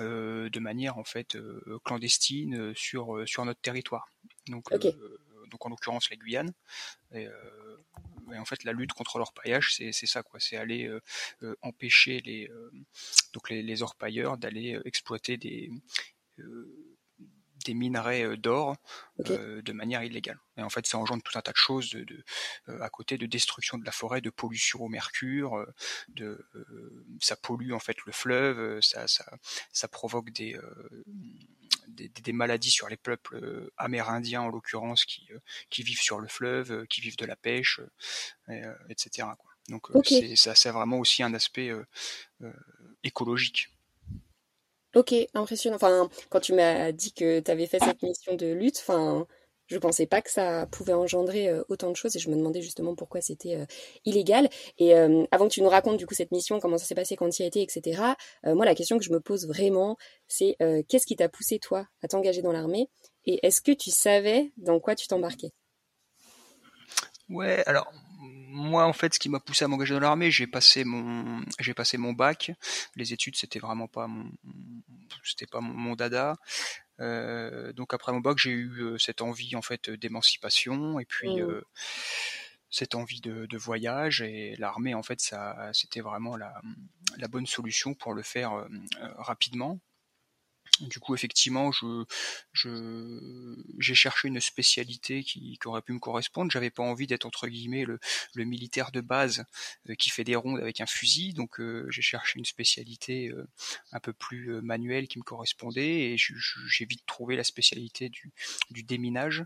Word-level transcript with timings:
euh, 0.00 0.48
de 0.48 0.60
manière 0.60 0.96
en 0.98 1.04
fait 1.04 1.36
euh, 1.36 1.78
clandestine 1.84 2.74
sur 2.74 3.28
sur 3.28 3.44
notre 3.44 3.60
territoire. 3.60 4.08
Donc 4.48 4.72
euh, 4.72 5.18
donc 5.50 5.64
en 5.64 5.68
l'occurrence 5.68 6.10
la 6.10 6.16
Guyane. 6.16 6.52
Et, 7.12 7.26
euh, 7.26 7.76
et 8.32 8.38
en 8.38 8.44
fait 8.44 8.64
la 8.64 8.72
lutte 8.72 8.92
contre 8.92 9.18
l'orpaillage 9.18 9.74
c'est 9.76 9.92
c'est 9.92 10.06
ça 10.06 10.22
quoi, 10.22 10.40
c'est 10.40 10.56
aller 10.56 10.86
euh, 10.86 11.00
euh, 11.42 11.54
empêcher 11.62 12.20
les 12.22 12.48
euh, 12.48 12.70
donc 13.32 13.50
les, 13.50 13.62
les 13.62 13.82
orpailleurs 13.82 14.38
d'aller 14.38 14.74
euh, 14.74 14.82
exploiter 14.86 15.36
des 15.36 15.70
euh, 16.38 16.95
des 17.66 17.74
minerais 17.74 18.22
euh, 18.24 18.36
d'or 18.36 18.76
euh, 19.30 19.60
de 19.62 19.72
manière 19.72 20.02
illégale. 20.02 20.38
Et 20.56 20.62
en 20.62 20.70
fait, 20.70 20.86
ça 20.86 20.98
engendre 20.98 21.22
tout 21.22 21.36
un 21.38 21.42
tas 21.42 21.52
de 21.52 21.56
choses 21.56 21.90
de, 21.90 22.04
de, 22.04 22.24
euh, 22.68 22.80
à 22.80 22.88
côté 22.88 23.18
de 23.18 23.26
destruction 23.26 23.76
de 23.78 23.84
la 23.84 23.92
forêt, 23.92 24.20
de 24.20 24.30
pollution 24.30 24.82
au 24.82 24.88
mercure, 24.88 25.56
euh, 25.56 25.66
de, 26.08 26.46
ça 27.20 27.36
pollue 27.36 27.72
en 27.72 27.78
fait 27.78 27.96
le 28.06 28.12
fleuve, 28.12 28.80
ça, 28.80 29.08
ça, 29.08 29.24
ça 29.72 29.88
provoque 29.88 30.30
des, 30.30 30.58
des, 31.88 32.08
des 32.08 32.32
maladies 32.32 32.70
sur 32.70 32.88
les 32.88 32.96
peuples 32.96 33.70
amérindiens 33.76 34.42
en 34.42 34.48
l'occurrence 34.48 35.04
qui, 35.04 35.28
qui 35.70 35.82
vivent 35.82 36.00
sur 36.00 36.20
le 36.20 36.28
fleuve, 36.28 36.86
qui 36.86 37.00
vivent 37.00 37.16
de 37.16 37.26
la 37.26 37.36
pêche, 37.36 37.80
et, 38.48 38.62
etc. 38.88 39.28
Quoi. 39.38 39.50
Donc 39.68 39.88
ça, 40.36 40.54
c'est 40.54 40.70
vraiment 40.70 40.98
aussi 40.98 41.22
un 41.22 41.34
aspect 41.34 41.72
écologique. 43.02 43.68
Ok, 44.96 45.14
impressionnant. 45.34 45.76
Enfin, 45.76 46.08
quand 46.30 46.40
tu 46.40 46.54
m'as 46.54 46.90
dit 46.90 47.12
que 47.12 47.40
tu 47.40 47.50
avais 47.50 47.66
fait 47.66 47.78
cette 47.80 48.00
mission 48.02 48.34
de 48.34 48.46
lutte, 48.46 48.78
enfin, 48.78 49.26
je 49.66 49.76
pensais 49.76 50.06
pas 50.06 50.22
que 50.22 50.30
ça 50.30 50.66
pouvait 50.72 50.94
engendrer 50.94 51.50
euh, 51.50 51.62
autant 51.68 51.90
de 51.90 51.96
choses 51.96 52.16
et 52.16 52.18
je 52.18 52.30
me 52.30 52.34
demandais 52.34 52.62
justement 52.62 52.94
pourquoi 52.94 53.20
c'était 53.20 53.56
euh, 53.56 53.66
illégal. 54.06 54.48
Et 54.78 54.96
euh, 54.96 55.26
avant 55.32 55.48
que 55.48 55.52
tu 55.52 55.60
nous 55.60 55.68
racontes 55.68 55.98
du 55.98 56.06
coup 56.06 56.14
cette 56.14 56.30
mission, 56.30 56.60
comment 56.60 56.78
ça 56.78 56.86
s'est 56.86 56.94
passé, 56.94 57.14
quand 57.14 57.28
tu 57.28 57.42
y 57.42 57.44
as 57.44 57.48
été, 57.48 57.60
etc. 57.60 58.14
moi, 58.44 58.64
la 58.64 58.74
question 58.74 58.96
que 58.96 59.04
je 59.04 59.12
me 59.12 59.20
pose 59.20 59.46
vraiment, 59.46 59.98
c'est 60.28 60.56
qu'est-ce 60.88 61.06
qui 61.06 61.16
t'a 61.16 61.28
poussé 61.28 61.58
toi 61.58 61.86
à 62.02 62.08
t'engager 62.08 62.40
dans 62.40 62.52
l'armée 62.52 62.88
et 63.26 63.44
est-ce 63.46 63.60
que 63.60 63.72
tu 63.72 63.90
savais 63.90 64.50
dans 64.56 64.80
quoi 64.80 64.94
tu 64.94 65.08
t'embarquais? 65.08 65.52
Ouais, 67.28 67.62
alors 67.66 67.92
moi 68.56 68.84
en 68.86 68.92
fait 68.92 69.14
ce 69.14 69.18
qui 69.18 69.28
m'a 69.28 69.38
poussé 69.40 69.64
à 69.64 69.68
m'engager 69.68 69.94
dans 69.94 70.00
l'armée, 70.00 70.30
j'ai 70.30 70.46
passé 70.46 70.84
mon 70.84 71.42
j'ai 71.60 71.74
passé 71.74 71.98
mon 71.98 72.12
bac. 72.12 72.50
Les 72.96 73.12
études 73.12 73.36
c'était 73.36 73.58
vraiment 73.58 73.86
pas 73.88 74.06
mon 74.06 74.30
c'était 75.22 75.46
pas 75.46 75.60
mon, 75.60 75.74
mon 75.74 75.94
dada. 75.94 76.36
Euh, 77.00 77.72
donc 77.74 77.92
après 77.94 78.12
mon 78.12 78.20
bac, 78.20 78.38
j'ai 78.38 78.50
eu 78.50 78.80
euh, 78.80 78.98
cette 78.98 79.20
envie 79.22 79.54
en 79.54 79.62
fait 79.62 79.90
d'émancipation 79.90 80.98
et 80.98 81.04
puis 81.04 81.28
Mm. 81.36 81.40
euh, 81.40 81.62
cette 82.70 82.94
envie 82.94 83.20
de, 83.20 83.46
de 83.46 83.58
voyage 83.58 84.22
et 84.22 84.56
l'armée 84.58 84.94
en 84.94 85.02
fait 85.02 85.20
ça 85.20 85.70
c'était 85.72 86.00
vraiment 86.00 86.36
la 86.36 86.60
la 87.18 87.28
bonne 87.28 87.46
solution 87.46 87.94
pour 87.94 88.12
le 88.14 88.22
faire 88.22 88.52
euh, 88.54 88.66
rapidement. 89.18 89.78
Du 90.80 90.98
coup, 91.00 91.14
effectivement, 91.14 91.72
je, 91.72 92.04
je, 92.52 93.56
j'ai 93.78 93.94
cherché 93.94 94.28
une 94.28 94.40
spécialité 94.40 95.24
qui, 95.24 95.58
qui 95.60 95.68
aurait 95.68 95.80
pu 95.82 95.92
me 95.92 95.98
correspondre. 95.98 96.50
J'avais 96.50 96.70
pas 96.70 96.82
envie 96.82 97.06
d'être 97.06 97.24
entre 97.24 97.46
guillemets 97.48 97.84
le, 97.84 97.98
le 98.34 98.44
militaire 98.44 98.90
de 98.92 99.00
base 99.00 99.44
euh, 99.88 99.94
qui 99.94 100.10
fait 100.10 100.24
des 100.24 100.36
rondes 100.36 100.60
avec 100.60 100.80
un 100.80 100.86
fusil. 100.86 101.32
Donc, 101.32 101.60
euh, 101.60 101.86
j'ai 101.90 102.02
cherché 102.02 102.38
une 102.38 102.44
spécialité 102.44 103.28
euh, 103.30 103.46
un 103.92 104.00
peu 104.00 104.12
plus 104.12 104.60
manuelle 104.62 105.08
qui 105.08 105.18
me 105.18 105.24
correspondait 105.24 106.12
et 106.12 106.18
je- 106.18 106.34
je- 106.36 106.58
j'ai 106.68 106.84
vite 106.84 107.04
trouvé 107.06 107.36
la 107.36 107.44
spécialité 107.44 108.08
du, 108.08 108.32
du 108.70 108.82
déminage 108.82 109.44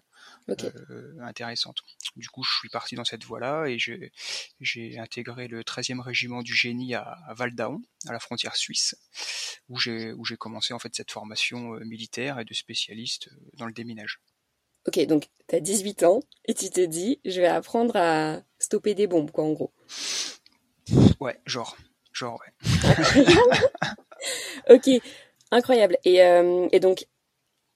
intéressante. 1.20 1.78
Du 2.16 2.28
coup, 2.28 2.42
je 2.42 2.50
suis 2.58 2.69
parti 2.69 2.94
dans 2.94 3.04
cette 3.04 3.24
voie-là 3.24 3.66
et 3.66 3.78
j'ai, 3.78 4.12
j'ai 4.60 4.98
intégré 4.98 5.48
le 5.48 5.62
13e 5.64 6.00
régiment 6.00 6.42
du 6.42 6.54
génie 6.54 6.94
à, 6.94 7.02
à 7.02 7.34
Val 7.34 7.54
d'Aon, 7.54 7.82
à 8.08 8.12
la 8.12 8.20
frontière 8.20 8.56
suisse, 8.56 8.96
où 9.69 9.78
j'ai, 9.78 10.12
où 10.12 10.24
j'ai 10.24 10.36
commencé 10.36 10.72
en 10.74 10.78
fait 10.78 10.94
cette 10.94 11.10
formation 11.10 11.19
euh, 11.25 11.84
militaire 11.84 12.38
et 12.38 12.44
de 12.44 12.54
spécialiste 12.54 13.28
euh, 13.28 13.50
dans 13.54 13.66
le 13.66 13.72
déminage. 13.72 14.20
Ok, 14.86 15.04
donc 15.06 15.28
tu 15.48 15.56
as 15.56 15.60
18 15.60 16.04
ans 16.04 16.20
et 16.47 16.54
tu 16.54 16.70
te 16.70 16.81
dis, 16.81 17.20
je 17.25 17.41
vais 17.41 17.47
apprendre 17.47 17.97
à 17.97 18.42
stopper 18.58 18.94
des 18.94 19.06
bombes, 19.06 19.31
quoi, 19.31 19.44
en 19.44 19.53
gros. 19.53 19.72
Ouais, 21.20 21.38
genre, 21.47 21.76
genre, 22.12 22.41
ouais. 22.41 22.53
Ok, 24.70 24.88
incroyable. 25.50 25.97
Et, 26.04 26.22
euh, 26.22 26.69
et 26.72 26.81
donc, 26.81 27.06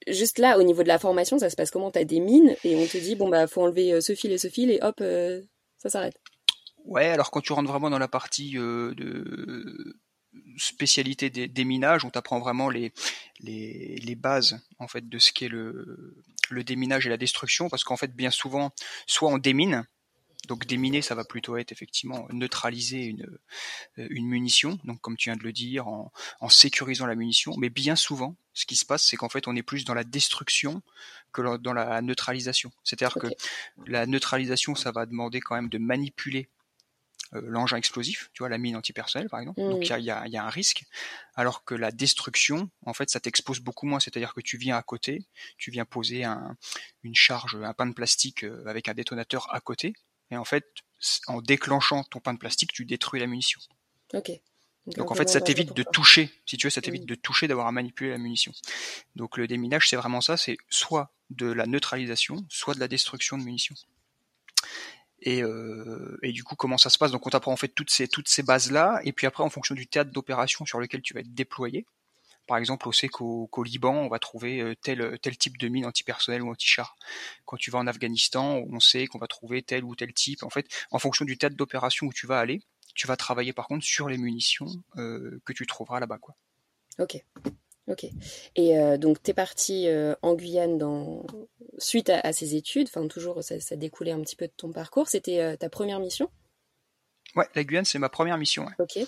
juste 0.07 0.39
là, 0.39 0.59
au 0.59 0.63
niveau 0.63 0.83
de 0.83 0.89
la 0.89 0.99
formation, 0.99 1.39
ça 1.39 1.51
se 1.51 1.57
passe 1.57 1.71
comment? 1.71 1.91
T'as 1.91 2.05
des 2.05 2.21
mines 2.21 2.57
et 2.65 2.77
on 2.77 2.87
te 2.87 2.99
dit, 2.99 3.17
bon, 3.17 3.29
bah, 3.29 3.47
faut 3.47 3.63
enlever 3.63 4.01
ce 4.01 4.15
fil 4.15 4.33
et 4.33 4.39
ce 4.39 4.49
fil 4.49 4.71
et 4.71 4.79
hop, 4.83 4.97
euh, 5.01 5.43
ça 5.79 5.91
s'arrête. 5.91 6.17
Ouais, 6.85 7.09
alors 7.09 7.31
quand 7.31 7.41
tu 7.41 7.53
rentres 7.53 7.71
vraiment 7.71 7.91
dans 7.91 7.99
la 7.99 8.09
partie 8.09 8.59
euh, 8.59 8.95
de 8.95 9.97
spécialité 10.57 11.31
des, 11.31 11.49
des 11.49 11.65
minages, 11.65 12.05
on 12.05 12.11
t'apprend 12.11 12.39
vraiment 12.41 12.71
les, 12.71 12.93
les, 13.41 13.97
les 14.03 14.15
bases 14.15 14.61
en 14.79 14.89
fait 14.89 15.09
de 15.09 15.19
ce 15.19 15.33
qu'est 15.33 15.49
le, 15.49 16.17
le 16.51 16.65
déminage 16.65 17.07
et 17.07 17.11
la 17.11 17.17
destruction, 17.17 17.69
parce 17.69 17.85
qu'en 17.85 17.97
fait 17.97 18.15
bien 18.15 18.31
souvent, 18.31 18.73
soit 19.07 19.31
on 19.31 19.39
démine, 19.39 19.87
donc 20.49 20.67
déminer 20.67 21.01
ça 21.01 21.15
va 21.15 21.25
plutôt 21.25 21.57
être 21.57 21.73
effectivement 21.73 22.27
neutraliser 22.31 23.05
une, 23.05 23.23
euh, 23.99 24.07
une 24.11 24.27
munition, 24.27 24.79
donc 24.85 25.01
comme 25.01 25.17
tu 25.17 25.31
viens 25.31 25.37
de 25.37 25.43
le 25.43 25.53
dire, 25.53 25.89
en, 25.89 26.13
en 26.41 26.49
sécurisant 26.49 27.07
la 27.07 27.15
munition, 27.15 27.55
mais 27.57 27.71
bien 27.71 27.97
souvent, 27.97 28.37
ce 28.53 28.67
qui 28.67 28.77
se 28.77 28.85
passe, 28.85 29.07
c'est 29.09 29.17
qu'en 29.17 29.29
fait 29.31 29.49
on 29.49 29.57
est 29.57 29.63
plus 29.63 29.85
dans 29.85 29.95
la 29.95 30.05
destruction 30.05 30.83
que 31.33 31.57
dans- 31.57 31.73
la 31.73 32.01
neutralisation. 32.03 32.71
C'est-à-dire 32.85 33.15
que 33.21 33.27
la 33.87 34.07
neutralisation, 34.07 34.75
ça 34.75 34.93
va 34.93 35.07
demander 35.07 35.41
quand 35.41 35.57
même 35.57 35.69
de 35.69 35.79
manipuler 35.79 36.49
l'engin 37.41 37.77
explosif, 37.77 38.31
tu 38.33 38.41
vois, 38.43 38.49
la 38.49 38.59
mine 38.59 38.77
antipersonnelle 38.77 39.29
par 39.29 39.41
exemple. 39.41 39.61
Donc 39.61 39.85
il 39.85 39.89
y 39.91 39.93
a, 39.93 39.99
il 39.99 40.05
y, 40.05 40.11
a, 40.11 40.27
il 40.27 40.33
y 40.33 40.37
a 40.37 40.45
un 40.45 40.49
risque, 40.51 40.85
alors 41.35 41.65
que 41.65 41.75
la 41.75 41.91
destruction, 41.91 42.71
en 42.87 42.95
fait, 42.95 43.11
ça 43.11 43.21
t'expose 43.21 43.61
beaucoup 43.61 43.87
moins. 43.87 44.01
C'est-à-dire 44.01 44.35
que 44.35 44.41
tu 44.41 44.57
viens 44.57 44.77
à 44.77 44.83
côté, 44.83 45.27
tu 45.59 45.71
viens 45.71 45.85
poser 45.85 46.25
un, 46.25 46.57
une 47.03 47.15
charge, 47.15 47.57
un 47.57 47.73
pain 47.75 47.87
de 47.87 47.95
plastique 47.95 48.45
euh, 48.45 48.65
avec 48.67 48.89
un 48.89 48.95
détonateur 48.95 49.53
à 49.55 49.61
côté, 49.61 49.95
et 50.31 50.37
en 50.37 50.45
fait, 50.45 50.65
en 51.27 51.43
déclenchant 51.43 52.05
ton 52.05 52.21
pain 52.21 52.33
de 52.35 52.39
plastique, 52.39 52.73
tu 52.73 52.85
détruis 52.85 53.21
la 53.21 53.27
munition. 53.27 53.61
Ok. 54.15 54.31
Donc 54.97 55.11
en 55.11 55.15
fait, 55.15 55.29
ça 55.31 55.39
moins 55.39 55.47
t'évite 55.47 55.69
dangereux 55.69 55.85
de 55.85 55.91
toucher, 55.91 56.31
si 56.45 56.59
tu 56.59 56.67
veux, 56.67 56.71
ça 56.71 56.83
t'évite 56.83 57.03
Mhm. 57.03 57.09
de 57.09 57.15
toucher, 57.15 57.49
d'avoir 57.49 57.67
à 57.67 57.73
manipuler 57.73 58.11
la 58.11 58.19
munition. 58.19 58.53
Donc 59.17 59.39
le 59.39 59.47
déminage, 59.47 59.89
c'est 59.89 59.97
vraiment 59.97 60.21
ça, 60.21 60.37
c'est 60.37 60.59
soit 60.69 61.11
de 61.31 61.47
la 61.47 61.65
neutralisation, 61.67 62.45
soit 62.51 62.75
de 62.75 62.81
la 62.81 62.89
destruction 62.89 63.39
de 63.39 63.45
munitions. 63.45 63.75
Et, 65.25 65.43
euh, 65.43 66.19
et 66.23 66.33
du 66.33 66.45
coup, 66.45 66.55
comment 66.55 66.79
ça 66.79 66.91
se 66.91 66.99
passe? 66.99 67.11
Donc 67.11 67.27
on 67.27 67.31
t'apprend 67.31 67.53
en 67.53 67.57
fait 67.57 67.69
toutes 67.69 67.91
ces 67.91 68.09
toutes 68.09 68.29
ces 68.29 68.43
bases 68.43 68.71
là, 68.71 69.01
et 69.05 69.13
puis 69.13 69.27
après, 69.27 69.43
en 69.43 69.51
fonction 69.51 69.75
du 69.75 69.87
théâtre 69.87 70.11
d'opération 70.13 70.67
sur 70.67 70.79
lequel 70.79 71.03
tu 71.03 71.15
vas 71.15 71.21
être 71.21 71.35
déployé, 71.35 71.87
Par 72.47 72.59
exemple, 72.59 72.89
on 72.89 72.93
sait 72.93 73.09
qu'au 73.09 73.49
Liban, 73.65 73.95
on 73.95 74.09
va 74.09 74.19
trouver 74.19 74.77
tel, 74.83 75.19
tel 75.23 75.37
type 75.39 75.57
de 75.59 75.69
mine 75.69 75.87
antipersonnel 75.87 76.43
ou 76.43 76.51
anti-char. 76.51 76.97
Quand 77.47 77.57
tu 77.57 77.71
vas 77.71 77.79
en 77.79 77.87
Afghanistan, 77.87 78.63
on 78.71 78.81
sait 78.81 79.07
qu'on 79.07 79.19
va 79.19 79.27
trouver 79.29 79.63
tel 79.63 79.85
ou 79.85 79.95
tel 79.97 80.13
type. 80.13 80.43
En 80.43 80.51
fait, 80.51 80.67
en 80.91 80.99
fonction 80.99 81.25
du 81.25 81.39
théâtre 81.39 81.57
d'opération 81.57 82.07
où 82.07 82.13
tu 82.13 82.27
vas 82.27 82.39
aller, 82.39 82.61
tu 82.95 83.07
vas 83.07 83.17
travailler 83.17 83.53
par 83.55 83.67
contre 83.67 83.85
sur 83.85 84.09
les 84.09 84.19
munitions 84.19 84.67
que 84.97 85.53
tu 85.55 85.67
trouveras 85.67 86.01
là-bas. 86.01 86.19
quoi. 86.19 86.37
Ok. 86.99 87.25
Ok. 87.87 88.07
Et 88.57 88.99
donc, 88.99 89.23
tu 89.23 89.31
es 89.31 89.35
parti 89.35 89.89
en 90.23 90.35
Guyane 90.35 90.79
dans... 90.79 91.25
suite 91.79 92.11
à, 92.11 92.33
ces 92.33 92.55
études, 92.55 92.89
enfin, 92.89 93.07
toujours, 93.09 93.43
ça, 93.43 93.61
ça, 93.61 93.77
découlait 93.77 94.13
un 94.13 94.21
petit 94.21 94.37
peu 94.37 94.47
de 94.47 94.53
ton 94.57 94.73
parcours. 94.73 95.09
C'était 95.09 95.57
ta 95.59 95.69
première 95.69 96.01
mission? 96.01 96.31
Ouais, 97.37 97.47
la 97.55 97.65
Guyane, 97.65 97.85
c'est 97.85 97.99
ma 97.99 98.09
première 98.09 98.39
mission. 98.39 98.67
Ok. 98.79 98.99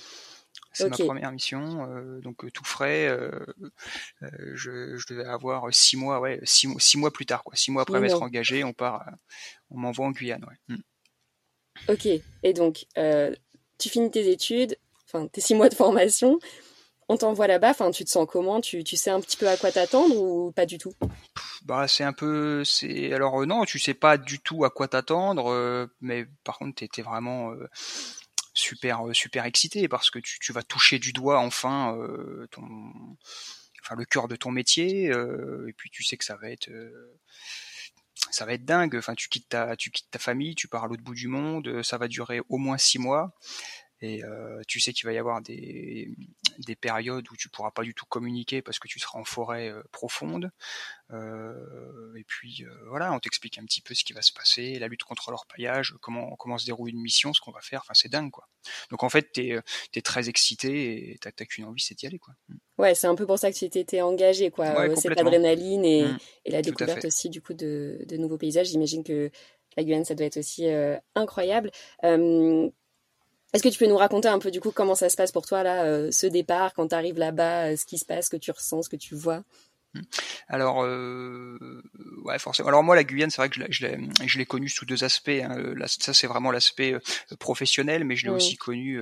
C'est 0.72 0.88
ma 0.88 0.96
première 0.96 1.32
mission, 1.32 1.86
donc 2.22 2.50
tout 2.52 2.64
frais. 2.64 3.08
je, 4.20 4.96
je, 4.96 5.06
devais 5.08 5.24
avoir 5.24 5.72
six 5.72 5.96
mois, 5.96 6.20
ouais, 6.20 6.40
six, 6.44 6.68
six, 6.78 6.98
mois 6.98 7.10
plus 7.10 7.26
tard, 7.26 7.44
quoi. 7.44 7.56
Six 7.56 7.70
mois 7.70 7.82
après 7.82 8.00
m'être 8.00 8.22
engagé, 8.22 8.62
on 8.62 8.74
part, 8.74 9.06
on 9.70 9.78
m'envoie 9.78 10.06
en 10.06 10.10
Guyane, 10.10 10.44
ouais. 10.44 10.76
Mm. 10.76 11.92
Ok. 11.92 12.08
Et 12.42 12.52
donc, 12.52 12.86
tu 13.78 13.88
finis 13.88 14.10
tes 14.10 14.30
études, 14.30 14.76
enfin 15.06 15.26
tes 15.28 15.40
six 15.40 15.54
mois 15.54 15.68
de 15.68 15.74
formation 15.74 16.38
on 17.08 17.16
t'envoie 17.16 17.46
là-bas, 17.46 17.70
enfin, 17.70 17.90
tu 17.90 18.04
te 18.04 18.10
sens 18.10 18.26
comment? 18.28 18.60
Tu, 18.60 18.82
tu 18.82 18.96
sais 18.96 19.10
un 19.10 19.20
petit 19.20 19.36
peu 19.36 19.48
à 19.48 19.56
quoi 19.56 19.70
t'attendre 19.70 20.16
ou 20.16 20.52
pas 20.52 20.66
du 20.66 20.78
tout? 20.78 20.92
Bah, 21.64 21.88
c'est 21.88 22.04
un 22.04 22.12
peu, 22.12 22.64
c'est 22.64 23.12
alors 23.12 23.42
euh, 23.42 23.46
non, 23.46 23.64
tu 23.64 23.78
sais 23.78 23.94
pas 23.94 24.18
du 24.18 24.40
tout 24.40 24.64
à 24.64 24.70
quoi 24.70 24.88
t'attendre, 24.88 25.50
euh, 25.50 25.86
mais 26.00 26.26
par 26.44 26.58
contre, 26.58 26.76
t'étais 26.76 27.02
vraiment 27.02 27.52
euh, 27.52 27.68
super 28.54 29.02
super 29.12 29.44
excité 29.44 29.88
parce 29.88 30.10
que 30.10 30.18
tu, 30.18 30.38
tu, 30.40 30.52
vas 30.52 30.62
toucher 30.62 30.98
du 30.98 31.12
doigt 31.12 31.38
enfin 31.40 31.96
ton, 32.50 32.62
enfin 33.82 33.94
le 33.96 34.04
cœur 34.04 34.28
de 34.28 34.36
ton 34.36 34.50
métier, 34.50 35.06
et 35.06 35.72
puis 35.76 35.90
tu 35.90 36.02
sais 36.02 36.16
que 36.16 36.24
ça 36.24 36.36
va 36.36 36.50
être 36.50 36.70
ça 38.30 38.46
va 38.46 38.54
être 38.54 38.64
dingue. 38.64 38.96
Enfin, 38.96 39.14
tu 39.14 39.28
quittes 39.28 39.48
ta, 39.48 39.76
tu 39.76 39.90
quittes 39.90 40.10
ta 40.10 40.18
famille, 40.18 40.54
tu 40.54 40.68
pars 40.68 40.84
à 40.84 40.88
l'autre 40.88 41.02
bout 41.02 41.14
du 41.14 41.28
monde. 41.28 41.82
Ça 41.82 41.98
va 41.98 42.08
durer 42.08 42.40
au 42.48 42.58
moins 42.58 42.78
six 42.78 42.98
mois. 42.98 43.32
Et 44.02 44.22
euh, 44.24 44.60
tu 44.68 44.78
sais 44.78 44.92
qu'il 44.92 45.06
va 45.06 45.12
y 45.12 45.18
avoir 45.18 45.40
des, 45.40 46.10
des 46.58 46.76
périodes 46.76 47.26
où 47.30 47.36
tu 47.36 47.48
pourras 47.48 47.70
pas 47.70 47.82
du 47.82 47.94
tout 47.94 48.04
communiquer 48.04 48.60
parce 48.60 48.78
que 48.78 48.88
tu 48.88 48.98
seras 48.98 49.18
en 49.18 49.24
forêt 49.24 49.70
euh, 49.70 49.82
profonde. 49.90 50.50
Euh, 51.12 52.14
et 52.14 52.24
puis 52.24 52.64
voilà, 52.88 53.12
on 53.12 53.20
t'explique 53.20 53.58
un 53.58 53.64
petit 53.64 53.80
peu 53.80 53.94
ce 53.94 54.04
qui 54.04 54.12
va 54.12 54.20
se 54.20 54.32
passer, 54.32 54.78
la 54.78 54.88
lutte 54.88 55.04
contre 55.04 55.30
l'orpaillage, 55.30 55.94
comment 56.02 56.36
comment 56.36 56.58
se 56.58 56.66
déroule 56.66 56.90
une 56.90 57.00
mission, 57.00 57.32
ce 57.32 57.40
qu'on 57.40 57.52
va 57.52 57.62
faire. 57.62 57.80
Enfin, 57.80 57.94
c'est 57.94 58.10
dingue 58.10 58.30
quoi. 58.30 58.48
Donc 58.90 59.02
en 59.02 59.08
fait, 59.08 59.32
t'es 59.32 59.58
es 59.94 60.02
très 60.02 60.28
excité 60.28 61.12
et 61.12 61.18
t'as 61.18 61.30
qu'une 61.32 61.64
envie, 61.64 61.82
c'est 61.82 61.94
d'y 61.94 62.06
aller 62.06 62.18
quoi. 62.18 62.34
Mm. 62.48 62.56
Ouais, 62.78 62.94
c'est 62.94 63.06
un 63.06 63.14
peu 63.14 63.26
pour 63.26 63.38
ça 63.38 63.50
que 63.50 63.56
tu 63.56 63.64
étais 63.64 64.02
engagé 64.02 64.50
quoi. 64.50 64.78
Ouais, 64.78 64.96
cette 64.96 65.18
adrénaline 65.18 65.84
et, 65.86 66.04
mm. 66.04 66.18
et 66.44 66.50
la 66.50 66.60
découverte 66.60 67.04
aussi 67.06 67.30
du 67.30 67.40
coup 67.40 67.54
de, 67.54 68.04
de 68.06 68.16
nouveaux 68.18 68.38
paysages. 68.38 68.68
J'imagine 68.68 69.04
que 69.04 69.30
la 69.78 69.84
Guyane, 69.84 70.04
ça 70.04 70.14
doit 70.14 70.26
être 70.26 70.38
aussi 70.38 70.66
incroyable. 71.14 71.70
Est-ce 73.52 73.62
que 73.62 73.68
tu 73.68 73.78
peux 73.78 73.86
nous 73.86 73.96
raconter 73.96 74.28
un 74.28 74.38
peu 74.38 74.50
du 74.50 74.60
coup 74.60 74.70
comment 74.70 74.94
ça 74.94 75.08
se 75.08 75.16
passe 75.16 75.32
pour 75.32 75.46
toi 75.46 75.62
là, 75.62 75.84
euh, 75.84 76.10
ce 76.10 76.26
départ, 76.26 76.74
quand 76.74 76.88
tu 76.88 76.94
arrives 76.94 77.18
là-bas, 77.18 77.70
euh, 77.72 77.76
ce 77.76 77.86
qui 77.86 77.98
se 77.98 78.04
passe, 78.04 78.26
ce 78.26 78.30
que 78.30 78.36
tu 78.36 78.50
ressens, 78.50 78.82
ce 78.82 78.88
que 78.88 78.96
tu 78.96 79.14
vois? 79.14 79.42
Alors, 80.48 80.84
euh, 80.84 81.82
ouais, 82.24 82.38
forcément. 82.38 82.68
Alors 82.68 82.82
moi, 82.82 82.96
la 82.96 83.04
Guyane, 83.04 83.30
c'est 83.30 83.40
vrai 83.40 83.48
que 83.48 83.60
je 83.70 84.38
l'ai 84.38 84.46
connue 84.46 84.68
sous 84.68 84.86
deux 84.86 85.04
aspects. 85.04 85.28
Hein. 85.28 85.74
ça, 85.86 86.14
c'est 86.14 86.26
vraiment 86.26 86.50
l'aspect 86.50 86.94
professionnel, 87.38 88.04
mais 88.04 88.16
je 88.16 88.26
l'ai 88.26 88.32
aussi 88.32 88.56
connu 88.56 89.00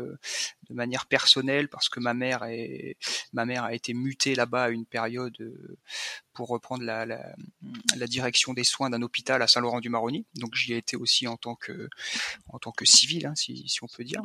de 0.71 0.75
manière 0.75 1.07
personnelle 1.07 1.69
parce 1.69 1.89
que 1.89 2.01
ma 2.01 2.15
mère 2.15 2.45
est, 2.45 2.97
ma 3.33 3.45
mère 3.45 3.65
a 3.65 3.75
été 3.75 3.95
mutée 3.95 4.35
là-bas 4.35 4.65
à 4.65 4.69
une 4.71 4.87
période 4.87 5.37
pour 6.33 6.49
reprendre 6.49 6.83
la, 6.83 7.07
la, 7.07 7.35
la 7.97 8.07
direction 8.07 8.55
des 8.55 8.65
soins 8.65 8.91
d'un 8.91 9.03
hôpital 9.03 9.41
à 9.43 9.47
Saint-Laurent-du-Maroni. 9.47 10.27
Donc 10.35 10.55
j'y 10.55 10.73
ai 10.73 10.77
été 10.77 10.97
aussi 10.97 11.27
en 11.27 11.37
tant 11.37 11.55
que, 11.55 11.89
en 12.49 12.59
tant 12.59 12.73
que 12.73 12.85
civil, 12.85 13.27
hein, 13.27 13.35
si, 13.35 13.69
si 13.69 13.83
on 13.83 13.89
peut 13.89 14.05
dire. 14.05 14.23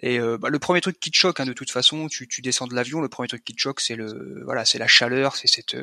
Et 0.00 0.18
euh, 0.18 0.36
bah, 0.36 0.50
le 0.50 0.58
premier 0.58 0.80
truc 0.80 1.00
qui 1.00 1.10
te 1.10 1.16
choque, 1.16 1.40
hein, 1.40 1.46
de 1.46 1.52
toute 1.52 1.70
façon, 1.70 2.08
tu, 2.08 2.28
tu 2.28 2.42
descends 2.42 2.66
de 2.66 2.74
l'avion, 2.74 3.00
le 3.00 3.08
premier 3.08 3.28
truc 3.28 3.44
qui 3.44 3.54
te 3.54 3.60
choque, 3.60 3.80
c'est 3.80 3.96
le, 3.96 4.42
voilà, 4.44 4.64
c'est 4.64 4.78
la 4.78 4.86
chaleur, 4.86 5.36
c'est 5.36 5.48
cette, 5.48 5.76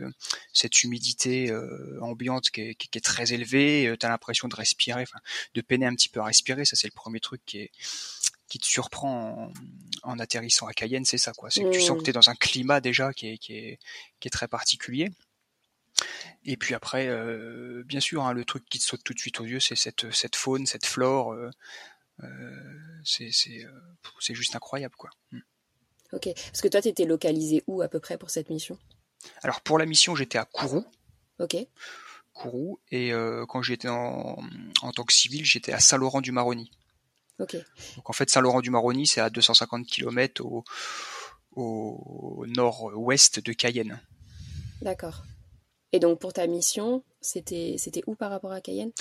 cette 0.54 0.84
humidité 0.84 1.50
euh, 1.50 1.98
ambiante 2.02 2.52
qui 2.52 2.62
est, 2.62 2.76
qui, 2.76 2.90
est, 2.96 3.02
très 3.02 3.34
élevée. 3.34 3.88
Euh, 3.88 3.98
tu 3.98 4.06
as 4.06 4.10
l'impression 4.10 4.48
de 4.48 4.56
respirer, 4.56 5.06
de 5.56 5.62
peiner 5.62 5.88
un 5.88 5.96
petit 5.96 6.10
peu 6.10 6.20
à 6.20 6.26
respirer. 6.26 6.66
Ça, 6.66 6.76
c'est 6.76 6.88
le 6.88 6.94
premier 6.96 7.20
truc 7.20 7.42
qui 7.46 7.60
est, 7.60 7.72
qui 8.48 8.60
te 8.60 8.68
surprend 8.68 9.52
en, 10.04 10.20
atterrissant 10.20 10.68
à 10.68 10.74
Cayenne, 10.74 11.06
c'est 11.06 11.18
ça, 11.18 11.34
quoi. 11.34 11.50
C'est 11.50 11.64
que 11.64 11.72
tu 11.72 11.82
sens 11.82 11.98
que 11.98 12.02
mmh. 12.02 12.04
tu 12.04 12.10
es 12.12 12.14
dans 12.14 12.30
un 12.30 12.36
climat 12.36 12.82
déjà 12.82 13.14
qui 13.14 13.30
est, 13.30 13.38
qui 13.40 13.54
est, 13.54 13.80
qui 14.20 14.28
est 14.28 14.32
très 14.32 14.48
particulier. 14.48 15.10
Et 16.46 16.58
puis 16.58 16.74
après, 16.74 17.08
euh, 17.08 17.84
bien 17.86 18.00
sûr, 18.00 18.24
hein, 18.24 18.34
le 18.34 18.44
truc 18.46 18.66
qui 18.70 18.80
te 18.80 18.84
saute 18.84 19.04
tout 19.04 19.14
de 19.14 19.20
suite 19.20 19.40
aux 19.40 19.46
yeux, 19.46 19.60
c'est 19.60 19.76
cette, 19.76 20.12
cette 20.12 20.36
faune, 20.36 20.66
cette 20.66 20.86
flore. 20.86 21.34
Euh, 21.34 21.46
euh, 21.46 21.52
c'est 23.04 24.34
juste 24.34 24.56
incroyable, 24.56 24.96
quoi. 24.96 25.10
Mmh. 25.32 25.40
Ok. 26.14 26.30
Parce 26.34 26.62
que 26.62 26.68
toi, 26.68 26.82
tu 26.82 26.90
étais 26.90 27.06
localisé 27.06 27.64
où 27.68 27.82
à 27.82 27.88
peu 27.88 28.00
près 28.00 28.18
pour 28.18 28.30
cette 28.30 28.50
mission? 28.50 28.78
Alors 29.42 29.62
pour 29.62 29.80
la 29.80 29.86
mission, 29.86 30.16
j'étais 30.16 30.38
à 30.38 30.46
Kourou. 30.46 30.86
Ok. 31.40 31.56
Kourou. 32.34 32.80
Et 32.92 33.12
quand 33.48 33.62
j'étais 33.62 33.90
en, 33.90 34.38
en 34.82 34.92
tant 34.92 35.04
que 35.04 35.14
civil, 35.14 35.46
j'étais 35.46 35.74
à 35.74 35.80
Saint-Laurent-du-Maroni. 35.80 36.72
Donc 37.40 38.10
en 38.10 38.14
fait, 38.14 38.30
Saint-Laurent-du-Maroni, 38.30 39.08
c'est 39.08 39.22
à 39.22 39.30
250 39.30 39.88
km 39.88 40.44
au, 40.46 40.64
au 41.56 42.46
nord-ouest 42.48 43.40
de 43.40 43.54
Cayenne. 43.54 44.00
D'accord. 44.82 45.24
Et 45.92 46.00
donc 46.00 46.20
pour 46.20 46.34
ta 46.34 46.48
mission, 46.48 47.04
c'était 47.22 47.76
c'était 47.78 48.04
où 48.08 48.16
par 48.16 48.32
rapport 48.32 48.52
à 48.52 48.62
Cayenne? 48.62 48.92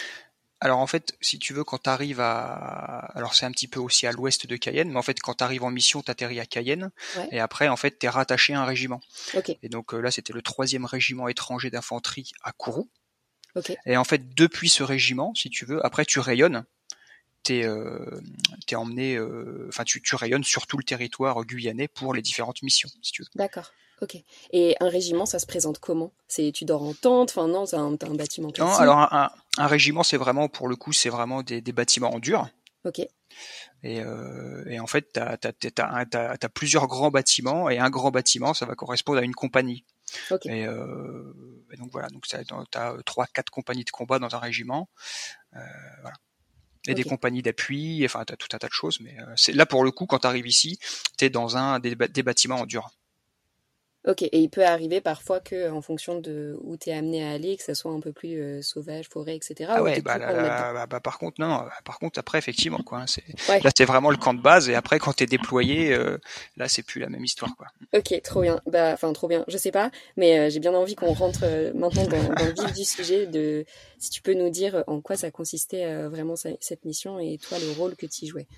Alors 0.62 0.78
en 0.78 0.86
fait, 0.86 1.16
si 1.20 1.40
tu 1.40 1.54
veux, 1.54 1.64
quand 1.64 1.82
tu 1.82 1.90
arrives 1.90 2.20
à... 2.20 3.10
Alors 3.16 3.34
c'est 3.34 3.44
un 3.44 3.50
petit 3.50 3.66
peu 3.66 3.80
aussi 3.80 4.06
à 4.06 4.12
l'ouest 4.12 4.46
de 4.46 4.54
Cayenne, 4.54 4.90
mais 4.90 4.96
en 4.96 5.02
fait 5.02 5.18
quand 5.18 5.34
tu 5.34 5.42
arrives 5.42 5.64
en 5.64 5.72
mission, 5.72 6.02
tu 6.02 6.10
atterris 6.10 6.38
à 6.38 6.46
Cayenne, 6.46 6.92
et 7.32 7.40
après 7.40 7.66
en 7.66 7.76
fait 7.76 7.98
tu 7.98 8.06
es 8.06 8.08
rattaché 8.08 8.54
à 8.54 8.60
un 8.62 8.64
régiment. 8.64 9.00
Et 9.62 9.68
donc 9.68 9.92
euh, 9.92 9.98
là 9.98 10.12
c'était 10.12 10.32
le 10.32 10.40
troisième 10.40 10.84
régiment 10.84 11.26
étranger 11.26 11.68
d'infanterie 11.68 12.30
à 12.44 12.52
Kourou. 12.52 12.88
Et 13.86 13.96
en 13.96 14.04
fait 14.04 14.36
depuis 14.36 14.68
ce 14.68 14.84
régiment, 14.84 15.34
si 15.34 15.50
tu 15.50 15.64
veux, 15.64 15.84
après 15.84 16.04
tu 16.04 16.20
rayonnes, 16.20 16.64
t'es 17.42 17.64
euh, 17.64 18.20
es 18.70 18.76
emmené, 18.76 19.16
euh, 19.16 19.66
enfin 19.68 19.82
tu, 19.82 20.00
tu 20.00 20.14
rayonnes 20.14 20.44
sur 20.44 20.68
tout 20.68 20.78
le 20.78 20.84
territoire 20.84 21.44
guyanais 21.44 21.88
pour 21.88 22.14
les 22.14 22.22
différentes 22.22 22.62
missions, 22.62 22.88
si 23.02 23.10
tu 23.10 23.22
veux. 23.22 23.28
D'accord. 23.34 23.72
Ok. 24.00 24.16
Et 24.52 24.76
un 24.80 24.88
régiment, 24.88 25.26
ça 25.26 25.38
se 25.38 25.46
présente 25.46 25.78
comment? 25.78 26.12
C'est 26.28 26.50
tu 26.52 26.64
dors 26.64 26.82
en 26.82 26.92
tente? 26.92 27.30
Enfin 27.30 27.46
non, 27.46 27.66
c'est 27.66 27.76
un, 27.76 27.92
un, 27.92 28.14
bâtiment 28.14 28.50
Non, 28.58 28.74
alors 28.74 28.98
un, 28.98 29.08
un, 29.12 29.30
régiment, 29.58 30.02
c'est 30.02 30.16
vraiment 30.16 30.48
pour 30.48 30.68
le 30.68 30.76
coup, 30.76 30.92
c'est 30.92 31.08
vraiment 31.08 31.42
des, 31.42 31.60
des, 31.60 31.72
bâtiments 31.72 32.12
en 32.14 32.18
dur. 32.18 32.48
Ok. 32.84 33.00
Et, 33.84 34.00
euh, 34.00 34.64
et 34.66 34.80
en 34.80 34.86
fait, 34.86 35.12
tu 35.12 35.20
as, 35.20 35.38
as, 35.82 36.48
plusieurs 36.48 36.86
grands 36.86 37.10
bâtiments 37.10 37.68
et 37.68 37.78
un 37.78 37.90
grand 37.90 38.10
bâtiment, 38.10 38.54
ça 38.54 38.66
va 38.66 38.74
correspondre 38.74 39.18
à 39.18 39.22
une 39.22 39.34
compagnie. 39.34 39.84
Ok. 40.30 40.46
Et, 40.46 40.66
euh, 40.66 41.32
et 41.72 41.76
donc 41.76 41.90
voilà, 41.92 42.08
donc 42.08 42.26
tu 42.26 42.36
as 42.36 42.96
trois, 43.04 43.26
quatre 43.26 43.50
compagnies 43.50 43.84
de 43.84 43.90
combat 43.90 44.18
dans 44.18 44.34
un 44.34 44.38
régiment. 44.38 44.88
Euh, 45.56 45.60
voilà 46.00 46.16
et 46.88 46.94
des 46.94 47.04
compagnies 47.04 47.42
d'appui, 47.42 48.02
enfin 48.04 48.24
t'as 48.24 48.36
tout 48.36 48.48
un 48.52 48.58
tas 48.58 48.66
de 48.66 48.72
choses, 48.72 49.00
mais 49.00 49.16
euh, 49.20 49.32
c'est 49.36 49.52
là 49.52 49.66
pour 49.66 49.84
le 49.84 49.90
coup 49.90 50.06
quand 50.06 50.20
tu 50.20 50.26
arrives 50.26 50.46
ici, 50.46 50.78
tu 51.16 51.24
es 51.24 51.30
dans 51.30 51.56
un 51.56 51.78
des, 51.78 51.94
des 51.94 52.22
bâtiments 52.22 52.56
en 52.56 52.66
dur. 52.66 52.90
Ok, 54.04 54.22
et 54.22 54.40
il 54.40 54.48
peut 54.48 54.64
arriver 54.64 55.00
parfois 55.00 55.38
que, 55.38 55.70
en 55.70 55.80
fonction 55.80 56.18
de 56.18 56.58
où 56.62 56.76
tu 56.76 56.90
es 56.90 56.92
amené 56.92 57.24
à 57.24 57.30
aller, 57.30 57.56
que 57.56 57.62
ça 57.62 57.76
soit 57.76 57.92
un 57.92 58.00
peu 58.00 58.10
plus 58.10 58.40
euh, 58.40 58.60
sauvage, 58.60 59.08
forêt, 59.08 59.36
etc. 59.36 59.70
Ah 59.72 59.80
ouais, 59.80 60.00
bah, 60.00 60.18
bah, 60.18 60.86
bah, 60.88 60.98
par 61.00 61.20
contre, 61.20 61.40
non, 61.40 61.64
par 61.84 62.00
contre, 62.00 62.18
après, 62.18 62.38
effectivement, 62.38 62.80
quoi, 62.84 63.02
hein, 63.02 63.04
là, 63.62 63.70
c'est 63.76 63.84
vraiment 63.84 64.10
le 64.10 64.16
camp 64.16 64.34
de 64.34 64.42
base, 64.42 64.68
et 64.68 64.74
après, 64.74 64.98
quand 64.98 65.12
t'es 65.12 65.26
déployé, 65.26 65.92
euh, 65.92 66.18
là, 66.56 66.68
c'est 66.68 66.82
plus 66.82 67.00
la 67.00 67.08
même 67.08 67.24
histoire, 67.24 67.54
quoi. 67.56 67.68
Ok, 67.94 68.20
trop 68.24 68.42
bien. 68.42 68.60
Bah, 68.66 68.90
enfin, 68.92 69.12
trop 69.12 69.28
bien. 69.28 69.44
Je 69.46 69.56
sais 69.56 69.70
pas, 69.70 69.92
mais 70.16 70.36
euh, 70.36 70.50
j'ai 70.50 70.58
bien 70.58 70.74
envie 70.74 70.96
qu'on 70.96 71.12
rentre 71.12 71.44
maintenant 71.72 72.06
dans, 72.06 72.34
dans, 72.34 72.44
le 72.44 72.54
vif 72.54 72.72
du 72.74 72.84
sujet 72.84 73.26
de, 73.26 73.64
si 73.98 74.10
tu 74.10 74.20
peux 74.20 74.34
nous 74.34 74.50
dire 74.50 74.82
en 74.88 75.00
quoi 75.00 75.16
ça 75.16 75.30
consistait 75.30 76.08
vraiment 76.08 76.34
cette 76.34 76.84
mission 76.84 77.20
et 77.20 77.38
toi, 77.38 77.56
le 77.60 77.70
rôle 77.78 77.94
que 77.94 78.06
tu 78.06 78.24
y 78.24 78.26
jouais. 78.26 78.48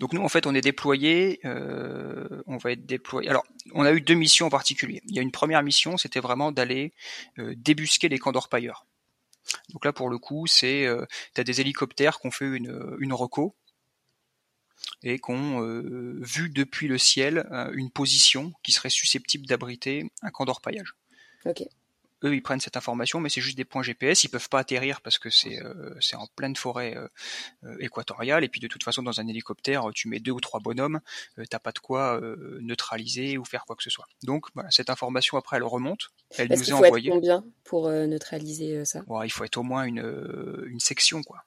Donc 0.00 0.12
nous, 0.12 0.22
en 0.22 0.28
fait, 0.28 0.46
on 0.46 0.54
est 0.54 0.60
déployé, 0.60 1.40
on 1.44 2.58
va 2.58 2.72
être 2.72 2.84
déployé. 2.84 3.30
Alors, 3.30 3.46
on 3.74 3.84
a 3.86 3.92
eu 3.92 4.02
deux 4.02 4.14
missions 4.14 4.46
en 4.46 4.50
particulier 4.50 4.65
il 4.70 5.14
y 5.14 5.18
a 5.18 5.22
une 5.22 5.32
première 5.32 5.62
mission, 5.62 5.96
c'était 5.96 6.20
vraiment 6.20 6.52
d'aller 6.52 6.92
euh, 7.38 7.54
débusquer 7.56 8.08
les 8.08 8.18
camps. 8.18 8.32
Donc 8.32 9.84
là, 9.84 9.92
pour 9.92 10.08
le 10.08 10.18
coup, 10.18 10.46
c'est 10.46 10.86
euh, 10.86 11.04
tu 11.34 11.40
as 11.40 11.44
des 11.44 11.60
hélicoptères 11.60 12.18
qui 12.18 12.26
ont 12.26 12.30
fait 12.30 12.46
une, 12.46 12.96
une 12.98 13.12
reco 13.12 13.54
et 15.02 15.18
qui 15.18 15.30
ont 15.30 15.62
euh, 15.62 16.18
vu 16.20 16.50
depuis 16.50 16.88
le 16.88 16.98
ciel 16.98 17.46
une 17.74 17.90
position 17.90 18.52
qui 18.62 18.72
serait 18.72 18.90
susceptible 18.90 19.46
d'abriter 19.46 20.10
un 20.22 20.30
camp 20.30 20.44
d'orpaillage. 20.44 20.94
Eux 22.24 22.34
ils 22.34 22.42
prennent 22.42 22.60
cette 22.60 22.76
information, 22.76 23.20
mais 23.20 23.28
c'est 23.28 23.40
juste 23.40 23.56
des 23.56 23.64
points 23.64 23.82
GPS. 23.82 24.24
Ils 24.24 24.28
peuvent 24.28 24.48
pas 24.48 24.60
atterrir 24.60 25.00
parce 25.00 25.18
que 25.18 25.30
c'est 25.30 25.62
euh, 25.62 25.94
c'est 26.00 26.16
en 26.16 26.26
pleine 26.36 26.56
forêt 26.56 26.96
euh, 26.96 27.76
équatoriale. 27.80 28.44
Et 28.44 28.48
puis 28.48 28.60
de 28.60 28.68
toute 28.68 28.82
façon, 28.82 29.02
dans 29.02 29.20
un 29.20 29.26
hélicoptère, 29.26 29.90
tu 29.94 30.08
mets 30.08 30.20
deux 30.20 30.32
ou 30.32 30.40
trois 30.40 30.60
bonhommes, 30.60 31.00
t'as 31.50 31.58
pas 31.58 31.72
de 31.72 31.78
quoi 31.78 32.20
neutraliser 32.60 33.38
ou 33.38 33.44
faire 33.44 33.64
quoi 33.64 33.76
que 33.76 33.82
ce 33.82 33.90
soit. 33.90 34.06
Donc 34.22 34.46
voilà, 34.54 34.70
cette 34.70 34.90
information 34.90 35.36
après 35.36 35.56
elle 35.56 35.64
remonte, 35.64 36.10
elle 36.36 36.48
nous 36.48 36.62
est 36.62 36.70
faut 36.70 36.76
envoyée. 36.76 37.08
Être 37.08 37.14
combien 37.14 37.44
pour 37.64 37.88
neutraliser 37.90 38.84
ça? 38.84 39.02
Il 39.24 39.30
faut 39.30 39.44
être 39.44 39.56
au 39.56 39.62
moins 39.62 39.84
une 39.84 40.64
une 40.66 40.80
section 40.80 41.22
quoi. 41.22 41.44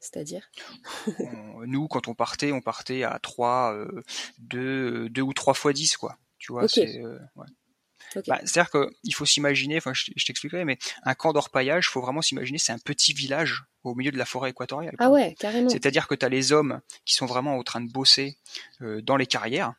C'est-à-dire? 0.00 0.50
Nous, 1.66 1.86
quand 1.86 2.08
on 2.08 2.14
partait, 2.14 2.52
on 2.52 2.62
partait 2.62 3.04
à 3.04 3.18
3, 3.18 3.74
euh, 3.74 4.02
2, 4.38 5.10
2 5.10 5.22
ou 5.22 5.32
3 5.34 5.54
fois 5.54 5.72
10, 5.72 5.96
quoi. 5.98 6.18
Tu 6.38 6.52
vois, 6.52 6.66
c'est... 6.68 7.02
Euh, 7.02 7.18
Bah, 8.26 8.40
C'est-à-dire 8.44 8.70
qu'il 8.70 9.14
faut 9.14 9.26
s'imaginer, 9.26 9.76
enfin 9.78 9.92
je, 9.94 10.24
t'expliquerai, 10.24 10.64
mais 10.64 10.78
un 11.04 11.14
camp 11.14 11.32
d'orpaillage, 11.32 11.86
il 11.86 11.90
faut 11.90 12.00
vraiment 12.00 12.22
s'imaginer, 12.22 12.58
c'est 12.58 12.72
un 12.72 12.78
petit 12.78 13.12
village 13.12 13.64
au 13.84 13.94
milieu 13.94 14.10
de 14.10 14.18
la 14.18 14.24
forêt 14.24 14.50
équatoriale. 14.50 14.94
Ah 14.98 15.10
ouais, 15.10 15.34
carrément. 15.38 15.70
C'est-à-dire 15.70 16.08
que 16.08 16.14
tu 16.14 16.24
as 16.24 16.28
les 16.28 16.52
hommes 16.52 16.80
qui 17.04 17.14
sont 17.14 17.26
vraiment 17.26 17.56
en 17.56 17.62
train 17.62 17.80
de 17.80 17.90
bosser 17.90 18.36
euh, 18.82 19.00
dans 19.00 19.16
les 19.16 19.26
carrières. 19.26 19.74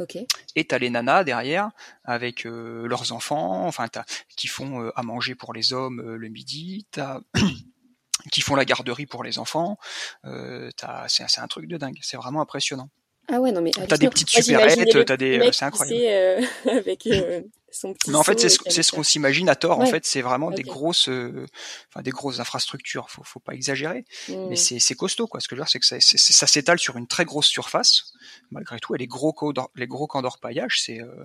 Okay. 0.00 0.28
Et 0.54 0.64
t'as 0.64 0.78
les 0.78 0.90
nanas 0.90 1.24
derrière 1.24 1.70
avec 2.04 2.46
euh, 2.46 2.86
leurs 2.86 3.10
enfants, 3.12 3.66
enfin 3.66 3.88
qui 4.36 4.46
font 4.46 4.82
euh, 4.82 4.92
à 4.94 5.02
manger 5.02 5.34
pour 5.34 5.52
les 5.52 5.72
hommes 5.72 6.00
euh, 6.00 6.16
le 6.16 6.28
midi. 6.28 6.86
T'as 6.92 7.20
qui 8.30 8.40
font 8.40 8.54
la 8.54 8.64
garderie 8.64 9.06
pour 9.06 9.24
les 9.24 9.38
enfants. 9.38 9.78
Euh, 10.24 10.70
c'est 11.08 11.40
un 11.40 11.48
truc 11.48 11.66
de 11.66 11.76
dingue. 11.76 11.98
C'est 12.02 12.16
vraiment 12.16 12.40
impressionnant. 12.40 12.90
Ah 13.30 13.40
ouais, 13.40 13.52
non 13.52 13.60
mais 13.60 13.70
t'as 13.70 13.98
des 13.98 14.08
petites 14.08 14.30
supérettes, 14.30 15.06
t'as 15.06 15.16
des, 15.16 15.50
c'est 15.52 15.64
incroyable. 15.64 16.00
Euh, 16.02 16.40
avec 16.78 17.06
euh, 17.06 17.42
son 17.70 17.92
petit. 17.92 18.10
Mais 18.10 18.16
en 18.16 18.22
fait, 18.22 18.40
c'est 18.40 18.48
ce, 18.48 18.82
ce 18.82 18.92
qu'on 18.92 19.02
s'imagine 19.02 19.48
à 19.50 19.54
tort. 19.54 19.80
En 19.80 19.86
fait, 19.86 20.06
c'est 20.06 20.22
vraiment 20.22 20.50
des 20.50 20.62
grosses, 20.62 21.08
euh, 21.08 21.46
enfin 21.90 22.02
des 22.02 22.10
grosses 22.10 22.40
infrastructures. 22.40 23.10
Faut, 23.10 23.22
faut 23.24 23.40
pas 23.40 23.52
exagérer, 23.54 24.06
mais 24.28 24.54
mmh. 24.54 24.56
c'est 24.56 24.94
costaud 24.94 25.26
quoi. 25.26 25.40
Ce 25.40 25.48
que 25.48 25.56
je 25.56 25.60
veux 25.60 25.64
dire, 25.64 25.70
c'est 25.70 25.78
que 25.78 25.86
ça, 25.86 26.00
ça 26.00 26.46
s'étale 26.46 26.78
sur 26.78 26.96
une 26.96 27.06
très 27.06 27.26
grosse 27.26 27.46
surface. 27.46 28.12
Malgré 28.50 28.78
tout, 28.78 28.94
et 28.94 28.98
les 28.98 29.06
gros 29.06 29.34
les 29.76 29.86
gros 29.86 30.06
camps 30.06 30.22
d'orpaillage, 30.22 30.80
c'est 30.80 31.00
euh, 31.00 31.24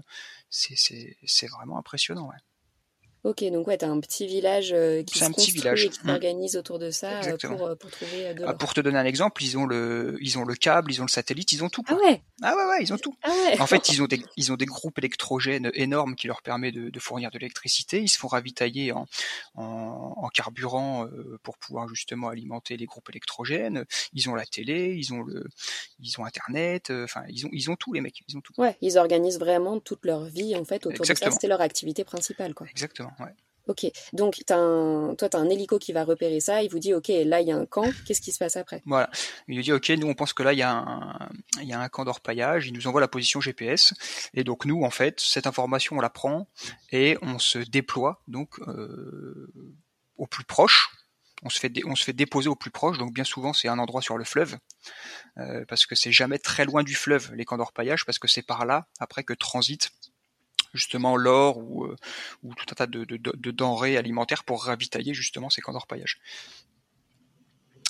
c'est 0.49 1.47
vraiment 1.47 1.77
impressionnant. 1.77 2.27
Ouais. 2.27 2.37
Ok, 3.23 3.41
donc 3.53 3.67
ouais, 3.67 3.77
t'as 3.77 3.87
un 3.87 4.01
petit 4.01 4.27
village 4.27 4.73
euh, 4.73 5.01
qui 5.01 5.19
se 5.19 5.23
un 5.23 5.31
construit 5.31 5.53
village. 5.53 5.85
et 5.85 5.89
qui 5.89 5.99
mmh. 6.03 6.09
s'organise 6.09 6.57
autour 6.57 6.77
de 6.77 6.91
ça 6.91 7.21
euh, 7.21 7.37
pour, 7.37 7.67
euh, 7.67 7.75
pour, 7.75 7.89
trouver 7.89 8.33
de 8.33 8.43
ah, 8.45 8.53
Pour 8.53 8.73
te 8.73 8.81
donner 8.81 8.97
un 8.97 9.05
exemple, 9.05 9.41
ils 9.41 9.57
ont 9.57 9.65
le, 9.65 10.17
ils 10.19 10.37
ont 10.37 10.43
le 10.43 10.55
câble, 10.55 10.91
ils 10.91 10.99
ont 10.99 11.05
le 11.05 11.09
satellite, 11.09 11.53
ils 11.53 11.63
ont 11.63 11.69
tout. 11.69 11.83
Ah 11.87 11.95
ouais. 11.95 12.21
Ah 12.41 12.53
ouais, 12.53 12.65
ouais, 12.65 12.77
ils 12.81 12.91
ont 12.91 12.97
tout. 12.97 13.15
Ah 13.23 13.29
ouais. 13.29 13.61
En 13.61 13.65
fait, 13.65 13.87
ils 13.87 14.01
ont 14.01 14.07
des, 14.07 14.21
ils 14.35 14.51
ont 14.51 14.57
des 14.57 14.65
groupes 14.65 14.97
électrogènes 14.97 15.71
énormes 15.73 16.15
qui 16.15 16.27
leur 16.27 16.41
permettent 16.41 16.75
de, 16.75 16.89
de 16.89 16.99
fournir 16.99 17.31
de 17.31 17.39
l'électricité. 17.39 18.01
Ils 18.01 18.09
se 18.09 18.17
font 18.17 18.27
ravitailler 18.27 18.91
en, 18.91 19.05
en, 19.55 20.15
en 20.17 20.27
carburant 20.27 21.07
pour 21.43 21.57
pouvoir 21.57 21.87
justement 21.87 22.27
alimenter 22.27 22.75
les 22.75 22.85
groupes 22.85 23.09
électrogènes. 23.09 23.85
Ils 24.11 24.29
ont 24.29 24.35
la 24.35 24.45
télé, 24.45 24.95
ils 24.97 25.13
ont 25.13 25.21
le, 25.21 25.47
ils 25.99 26.19
ont 26.19 26.25
Internet. 26.25 26.91
Enfin, 26.91 27.23
ils 27.29 27.45
ont, 27.45 27.49
ils 27.53 27.71
ont 27.71 27.77
tout 27.77 27.93
les 27.93 28.01
mecs, 28.01 28.21
ils 28.27 28.35
ont 28.35 28.41
tout. 28.41 28.53
Ouais, 28.57 28.75
ils 28.81 28.97
organisent 28.97 29.39
vraiment 29.39 29.79
toute 29.79 30.03
leur 30.03 30.25
vie 30.25 30.57
en 30.57 30.65
fait 30.65 30.85
autour 30.85 31.05
de 31.05 31.13
ça. 31.13 31.31
C'était 31.31 31.47
leur 31.47 31.61
activité 31.61 32.03
principale, 32.03 32.53
quoi. 32.53 32.67
Exactement. 32.69 33.12
Ok, 33.65 33.85
donc 34.11 34.41
as 34.49 34.55
un... 34.55 35.15
toi, 35.15 35.29
tu 35.29 35.37
as 35.37 35.39
un 35.39 35.49
hélico 35.49 35.79
qui 35.79 35.93
va 35.93 36.03
repérer 36.03 36.41
ça, 36.41 36.63
il 36.63 36.69
vous 36.69 36.79
dit, 36.79 36.93
ok, 36.93 37.07
là, 37.07 37.39
il 37.39 37.47
y 37.47 37.51
a 37.51 37.55
un 37.55 37.65
camp, 37.65 37.89
qu'est-ce 38.05 38.19
qui 38.19 38.33
se 38.33 38.37
passe 38.37 38.57
après? 38.57 38.81
Voilà, 38.85 39.09
il 39.47 39.55
lui 39.55 39.63
dit, 39.63 39.71
ok, 39.71 39.87
nous, 39.91 40.07
on 40.07 40.15
pense 40.15 40.33
que 40.33 40.43
là, 40.43 40.51
il 40.51 40.59
y 40.59 40.63
a 40.63 40.71
un, 40.71 41.29
il 41.61 41.67
y 41.69 41.71
a 41.71 41.79
un 41.79 41.87
camp 41.87 42.03
d'orpaillage, 42.03 42.67
il 42.67 42.73
nous 42.73 42.87
envoie 42.87 42.99
la 42.99 43.07
position 43.07 43.39
GPS, 43.39 43.93
et 44.33 44.43
donc 44.43 44.65
nous, 44.65 44.83
en 44.83 44.89
fait, 44.89 45.21
cette 45.21 45.47
information, 45.47 45.95
on 45.95 46.01
la 46.01 46.09
prend, 46.09 46.49
et 46.91 47.17
on 47.21 47.39
se 47.39 47.57
déploie, 47.59 48.21
donc, 48.27 48.59
euh, 48.67 49.49
au 50.17 50.27
plus 50.27 50.43
proche, 50.43 50.89
on 51.43 51.49
se, 51.49 51.59
fait 51.59 51.71
on 51.85 51.95
se 51.95 52.03
fait 52.03 52.13
déposer 52.13 52.49
au 52.49 52.55
plus 52.55 52.71
proche, 52.71 52.97
donc 52.97 53.13
bien 53.13 53.23
souvent 53.23 53.53
c'est 53.53 53.67
un 53.67 53.79
endroit 53.79 54.01
sur 54.01 54.17
le 54.17 54.23
fleuve, 54.23 54.57
euh, 55.37 55.65
parce 55.67 55.85
que 55.85 55.95
c'est 55.95 56.11
jamais 56.11 56.39
très 56.39 56.65
loin 56.65 56.83
du 56.83 56.95
fleuve 56.95 57.33
les 57.33 57.45
camps 57.45 57.57
d'orpaillage, 57.57 58.05
parce 58.05 58.19
que 58.19 58.27
c'est 58.27 58.41
par 58.41 58.65
là 58.65 58.87
après 58.99 59.23
que 59.23 59.33
transite 59.33 59.91
justement 60.73 61.15
l'or 61.15 61.57
ou, 61.57 61.85
euh, 61.85 61.95
ou 62.43 62.53
tout 62.55 62.65
un 62.71 62.75
tas 62.75 62.87
de, 62.87 63.05
de, 63.05 63.17
de, 63.17 63.51
denrées 63.51 63.97
alimentaires 63.97 64.43
pour 64.43 64.65
ravitailler 64.65 65.13
justement 65.13 65.49
ces 65.49 65.61
camps 65.61 65.73
d'orpaillage. 65.73 66.19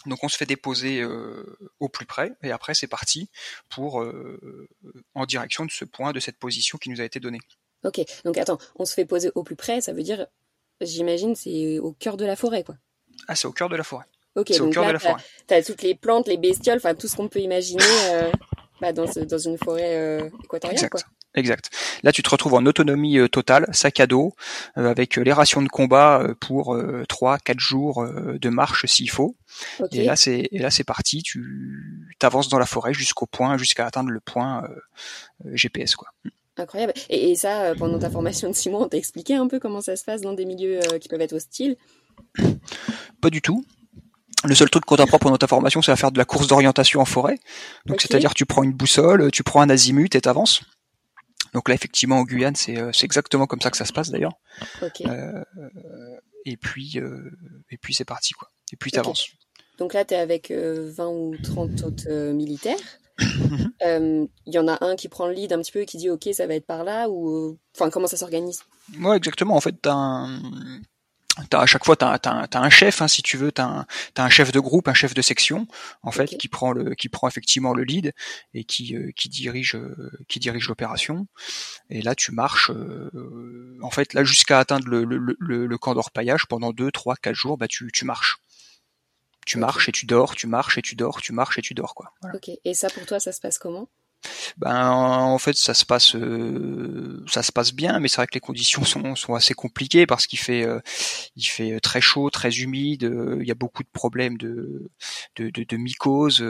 Donc 0.05 0.23
on 0.23 0.27
se 0.27 0.35
fait 0.35 0.45
déposer 0.45 1.01
euh, 1.01 1.57
au 1.79 1.87
plus 1.87 2.05
près 2.05 2.33
et 2.43 2.51
après 2.51 2.73
c'est 2.73 2.87
parti 2.87 3.29
pour 3.69 4.01
euh, 4.01 4.67
en 5.15 5.25
direction 5.25 5.65
de 5.65 5.71
ce 5.71 5.85
point, 5.85 6.11
de 6.11 6.19
cette 6.19 6.37
position 6.37 6.77
qui 6.77 6.89
nous 6.89 6.99
a 6.99 7.05
été 7.05 7.19
donnée. 7.19 7.39
Ok, 7.85 8.01
donc 8.25 8.37
attends, 8.37 8.57
on 8.75 8.85
se 8.85 8.93
fait 8.93 9.05
poser 9.05 9.31
au 9.35 9.43
plus 9.43 9.55
près, 9.55 9.81
ça 9.81 9.93
veut 9.93 10.03
dire, 10.03 10.27
j'imagine, 10.81 11.35
c'est 11.35 11.79
au 11.79 11.91
cœur 11.91 12.15
de 12.15 12.25
la 12.25 12.37
forêt, 12.37 12.63
quoi. 12.63 12.75
Ah, 13.27 13.35
c'est 13.35 13.47
au 13.47 13.51
cœur 13.51 13.67
de 13.69 13.75
la 13.75 13.83
forêt. 13.83 14.05
Ok, 14.35 14.51
donc 14.57 14.69
au 14.69 14.69
cœur 14.69 14.87
de 14.87 14.91
la 14.91 14.99
forêt. 14.99 15.21
T'as 15.47 15.61
toutes 15.61 15.81
les 15.81 15.93
plantes, 15.93 16.27
les 16.27 16.37
bestioles, 16.37 16.77
enfin 16.77 16.95
tout 16.95 17.07
ce 17.07 17.15
qu'on 17.15 17.27
peut 17.27 17.39
imaginer 17.39 17.83
bah, 18.79 18.93
dans, 18.93 19.05
dans, 19.05 19.37
une 19.37 19.57
forêt 19.57 20.31
équatoriale, 20.43 20.89
quoi. 20.89 21.01
Exact. 21.35 21.69
Là, 22.03 22.11
tu 22.11 22.21
te 22.21 22.29
retrouves 22.29 22.53
en 22.53 22.65
autonomie 22.65 23.17
euh, 23.17 23.27
totale, 23.27 23.67
sac 23.71 23.99
à 23.99 24.07
dos, 24.07 24.33
euh, 24.77 24.89
avec 24.89 25.17
euh, 25.17 25.23
les 25.23 25.33
rations 25.33 25.61
de 25.61 25.67
combat 25.67 26.27
pour 26.39 26.77
trois, 27.09 27.37
quatre 27.39 27.59
jours 27.59 28.05
de 28.05 28.49
marche 28.49 28.85
s'il 28.85 29.09
faut. 29.09 29.35
Et 29.91 30.03
là, 30.03 30.15
c'est 30.15 30.47
et 30.51 30.59
là 30.59 30.69
c'est 30.69 30.83
parti. 30.83 31.21
Tu 31.23 32.15
avances 32.21 32.49
dans 32.49 32.59
la 32.59 32.65
forêt 32.65 32.93
jusqu'au 32.93 33.25
point, 33.25 33.57
jusqu'à 33.57 33.85
atteindre 33.85 34.09
le 34.09 34.19
point 34.19 34.67
GPS, 35.53 35.95
quoi. 35.95 36.09
Incroyable. 36.55 36.93
Et, 37.09 37.31
et, 37.31 37.35
ça, 37.35 37.73
pendant 37.77 37.97
ta 37.97 38.11
formation 38.11 38.47
de 38.47 38.53
Simon, 38.53 38.83
on 38.83 38.87
t'a 38.87 38.97
expliqué 38.97 39.33
un 39.33 39.47
peu 39.47 39.59
comment 39.59 39.81
ça 39.81 39.95
se 39.95 40.03
passe 40.03 40.21
dans 40.21 40.33
des 40.33 40.45
milieux 40.45 40.79
qui 41.01 41.09
peuvent 41.09 41.21
être 41.21 41.33
hostiles? 41.33 41.77
Pas 43.21 43.31
du 43.31 43.41
tout. 43.41 43.65
Le 44.45 44.55
seul 44.55 44.69
truc 44.69 44.83
qu'on 44.85 44.97
t'apprend 44.97 45.19
pendant 45.19 45.37
ta 45.37 45.47
formation, 45.47 45.81
c'est 45.81 45.91
à 45.91 45.95
faire 45.95 46.11
de 46.11 46.17
la 46.17 46.25
course 46.25 46.47
d'orientation 46.47 46.99
en 46.99 47.05
forêt. 47.05 47.39
Donc, 47.85 48.01
c'est-à-dire, 48.01 48.33
tu 48.33 48.45
prends 48.45 48.63
une 48.63 48.73
boussole, 48.73 49.31
tu 49.31 49.41
prends 49.43 49.61
un 49.61 49.69
azimut 49.69 50.13
et 50.15 50.21
t'avances. 50.21 50.63
Donc 51.53 51.69
là, 51.69 51.75
effectivement, 51.75 52.17
en 52.17 52.23
Guyane, 52.23 52.55
c'est 52.55 52.77
euh, 52.77 52.91
exactement 53.03 53.45
comme 53.45 53.61
ça 53.61 53.69
que 53.69 53.77
ça 53.77 53.85
se 53.85 53.93
passe 53.93 54.09
d'ailleurs. 54.09 54.33
Euh, 55.05 55.43
et 56.45 56.57
puis, 56.57 56.93
euh, 56.97 57.29
et 57.69 57.77
puis 57.77 57.93
c'est 57.93 58.05
parti 58.05 58.33
quoi. 58.33 58.49
Et 58.71 58.75
puis 58.75 58.91
t'avances. 58.91 59.29
Donc 59.77 59.93
là, 59.93 60.05
tu 60.05 60.13
es 60.13 60.17
avec 60.17 60.51
20 60.51 61.07
ou 61.07 61.35
30 61.41 61.83
autres 61.83 62.31
militaires. 62.31 62.77
Il 63.19 64.27
y 64.47 64.57
en 64.57 64.67
a 64.67 64.83
un 64.83 64.95
qui 64.95 65.07
prend 65.09 65.27
le 65.27 65.33
lead 65.33 65.53
un 65.53 65.61
petit 65.61 65.71
peu 65.71 65.81
et 65.81 65.85
qui 65.85 65.97
dit 65.97 66.09
ok 66.09 66.29
ça 66.33 66.47
va 66.47 66.55
être 66.55 66.65
par 66.65 66.83
là 66.83 67.09
ou 67.09 67.59
enfin 67.75 67.89
comment 67.89 68.07
ça 68.07 68.17
s'organise? 68.17 68.61
Ouais 68.99 69.15
exactement 69.15 69.55
en 69.55 69.61
fait 69.61 69.75
t'as 69.81 69.93
un 69.93 70.41
T'as 71.49 71.61
à 71.61 71.65
chaque 71.65 71.83
fois 71.83 71.95
t'as 71.95 72.11
as, 72.11 72.47
as, 72.51 72.59
un 72.59 72.69
chef 72.69 73.01
hein, 73.01 73.07
si 73.07 73.23
tu 73.23 73.37
veux 73.37 73.51
t'as 73.51 73.65
un, 73.65 73.85
as 74.17 74.23
un 74.23 74.29
chef 74.29 74.51
de 74.51 74.59
groupe 74.59 74.87
un 74.87 74.93
chef 74.93 75.15
de 75.15 75.21
section 75.23 75.67
en 76.03 76.11
fait 76.11 76.37
qui 76.37 76.47
prend 76.47 76.71
le 76.71 76.93
qui 76.93 77.09
prend 77.09 77.27
effectivement 77.27 77.73
le 77.73 77.83
lead 77.83 78.13
et 78.53 78.63
qui 78.65 78.95
euh, 78.95 79.09
qui 79.15 79.29
dirige 79.29 79.75
euh, 79.75 80.11
qui 80.27 80.39
dirige 80.39 80.67
l'opération. 80.67 81.25
Et 81.89 82.03
là 82.03 82.13
tu 82.13 82.33
marches 82.33 82.69
euh, 82.69 83.79
en 83.81 83.89
fait 83.89 84.13
là 84.13 84.23
jusqu'à 84.23 84.59
atteindre 84.59 84.87
le, 84.87 85.05
le, 85.05 85.35
le, 85.39 85.65
le 85.65 85.77
camp 85.79 85.95
d'orpaillage 85.95 86.45
pendant 86.45 86.71
deux 86.71 86.91
trois 86.91 87.15
quatre 87.15 87.35
jours 87.35 87.57
bah 87.57 87.67
tu 87.67 87.89
tu 87.91 88.05
marches. 88.05 88.37
Tu 89.47 89.57
marches 89.57 89.89
et 89.89 89.91
tu 89.91 90.05
dors 90.05 90.35
tu 90.35 90.45
marches 90.45 90.77
et 90.77 90.83
tu 90.83 90.95
dors 90.95 91.19
tu 91.19 91.33
marches 91.33 91.57
et 91.57 91.63
tu 91.63 91.73
dors 91.73 91.95
quoi. 91.95 92.13
Ok. 92.35 92.51
Et 92.63 92.75
ça 92.75 92.89
pour 92.91 93.07
toi 93.07 93.19
ça 93.19 93.31
se 93.31 93.41
passe 93.41 93.57
comment? 93.57 93.89
Ben 94.57 94.89
en 94.89 95.37
fait 95.37 95.55
ça 95.57 95.73
se 95.73 95.85
passe 95.85 96.15
euh, 96.15 97.23
ça 97.27 97.43
se 97.43 97.51
passe 97.51 97.73
bien 97.73 97.99
mais 97.99 98.07
c'est 98.07 98.17
vrai 98.17 98.27
que 98.27 98.33
les 98.33 98.39
conditions 98.39 98.83
sont, 98.83 99.15
sont 99.15 99.33
assez 99.35 99.53
compliquées 99.53 100.05
parce 100.05 100.27
qu'il 100.27 100.39
fait 100.39 100.65
euh, 100.65 100.79
il 101.35 101.45
fait 101.45 101.79
très 101.79 102.01
chaud 102.01 102.29
très 102.29 102.51
humide 102.59 103.03
euh, 103.03 103.37
il 103.41 103.47
y 103.47 103.51
a 103.51 103.55
beaucoup 103.55 103.83
de 103.83 103.89
problèmes 103.91 104.37
de 104.37 104.91
de, 105.35 105.49
de, 105.49 105.63
de 105.63 105.77
mycose 105.77 106.43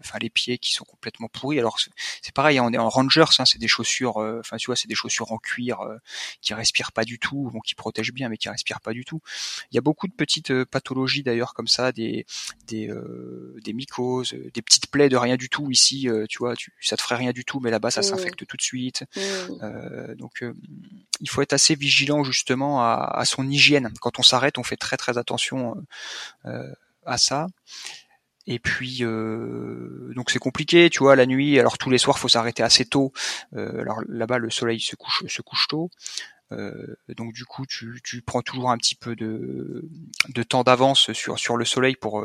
enfin 0.00 0.18
les 0.20 0.30
pieds 0.30 0.58
qui 0.58 0.72
sont 0.72 0.84
complètement 0.84 1.28
pourris. 1.28 1.58
Alors 1.58 1.78
c'est 2.22 2.34
pareil 2.34 2.60
on 2.60 2.72
est 2.72 2.78
en 2.78 2.88
rangers 2.88 3.24
hein, 3.38 3.44
c'est 3.44 3.58
des 3.58 3.68
chaussures 3.68 4.16
enfin 4.16 4.56
tu 4.56 4.66
vois 4.66 4.76
c'est 4.76 4.88
des 4.88 4.94
chaussures 4.94 5.32
en 5.32 5.38
cuir 5.38 5.78
qui 6.40 6.54
respirent 6.54 6.92
pas 6.92 7.04
du 7.04 7.18
tout 7.18 7.50
bon 7.52 7.60
qui 7.60 7.74
protègent 7.74 8.12
bien 8.12 8.28
mais 8.28 8.36
qui 8.36 8.48
respirent 8.48 8.80
pas 8.80 8.92
du 8.92 9.04
tout. 9.04 9.20
Il 9.70 9.74
y 9.74 9.78
a 9.78 9.80
beaucoup 9.80 10.08
de 10.08 10.12
petites 10.12 10.64
pathologies 10.64 11.22
d'ailleurs 11.22 11.54
comme 11.54 11.68
ça 11.68 11.92
des 11.92 12.26
des 12.66 12.90
des 13.64 13.72
mycoses 13.72 14.34
des 14.54 14.62
petites 14.62 14.88
plaies 14.88 15.08
de 15.08 15.16
rien 15.16 15.36
du 15.36 15.48
tout 15.48 15.70
ici 15.70 16.08
tu 16.28 16.38
vois 16.38 16.56
tu 16.56 16.72
ça 16.80 16.96
te 16.96 17.02
ferait 17.06 17.16
rien 17.16 17.32
du 17.32 17.44
tout, 17.44 17.60
mais 17.60 17.70
là-bas 17.70 17.90
ça 17.90 18.00
mmh. 18.00 18.04
s'infecte 18.04 18.46
tout 18.46 18.56
de 18.56 18.62
suite. 18.62 19.04
Mmh. 19.16 19.20
Euh, 19.62 20.14
donc 20.14 20.42
euh, 20.42 20.52
il 21.20 21.30
faut 21.30 21.42
être 21.42 21.52
assez 21.52 21.74
vigilant 21.74 22.24
justement 22.24 22.82
à, 22.82 23.22
son 23.24 23.48
hygiène. 23.48 23.92
Quand 24.00 24.18
on 24.18 24.22
s'arrête, 24.22 24.58
on 24.58 24.62
fait 24.62 24.76
très 24.76 24.96
très 24.96 25.18
attention 25.18 25.76
euh, 26.44 26.72
à 27.04 27.18
ça. 27.18 27.46
Et 28.48 28.60
puis 28.60 29.00
donc 29.00 30.30
c'est 30.30 30.38
compliqué, 30.38 30.88
tu 30.88 31.00
vois, 31.00 31.16
la 31.16 31.26
nuit. 31.26 31.58
Alors 31.58 31.78
tous 31.78 31.90
les 31.90 31.98
soirs, 31.98 32.18
faut 32.18 32.28
s'arrêter 32.28 32.62
assez 32.62 32.84
tôt. 32.84 33.12
alors 33.56 34.00
là-bas, 34.08 34.38
le 34.38 34.50
soleil 34.50 34.78
se 34.80 34.94
couche 34.94 35.24
se 35.26 35.42
couche 35.42 35.66
tôt. 35.66 35.90
donc 36.50 37.32
du 37.32 37.44
coup, 37.44 37.66
tu, 37.66 38.00
tu, 38.04 38.22
prends 38.22 38.42
toujours 38.42 38.70
un 38.70 38.76
petit 38.76 38.94
peu 38.94 39.16
de, 39.16 39.88
de 40.28 40.42
temps 40.44 40.62
d'avance 40.62 41.12
sur 41.12 41.40
sur 41.40 41.56
le 41.56 41.64
soleil 41.64 41.96
pour 41.96 42.24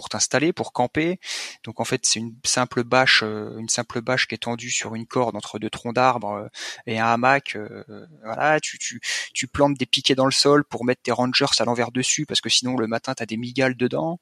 pour 0.00 0.08
t'installer, 0.08 0.54
pour 0.54 0.72
camper. 0.72 1.20
Donc 1.62 1.78
en 1.78 1.84
fait, 1.84 2.06
c'est 2.06 2.20
une 2.20 2.34
simple 2.42 2.84
bâche, 2.84 3.22
euh, 3.22 3.58
une 3.58 3.68
simple 3.68 4.00
bâche 4.00 4.26
qui 4.26 4.34
est 4.34 4.38
tendue 4.38 4.70
sur 4.70 4.94
une 4.94 5.04
corde 5.04 5.36
entre 5.36 5.58
deux 5.58 5.68
troncs 5.68 5.94
d'arbres 5.94 6.32
euh, 6.32 6.48
et 6.86 6.98
un 6.98 7.04
hamac. 7.04 7.54
Euh, 7.54 7.84
voilà, 8.24 8.60
tu, 8.60 8.78
tu, 8.78 9.02
tu 9.34 9.46
plantes 9.46 9.76
des 9.76 9.84
piquets 9.84 10.14
dans 10.14 10.24
le 10.24 10.30
sol 10.30 10.64
pour 10.64 10.86
mettre 10.86 11.02
tes 11.02 11.12
rangers 11.12 11.44
à 11.58 11.66
l'envers 11.66 11.92
dessus 11.92 12.24
parce 12.24 12.40
que 12.40 12.48
sinon 12.48 12.78
le 12.78 12.86
matin 12.86 13.12
t'as 13.14 13.26
des 13.26 13.36
migales 13.36 13.76
dedans. 13.76 14.20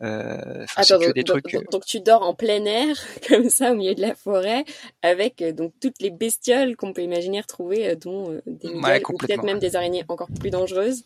Attends, 0.00 0.98
donc, 0.98 1.14
des 1.14 1.22
trucs... 1.22 1.56
donc, 1.70 1.84
tu 1.86 2.00
dors 2.00 2.22
en 2.22 2.34
plein 2.34 2.64
air 2.64 2.96
comme 3.28 3.50
ça 3.50 3.70
au 3.70 3.76
milieu 3.76 3.94
de 3.94 4.00
la 4.00 4.16
forêt 4.16 4.64
avec 5.02 5.44
donc 5.54 5.74
toutes 5.80 6.00
les 6.02 6.10
bestioles 6.10 6.74
qu'on 6.74 6.92
peut 6.92 7.02
imaginer 7.02 7.40
retrouver, 7.40 7.94
dont 7.94 8.40
des 8.46 8.74
migales 8.74 9.02
ou 9.08 9.16
peut-être 9.16 9.44
même 9.44 9.60
des 9.60 9.76
araignées 9.76 10.04
encore 10.08 10.28
plus 10.40 10.50
dangereuses. 10.50 11.04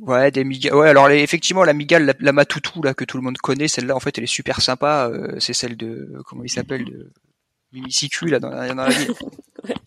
Ouais, 0.00 0.30
des 0.30 0.44
migales. 0.44 0.74
Ouais, 0.74 0.88
alors 0.88 1.08
effectivement, 1.10 1.62
la 1.62 1.72
migale, 1.72 2.04
la, 2.04 2.14
la, 2.18 2.32
matoutou 2.32 2.82
là 2.82 2.94
que 2.94 3.04
tout 3.04 3.16
le 3.16 3.22
monde 3.22 3.38
connaît, 3.38 3.68
celle-là 3.68 3.94
en 3.94 4.00
fait, 4.00 4.18
elle 4.18 4.24
est 4.24 4.28
super 4.28 4.60
sympa. 4.60 5.08
Euh, 5.08 5.38
c'est 5.38 5.52
celle 5.52 5.76
de 5.76 6.20
comment 6.26 6.42
il 6.42 6.50
s'appelle 6.50 6.84
de 6.84 7.12
Mimicicu 7.72 8.26
là 8.26 8.40
dans, 8.40 8.50
dans 8.50 8.74
la 8.74 8.88
ville. 8.88 9.14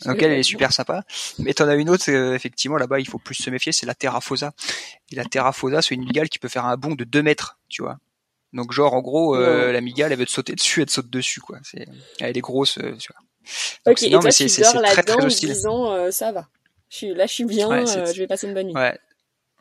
Donc 0.05 0.21
elle, 0.21 0.31
est 0.31 0.43
super 0.43 0.71
sympa. 0.71 1.03
Mais 1.39 1.53
t'en 1.53 1.67
as 1.67 1.75
une 1.75 1.89
autre, 1.89 2.09
euh, 2.09 2.33
effectivement 2.33 2.77
là-bas, 2.77 2.99
il 2.99 3.07
faut 3.07 3.17
plus 3.17 3.35
se 3.35 3.49
méfier, 3.49 3.73
c'est 3.73 3.85
la 3.85 3.95
Terrafosa. 3.95 4.53
Et 5.11 5.15
la 5.15 5.25
Terrafosa, 5.25 5.81
c'est 5.81 5.95
une 5.95 6.05
migale 6.05 6.29
qui 6.29 6.39
peut 6.39 6.47
faire 6.47 6.65
un 6.65 6.77
bond 6.77 6.95
de 6.95 7.03
2 7.03 7.21
mètres, 7.21 7.59
tu 7.67 7.81
vois. 7.81 7.97
Donc 8.53 8.71
genre 8.71 8.93
en 8.93 9.01
gros, 9.01 9.35
euh, 9.35 9.73
la 9.73 9.81
migale, 9.81 10.13
elle 10.13 10.19
veut 10.19 10.25
te 10.25 10.31
sauter 10.31 10.55
dessus, 10.55 10.81
elle 10.81 10.87
te 10.87 10.93
saute 10.93 11.09
dessus 11.09 11.41
quoi. 11.41 11.59
C'est, 11.63 11.85
elle 12.21 12.37
est 12.37 12.41
grosse, 12.41 12.79
tu 12.99 13.11
vois. 13.11 13.91
ok, 13.91 14.03
et 14.03 14.09
toi, 14.09 14.31
tu 14.31 14.61
dors 14.61 14.81
là-dedans 14.81 15.25
en 15.25 15.27
disant 15.27 16.11
ça 16.11 16.31
va. 16.31 16.47
Je 16.89 16.95
suis 16.95 17.13
là, 17.13 17.25
je 17.25 17.33
suis 17.33 17.43
bien, 17.43 17.85
je 17.85 18.17
vais 18.17 18.27
passer 18.27 18.47
une 18.47 18.53
bonne 18.53 18.67
nuit. 18.67 18.73
Ouais, 18.73 18.97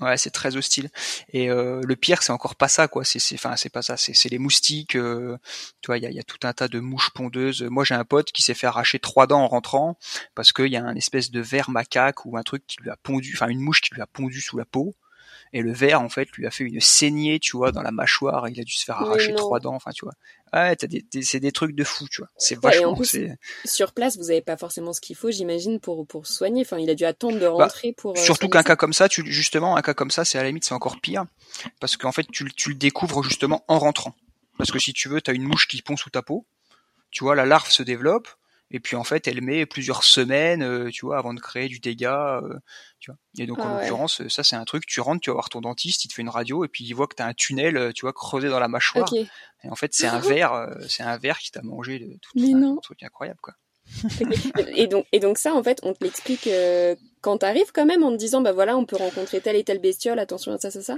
Ouais, 0.00 0.18
c'est 0.18 0.30
très 0.30 0.56
hostile. 0.56 0.90
Et 1.32 1.50
euh, 1.50 1.80
le 1.82 1.96
pire, 1.96 2.22
c'est 2.22 2.32
encore 2.32 2.54
pas 2.54 2.68
ça, 2.68 2.86
quoi. 2.86 3.02
C'est, 3.04 3.18
enfin, 3.34 3.56
c'est 3.56 3.70
pas 3.70 3.80
ça. 3.80 3.96
C'est, 3.96 4.28
les 4.28 4.38
moustiques. 4.38 4.94
Euh, 4.94 5.38
tu 5.80 5.86
vois, 5.86 5.96
il 5.96 6.04
y 6.04 6.06
a, 6.06 6.10
y 6.10 6.18
a, 6.18 6.22
tout 6.22 6.38
un 6.46 6.52
tas 6.52 6.68
de 6.68 6.80
mouches 6.80 7.10
pondeuses. 7.14 7.62
Moi, 7.62 7.84
j'ai 7.84 7.94
un 7.94 8.04
pote 8.04 8.30
qui 8.30 8.42
s'est 8.42 8.54
fait 8.54 8.66
arracher 8.66 8.98
trois 8.98 9.26
dents 9.26 9.40
en 9.40 9.48
rentrant 9.48 9.98
parce 10.34 10.52
qu'il 10.52 10.66
y 10.66 10.76
a 10.76 10.84
un 10.84 10.96
espèce 10.96 11.30
de 11.30 11.40
ver 11.40 11.70
macaque 11.70 12.26
ou 12.26 12.36
un 12.36 12.42
truc 12.42 12.66
qui 12.66 12.76
lui 12.82 12.90
a 12.90 12.96
pondu, 12.96 13.32
enfin 13.34 13.48
une 13.48 13.60
mouche 13.60 13.80
qui 13.80 13.94
lui 13.94 14.02
a 14.02 14.06
pondu 14.06 14.40
sous 14.40 14.58
la 14.58 14.66
peau 14.66 14.94
et 15.52 15.62
le 15.62 15.72
verre 15.72 16.00
en 16.00 16.08
fait 16.08 16.30
lui 16.32 16.46
a 16.46 16.50
fait 16.50 16.64
une 16.64 16.80
saignée 16.80 17.38
tu 17.38 17.56
vois 17.56 17.72
dans 17.72 17.82
la 17.82 17.92
mâchoire 17.92 18.46
et 18.46 18.50
il 18.50 18.60
a 18.60 18.64
dû 18.64 18.72
se 18.72 18.84
faire 18.84 19.00
arracher 19.00 19.34
trois 19.34 19.60
dents 19.60 19.74
enfin 19.74 19.92
tu 19.92 20.04
vois 20.04 20.14
ouais 20.52 20.76
t'as 20.76 20.86
des, 20.86 21.04
c'est 21.22 21.40
des 21.40 21.52
trucs 21.52 21.74
de 21.74 21.84
fou 21.84 22.06
tu 22.08 22.20
vois. 22.20 22.30
C'est 22.36 22.58
vachement 22.58 22.98
sur 23.64 23.92
place 23.92 24.16
vous 24.16 24.30
avez 24.30 24.42
pas 24.42 24.56
forcément 24.56 24.92
ce 24.92 25.00
qu'il 25.00 25.16
faut 25.16 25.30
j'imagine 25.30 25.80
pour 25.80 26.06
pour 26.06 26.26
soigner. 26.26 26.62
Enfin 26.62 26.78
il 26.78 26.90
a 26.90 26.94
dû 26.94 27.04
attendre 27.04 27.36
de 27.36 27.40
bah, 27.46 27.50
rentrer 27.50 27.92
pour 27.92 28.12
euh, 28.12 28.20
surtout 28.20 28.48
qu'un 28.48 28.62
cas 28.62 28.76
comme 28.76 28.92
ça 28.92 29.08
tu 29.08 29.24
justement 29.30 29.76
un 29.76 29.82
cas 29.82 29.94
comme 29.94 30.10
ça 30.10 30.24
c'est 30.24 30.38
à 30.38 30.42
la 30.42 30.48
limite 30.48 30.64
c'est 30.64 30.74
encore 30.74 31.00
pire. 31.00 31.24
Parce 31.80 31.96
qu'en 31.96 32.12
fait 32.12 32.26
tu, 32.30 32.50
tu 32.52 32.70
le 32.70 32.74
découvres 32.74 33.22
justement 33.22 33.64
en 33.68 33.78
rentrant. 33.78 34.14
Parce 34.58 34.70
que 34.70 34.78
si 34.78 34.92
tu 34.92 35.08
veux 35.08 35.20
t'as 35.20 35.34
une 35.34 35.44
mouche 35.44 35.68
qui 35.68 35.82
pond 35.82 35.96
sous 35.96 36.10
ta 36.10 36.22
peau. 36.22 36.46
Tu 37.10 37.24
vois 37.24 37.34
la 37.34 37.46
larve 37.46 37.70
se 37.70 37.82
développe 37.82 38.28
et 38.70 38.80
puis 38.80 38.96
en 38.96 39.04
fait 39.04 39.28
elle 39.28 39.42
met 39.42 39.66
plusieurs 39.66 40.02
semaines 40.02 40.62
euh, 40.62 40.90
tu 40.90 41.06
vois 41.06 41.18
avant 41.18 41.35
de 41.35 41.40
créer 41.40 41.68
du 41.68 41.78
dégât 41.78 42.40
euh, 42.42 42.58
tu 42.99 43.11
vois. 43.11 43.18
Et 43.38 43.46
donc 43.46 43.58
en 43.58 43.76
ah 43.76 43.80
l'occurrence 43.80 44.26
ça 44.28 44.42
c'est 44.42 44.56
un 44.56 44.64
truc 44.64 44.87
tu 44.87 45.00
rentres 45.00 45.20
tu 45.20 45.30
vas 45.30 45.35
voir 45.35 45.49
ton 45.49 45.61
dentiste 45.61 46.04
il 46.04 46.08
te 46.08 46.14
fait 46.14 46.23
une 46.23 46.28
radio 46.28 46.64
et 46.64 46.68
puis 46.68 46.85
il 46.85 46.92
voit 46.92 47.06
que 47.06 47.14
tu 47.14 47.23
as 47.23 47.26
un 47.26 47.35
tunnel 47.35 47.76
euh, 47.76 47.92
tu 47.92 48.02
vois 48.02 48.12
creusé 48.12 48.49
dans 48.49 48.58
la 48.58 48.68
mâchoire. 48.68 49.12
Et 49.14 49.70
en 49.70 49.76
fait 49.76 49.94
c'est 49.94 50.06
un 50.06 50.18
verre 50.20 50.68
c'est 50.88 51.02
un 51.02 51.16
verre 51.16 51.38
qui 51.38 51.50
t'a 51.50 51.62
mangé 51.62 51.99
de 51.99 52.18
tout 52.20 52.38
un 52.38 52.76
truc 52.82 53.02
incroyable 53.02 53.40
quoi. 53.40 53.54
Et 54.75 54.88
donc 54.88 55.06
et 55.12 55.20
donc 55.20 55.38
ça 55.38 55.54
en 55.54 55.62
fait 55.62 55.78
on 55.85 55.94
te 55.94 56.02
l'explique 56.02 56.49
quand 57.20 57.38
t'arrives 57.38 57.70
quand 57.73 57.87
même 57.87 58.02
en 58.02 58.11
te 58.11 58.16
disant 58.16 58.40
bah 58.40 58.52
voilà 58.52 58.76
on 58.76 58.85
peut 58.85 58.96
rencontrer 58.96 59.40
telle 59.40 59.54
et 59.54 59.62
telle 59.62 59.80
bestiole 59.80 60.18
attention 60.18 60.52
à 60.52 60.58
ça 60.58 60.73
ça 60.73 60.82
ça 60.82 60.96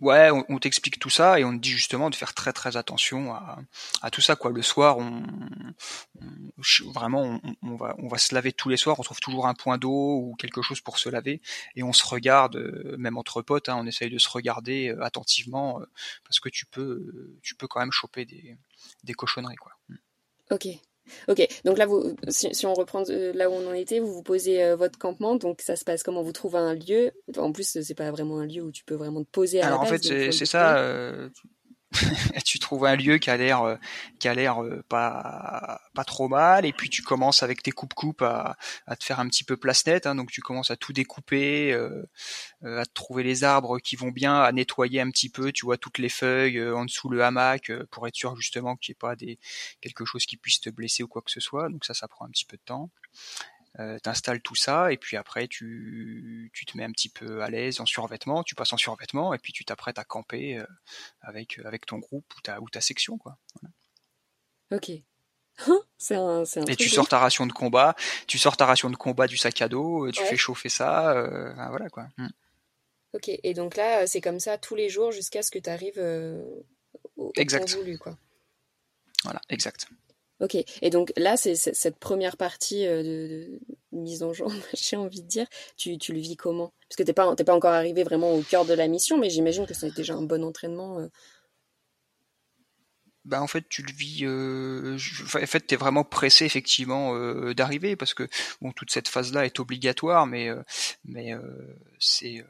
Ouais, 0.00 0.30
on, 0.48 0.58
t'explique 0.58 0.98
tout 0.98 1.10
ça 1.10 1.38
et 1.38 1.44
on 1.44 1.52
te 1.52 1.62
dit 1.62 1.70
justement 1.70 2.08
de 2.08 2.14
faire 2.14 2.32
très 2.32 2.54
très 2.54 2.78
attention 2.78 3.34
à, 3.34 4.10
tout 4.10 4.22
ça 4.22 4.34
quoi. 4.34 4.50
Le 4.50 4.62
soir, 4.62 4.96
on, 4.96 5.22
vraiment 6.86 7.38
on, 7.62 7.76
va 7.76 7.94
on 7.98 8.08
va 8.08 8.16
se 8.16 8.34
laver 8.34 8.52
tous 8.52 8.70
les 8.70 8.78
soirs. 8.78 8.98
On 8.98 9.02
trouve 9.02 9.20
toujours 9.20 9.46
un 9.46 9.52
point 9.52 9.76
d'eau 9.76 10.16
ou 10.16 10.34
quelque 10.38 10.62
chose 10.62 10.80
pour 10.80 10.98
se 10.98 11.10
laver 11.10 11.42
et 11.76 11.82
on 11.82 11.92
se 11.92 12.06
regarde 12.06 12.56
euh, 12.56 12.96
même 12.98 13.18
entre 13.18 13.42
potes. 13.42 13.68
Hein, 13.68 13.76
on 13.78 13.86
essaye 13.86 14.10
de 14.10 14.18
se 14.18 14.28
regarder 14.30 14.88
euh, 14.88 15.04
attentivement 15.04 15.80
euh, 15.80 15.84
parce 16.24 16.40
que 16.40 16.48
tu 16.48 16.64
peux 16.64 17.38
tu 17.42 17.54
peux 17.54 17.68
quand 17.68 17.80
même 17.80 17.92
choper 17.92 18.24
des 18.24 18.56
des 19.04 19.12
cochonneries 19.12 19.56
quoi. 19.56 19.72
Ok. 20.50 20.66
Ok, 21.28 21.46
donc 21.64 21.78
là, 21.78 21.86
vous, 21.86 22.14
si, 22.28 22.66
on 22.66 22.74
reprend 22.74 23.02
euh, 23.08 23.32
là 23.32 23.50
où 23.50 23.52
on 23.52 23.68
en 23.68 23.72
était, 23.72 23.98
vous 23.98 24.12
vous 24.12 24.22
posez 24.22 24.62
euh, 24.62 24.76
votre 24.76 24.98
campement, 24.98 25.36
donc 25.36 25.60
ça 25.60 25.76
se 25.76 25.84
passe 25.84 26.02
comment? 26.02 26.22
Vous 26.22 26.32
trouvez 26.32 26.58
un 26.58 26.74
lieu? 26.74 27.10
En 27.36 27.52
plus, 27.52 27.78
c'est 27.82 27.94
pas 27.94 28.10
vraiment 28.10 28.38
un 28.38 28.46
lieu 28.46 28.62
où 28.62 28.70
tu 28.70 28.84
peux 28.84 28.94
vraiment 28.94 29.22
te 29.22 29.30
poser 29.30 29.60
à 29.60 29.66
Alors 29.66 29.84
la 29.84 29.90
base, 29.90 30.06
en 30.06 30.08
fait, 30.08 30.32
c'est 30.32 30.46
ça. 30.46 30.78
Euh, 30.78 31.28
tu 31.34 31.48
trouves 32.70 32.84
un 32.84 32.94
lieu 32.94 33.18
qui 33.18 33.30
a 33.30 33.36
l'air 33.36 33.62
euh, 33.62 33.76
qui 34.20 34.28
a 34.28 34.34
l'air 34.34 34.62
euh, 34.62 34.84
pas 34.88 35.80
pas 35.92 36.04
trop 36.04 36.28
mal 36.28 36.64
et 36.64 36.72
puis 36.72 36.88
tu 36.88 37.02
commences 37.02 37.42
avec 37.42 37.64
tes 37.64 37.72
coupes 37.72 37.94
coupes 37.94 38.22
à, 38.22 38.56
à 38.86 38.94
te 38.94 39.02
faire 39.02 39.18
un 39.18 39.26
petit 39.26 39.42
peu 39.42 39.56
place 39.56 39.84
nette 39.86 40.06
hein, 40.06 40.14
donc 40.14 40.30
tu 40.30 40.40
commences 40.40 40.70
à 40.70 40.76
tout 40.76 40.92
découper 40.92 41.72
euh, 41.72 42.06
à 42.64 42.84
trouver 42.86 43.24
les 43.24 43.42
arbres 43.42 43.80
qui 43.80 43.96
vont 43.96 44.10
bien 44.12 44.40
à 44.40 44.52
nettoyer 44.52 45.00
un 45.00 45.10
petit 45.10 45.30
peu 45.30 45.50
tu 45.50 45.66
vois 45.66 45.78
toutes 45.78 45.98
les 45.98 46.08
feuilles 46.08 46.62
en 46.62 46.84
dessous 46.84 47.08
le 47.08 47.24
hamac 47.24 47.72
pour 47.90 48.06
être 48.06 48.14
sûr 48.14 48.36
justement 48.36 48.76
qu'il 48.76 48.92
n'y 48.92 48.96
ait 48.96 49.00
pas 49.00 49.16
des 49.16 49.40
quelque 49.80 50.04
chose 50.04 50.26
qui 50.26 50.36
puisse 50.36 50.60
te 50.60 50.70
blesser 50.70 51.02
ou 51.02 51.08
quoi 51.08 51.22
que 51.22 51.30
ce 51.32 51.40
soit. 51.40 51.68
Donc 51.70 51.84
ça 51.84 51.94
ça 51.94 52.06
prend 52.06 52.24
un 52.24 52.30
petit 52.30 52.44
peu 52.44 52.56
de 52.56 52.62
temps 52.62 52.90
euh, 53.78 53.98
t'installes 54.00 54.40
tout 54.40 54.56
ça 54.56 54.92
et 54.92 54.96
puis 54.96 55.16
après 55.16 55.46
tu, 55.46 56.50
tu 56.52 56.66
te 56.66 56.76
mets 56.76 56.84
un 56.84 56.90
petit 56.90 57.08
peu 57.08 57.42
à 57.42 57.50
l'aise 57.50 57.80
en 57.80 57.86
survêtement, 57.86 58.42
tu 58.42 58.54
passes 58.56 58.72
en 58.72 58.76
survêtement 58.76 59.32
et 59.32 59.38
puis 59.38 59.52
tu 59.52 59.64
t'apprêtes 59.64 59.98
à 59.98 60.04
camper 60.04 60.58
euh, 60.58 60.66
avec 61.20 61.60
avec 61.64 61.86
ton 61.86 61.98
groupe 61.98 62.26
ou 62.36 62.40
ta 62.40 62.60
ou 62.60 62.68
ta 62.68 62.80
section 62.80 63.16
quoi. 63.16 63.38
Ok. 64.72 64.90
c'est 65.98 66.16
un, 66.16 66.42
un 66.42 66.64
et 66.66 66.74
tu 66.74 66.88
sors 66.88 67.08
ta 67.08 67.18
ration 67.18 67.46
de 67.46 67.52
combat, 67.52 67.94
tu 68.26 68.38
sors 68.38 68.56
ta 68.56 68.66
ration 68.66 68.90
de 68.90 68.96
combat 68.96 69.26
du 69.26 69.36
sac 69.36 69.62
à 69.62 69.68
dos, 69.68 70.06
euh, 70.06 70.10
tu 70.10 70.24
fais 70.24 70.36
chauffer 70.36 70.68
ça, 70.68 71.12
euh, 71.12 71.52
voilà 71.68 71.88
quoi. 71.90 72.08
Hmm. 72.16 72.28
Ok, 73.12 73.28
et 73.28 73.54
donc 73.54 73.76
là 73.76 74.06
c'est 74.06 74.20
comme 74.20 74.40
ça 74.40 74.58
tous 74.58 74.74
les 74.74 74.88
jours 74.88 75.12
jusqu'à 75.12 75.42
ce 75.42 75.50
que 75.50 75.58
tu 75.58 75.70
arrives 75.70 76.02
au, 77.16 77.32
exact. 77.36 77.72
voulu 77.76 77.98
quoi. 77.98 78.16
Voilà, 79.22 79.40
exact. 79.48 79.86
Ok, 80.40 80.56
et 80.80 80.90
donc 80.90 81.12
là, 81.16 81.36
c'est 81.36 81.54
cette 81.54 81.98
première 81.98 82.38
partie 82.38 82.86
euh, 82.86 83.02
de, 83.02 83.60
mise 83.92 84.22
en 84.22 84.32
jambe, 84.32 84.52
j'ai 84.74 84.96
envie 84.96 85.22
de 85.22 85.28
dire, 85.28 85.46
tu, 85.76 85.98
tu 85.98 86.14
le 86.14 86.20
vis 86.20 86.36
comment? 86.36 86.72
Parce 86.88 86.96
que 86.96 87.02
t'es 87.02 87.12
pas, 87.12 87.34
pas 87.36 87.54
encore 87.54 87.72
arrivé 87.72 88.04
vraiment 88.04 88.32
au 88.32 88.42
cœur 88.42 88.64
de 88.64 88.72
la 88.72 88.88
mission, 88.88 89.18
mais 89.18 89.28
j'imagine 89.28 89.66
que 89.66 89.74
c'est 89.74 89.94
déjà 89.94 90.14
un 90.14 90.22
bon 90.22 90.42
entraînement. 90.42 90.98
Euh. 90.98 91.08
Ben 93.26 93.42
en 93.42 93.46
fait, 93.46 93.68
tu 93.68 93.82
le 93.82 93.92
vis. 93.92 94.24
Euh, 94.24 94.96
en 94.96 95.46
fait, 95.46 95.60
t'es 95.60 95.76
vraiment 95.76 96.04
pressé 96.04 96.46
effectivement 96.46 97.14
d'arriver 97.52 97.94
parce 97.94 98.14
que 98.14 98.26
bon, 98.62 98.72
toute 98.72 98.90
cette 98.90 99.08
phase-là 99.08 99.44
est 99.44 99.60
obligatoire, 99.60 100.26
mais 100.26 100.48
mais 101.04 101.34
c'est 101.98 102.42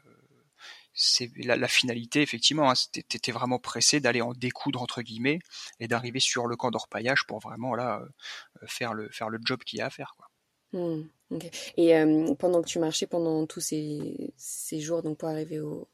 c'est 0.93 1.31
la, 1.37 1.67
finalité 1.67 2.21
effectivement. 2.21 2.69
Hein, 2.69 2.73
T'étais 2.91 3.31
vraiment 3.31 3.59
pressé 3.59 3.99
d'aller 3.99 4.21
en 4.21 4.33
découdre 4.33 4.81
entre 4.81 5.01
guillemets 5.01 5.39
et 5.79 5.87
d'arriver 5.87 6.19
sur 6.19 6.47
le 6.47 6.55
camp 6.55 6.71
d'orpaillage 6.71 7.25
pour 7.27 7.39
vraiment 7.39 7.75
là 7.75 8.01
euh, 8.01 8.65
faire 8.67 8.93
le 8.93 9.09
faire 9.09 9.29
le 9.29 9.39
job 9.43 9.63
qu'il 9.63 9.79
y 9.79 9.81
a 9.81 9.87
à 9.87 9.89
faire 9.89 10.15
quoi. 10.17 10.27
Mmh, 10.73 11.03
et 11.75 11.97
euh, 11.97 12.33
pendant 12.35 12.61
que 12.61 12.67
tu 12.67 12.79
marchais 12.79 13.05
pendant 13.05 13.45
tous 13.45 13.59
ces, 13.59 14.33
ces 14.37 14.79
jours 14.79 15.03
donc 15.03 15.17
pour 15.17 15.27
arriver 15.27 15.59
au, 15.59 15.89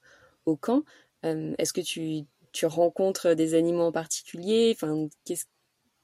au 0.46 0.56
camp, 0.56 0.84
euh, 1.26 1.56
est-ce 1.58 1.74
que 1.74 1.82
tu, 1.82 2.26
tu 2.52 2.68
rencontres 2.68 3.34
des 3.34 3.56
animaux 3.56 3.86
en 3.86 3.92
particulier, 3.92 4.76
enfin 4.76 5.08
qu'est-ce 5.26 5.46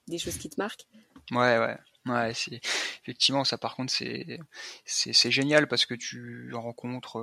des 0.08 0.18
choses 0.18 0.38
qui 0.38 0.50
te 0.50 0.60
marquent? 0.60 0.86
Ouais 1.30 1.58
ouais. 1.58 1.78
Ouais, 2.06 2.34
c'est 2.34 2.60
effectivement 3.02 3.44
ça. 3.44 3.56
Par 3.56 3.76
contre, 3.76 3.90
c'est 3.90 4.38
c'est 4.84 5.30
génial 5.30 5.66
parce 5.68 5.86
que 5.86 5.94
tu 5.94 6.52
rencontres. 6.52 7.16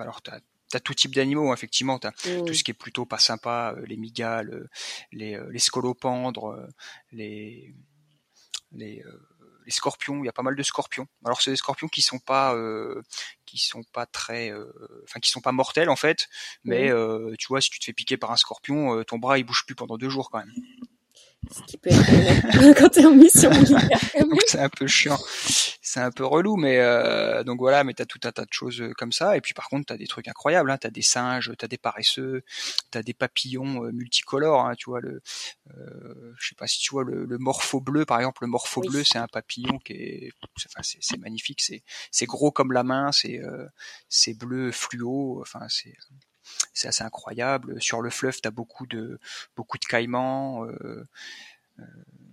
alors, 0.00 0.22
t'as 0.22 0.40
t'as 0.68 0.80
tout 0.80 0.94
type 0.94 1.14
d'animaux, 1.14 1.52
effectivement. 1.52 1.98
T'as 1.98 2.12
tout 2.12 2.54
ce 2.54 2.62
qui 2.64 2.70
est 2.70 2.74
plutôt 2.74 3.06
pas 3.06 3.18
sympa, 3.18 3.74
euh, 3.76 3.84
les 3.86 3.96
migales, 3.96 4.50
euh, 4.50 4.68
les, 5.12 5.34
euh, 5.34 5.48
les 5.50 5.58
scolopendres, 5.58 6.68
les, 7.12 7.74
les, 8.72 9.02
les 9.64 9.70
scorpions. 9.70 10.22
Il 10.22 10.26
y 10.26 10.28
a 10.28 10.32
pas 10.32 10.42
mal 10.42 10.56
de 10.56 10.62
scorpions. 10.62 11.06
Alors 11.24 11.40
c'est 11.40 11.50
des 11.50 11.56
scorpions 11.56 11.88
qui 11.88 12.02
sont 12.02 12.18
pas, 12.18 12.54
qui 13.46 13.58
sont 13.58 13.82
pas 13.92 14.06
très, 14.06 14.52
enfin 15.04 15.20
qui 15.20 15.30
sont 15.30 15.40
pas 15.40 15.52
mortels 15.52 15.90
en 15.90 15.96
fait. 15.96 16.28
Mais 16.64 16.90
mmh. 16.92 17.36
tu 17.38 17.48
vois, 17.48 17.60
si 17.60 17.70
tu 17.70 17.78
te 17.78 17.84
fais 17.84 17.92
piquer 17.92 18.16
par 18.16 18.30
un 18.30 18.36
scorpion, 18.36 19.02
ton 19.04 19.18
bras 19.18 19.38
il 19.38 19.44
bouge 19.44 19.64
plus 19.66 19.74
pendant 19.74 19.96
deux 19.96 20.10
jours 20.10 20.30
quand 20.30 20.38
même. 20.38 20.52
Ce 21.50 21.62
qui 21.62 21.78
peut 21.78 21.90
être 21.90 22.74
quand 22.78 22.88
t'es 22.88 23.04
en 23.04 23.14
mission 23.14 23.50
militaire. 23.52 24.00
c'est 24.46 24.60
un 24.60 24.68
peu 24.68 24.86
chiant 24.86 25.18
c'est 25.88 26.00
un 26.00 26.10
peu 26.10 26.26
relou, 26.26 26.56
mais 26.56 26.78
euh, 26.78 27.42
donc 27.44 27.60
voilà, 27.60 27.82
mais 27.82 27.94
t'as 27.94 28.04
tout 28.04 28.20
un 28.24 28.32
tas 28.32 28.44
de 28.44 28.52
choses 28.52 28.80
euh, 28.82 28.92
comme 28.92 29.12
ça. 29.12 29.36
Et 29.38 29.40
puis 29.40 29.54
par 29.54 29.68
contre, 29.70 29.86
t'as 29.86 29.96
des 29.96 30.06
trucs 30.06 30.28
incroyables. 30.28 30.70
Hein, 30.70 30.76
t'as 30.78 30.90
des 30.90 31.02
singes, 31.02 31.50
t'as 31.56 31.66
des 31.66 31.78
paresseux, 31.78 32.42
t'as 32.90 33.02
des 33.02 33.14
papillons 33.14 33.84
euh, 33.84 33.92
multicolores. 33.92 34.66
Hein, 34.66 34.74
tu 34.76 34.90
vois 34.90 35.00
le, 35.00 35.22
euh, 35.70 36.34
je 36.38 36.48
sais 36.48 36.54
pas 36.54 36.66
si 36.66 36.78
tu 36.80 36.90
vois 36.90 37.04
le, 37.04 37.24
le 37.24 37.38
morpho 37.38 37.80
bleu, 37.80 38.04
par 38.04 38.18
exemple. 38.18 38.44
Le 38.44 38.48
morpho 38.48 38.82
bleu, 38.82 39.02
c'est 39.02 39.18
un 39.18 39.28
papillon 39.28 39.78
qui 39.78 39.94
est, 39.94 40.32
enfin 40.66 40.82
c'est 40.82 41.18
magnifique. 41.18 41.62
C'est 41.62 41.82
c'est 42.10 42.26
gros 42.26 42.52
comme 42.52 42.72
la 42.72 42.82
main. 42.82 43.10
C'est 43.12 43.40
c'est 44.10 44.34
bleu 44.34 44.72
fluo. 44.72 45.40
Enfin 45.40 45.66
c'est 45.68 45.94
c'est 46.74 46.88
assez 46.88 47.04
incroyable. 47.04 47.80
Sur 47.80 48.00
le 48.00 48.10
fleuve, 48.10 48.40
tu 48.40 48.48
as 48.48 48.50
beaucoup 48.50 48.86
de 48.86 49.18
beaucoup 49.56 49.78
de 49.78 49.84
caïmans. 49.84 50.66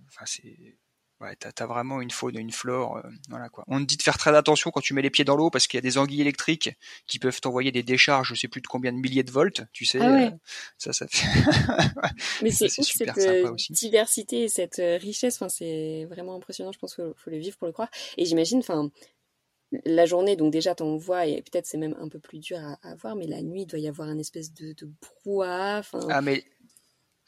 Enfin, 0.08 0.24
c'est 0.24 0.76
Ouais, 1.18 1.34
t'as 1.34 1.50
as 1.64 1.66
vraiment 1.66 2.02
une 2.02 2.10
faune, 2.10 2.36
une 2.36 2.52
flore, 2.52 2.98
euh, 2.98 3.02
voilà 3.30 3.48
quoi. 3.48 3.64
On 3.68 3.80
te 3.80 3.84
dit 3.84 3.96
de 3.96 4.02
faire 4.02 4.18
très 4.18 4.36
attention 4.36 4.70
quand 4.70 4.82
tu 4.82 4.92
mets 4.92 5.00
les 5.00 5.08
pieds 5.08 5.24
dans 5.24 5.34
l'eau 5.34 5.48
parce 5.48 5.66
qu'il 5.66 5.78
y 5.78 5.80
a 5.80 5.80
des 5.80 5.96
anguilles 5.96 6.20
électriques 6.20 6.76
qui 7.06 7.18
peuvent 7.18 7.40
t'envoyer 7.40 7.72
des 7.72 7.82
décharges, 7.82 8.28
je 8.28 8.34
sais 8.34 8.48
plus 8.48 8.60
de 8.60 8.66
combien 8.66 8.92
de 8.92 8.98
milliers 8.98 9.22
de 9.22 9.30
volts, 9.30 9.62
tu 9.72 9.86
sais. 9.86 9.98
Ah 10.02 10.12
ouais. 10.12 10.26
euh, 10.26 10.30
ça, 10.76 10.92
ça 10.92 11.06
fait. 11.08 11.26
Mais 12.42 12.50
c'est 12.50 12.66
ouf 12.66 12.84
super 12.84 13.14
cette 13.14 13.24
sympa 13.24 13.48
euh, 13.48 13.54
aussi. 13.54 13.72
diversité 13.72 14.42
et 14.42 14.48
cette 14.50 14.78
euh, 14.78 14.98
richesse. 14.98 15.36
Enfin, 15.36 15.48
c'est 15.48 16.04
vraiment 16.10 16.34
impressionnant. 16.34 16.70
Je 16.72 16.78
pense 16.78 16.94
qu'il 16.94 17.14
faut 17.16 17.30
le 17.30 17.38
vivre 17.38 17.56
pour 17.56 17.66
le 17.66 17.72
croire. 17.72 17.88
Et 18.18 18.26
j'imagine, 18.26 18.58
enfin, 18.58 18.90
la 19.84 20.06
journée, 20.06 20.36
donc 20.36 20.52
déjà 20.52 20.74
t'en 20.74 20.96
vois 20.96 21.26
et 21.26 21.42
peut-être 21.42 21.66
c'est 21.66 21.78
même 21.78 21.96
un 22.00 22.08
peu 22.08 22.18
plus 22.18 22.38
dur 22.38 22.58
à, 22.82 22.94
voir, 22.96 23.16
mais 23.16 23.26
la 23.26 23.42
nuit 23.42 23.62
il 23.62 23.66
doit 23.66 23.78
y 23.78 23.88
avoir 23.88 24.08
un 24.08 24.18
espèce 24.18 24.52
de, 24.52 24.72
de 24.72 24.88
brouhaha. 25.24 25.82
Ah 26.08 26.20
mais 26.20 26.44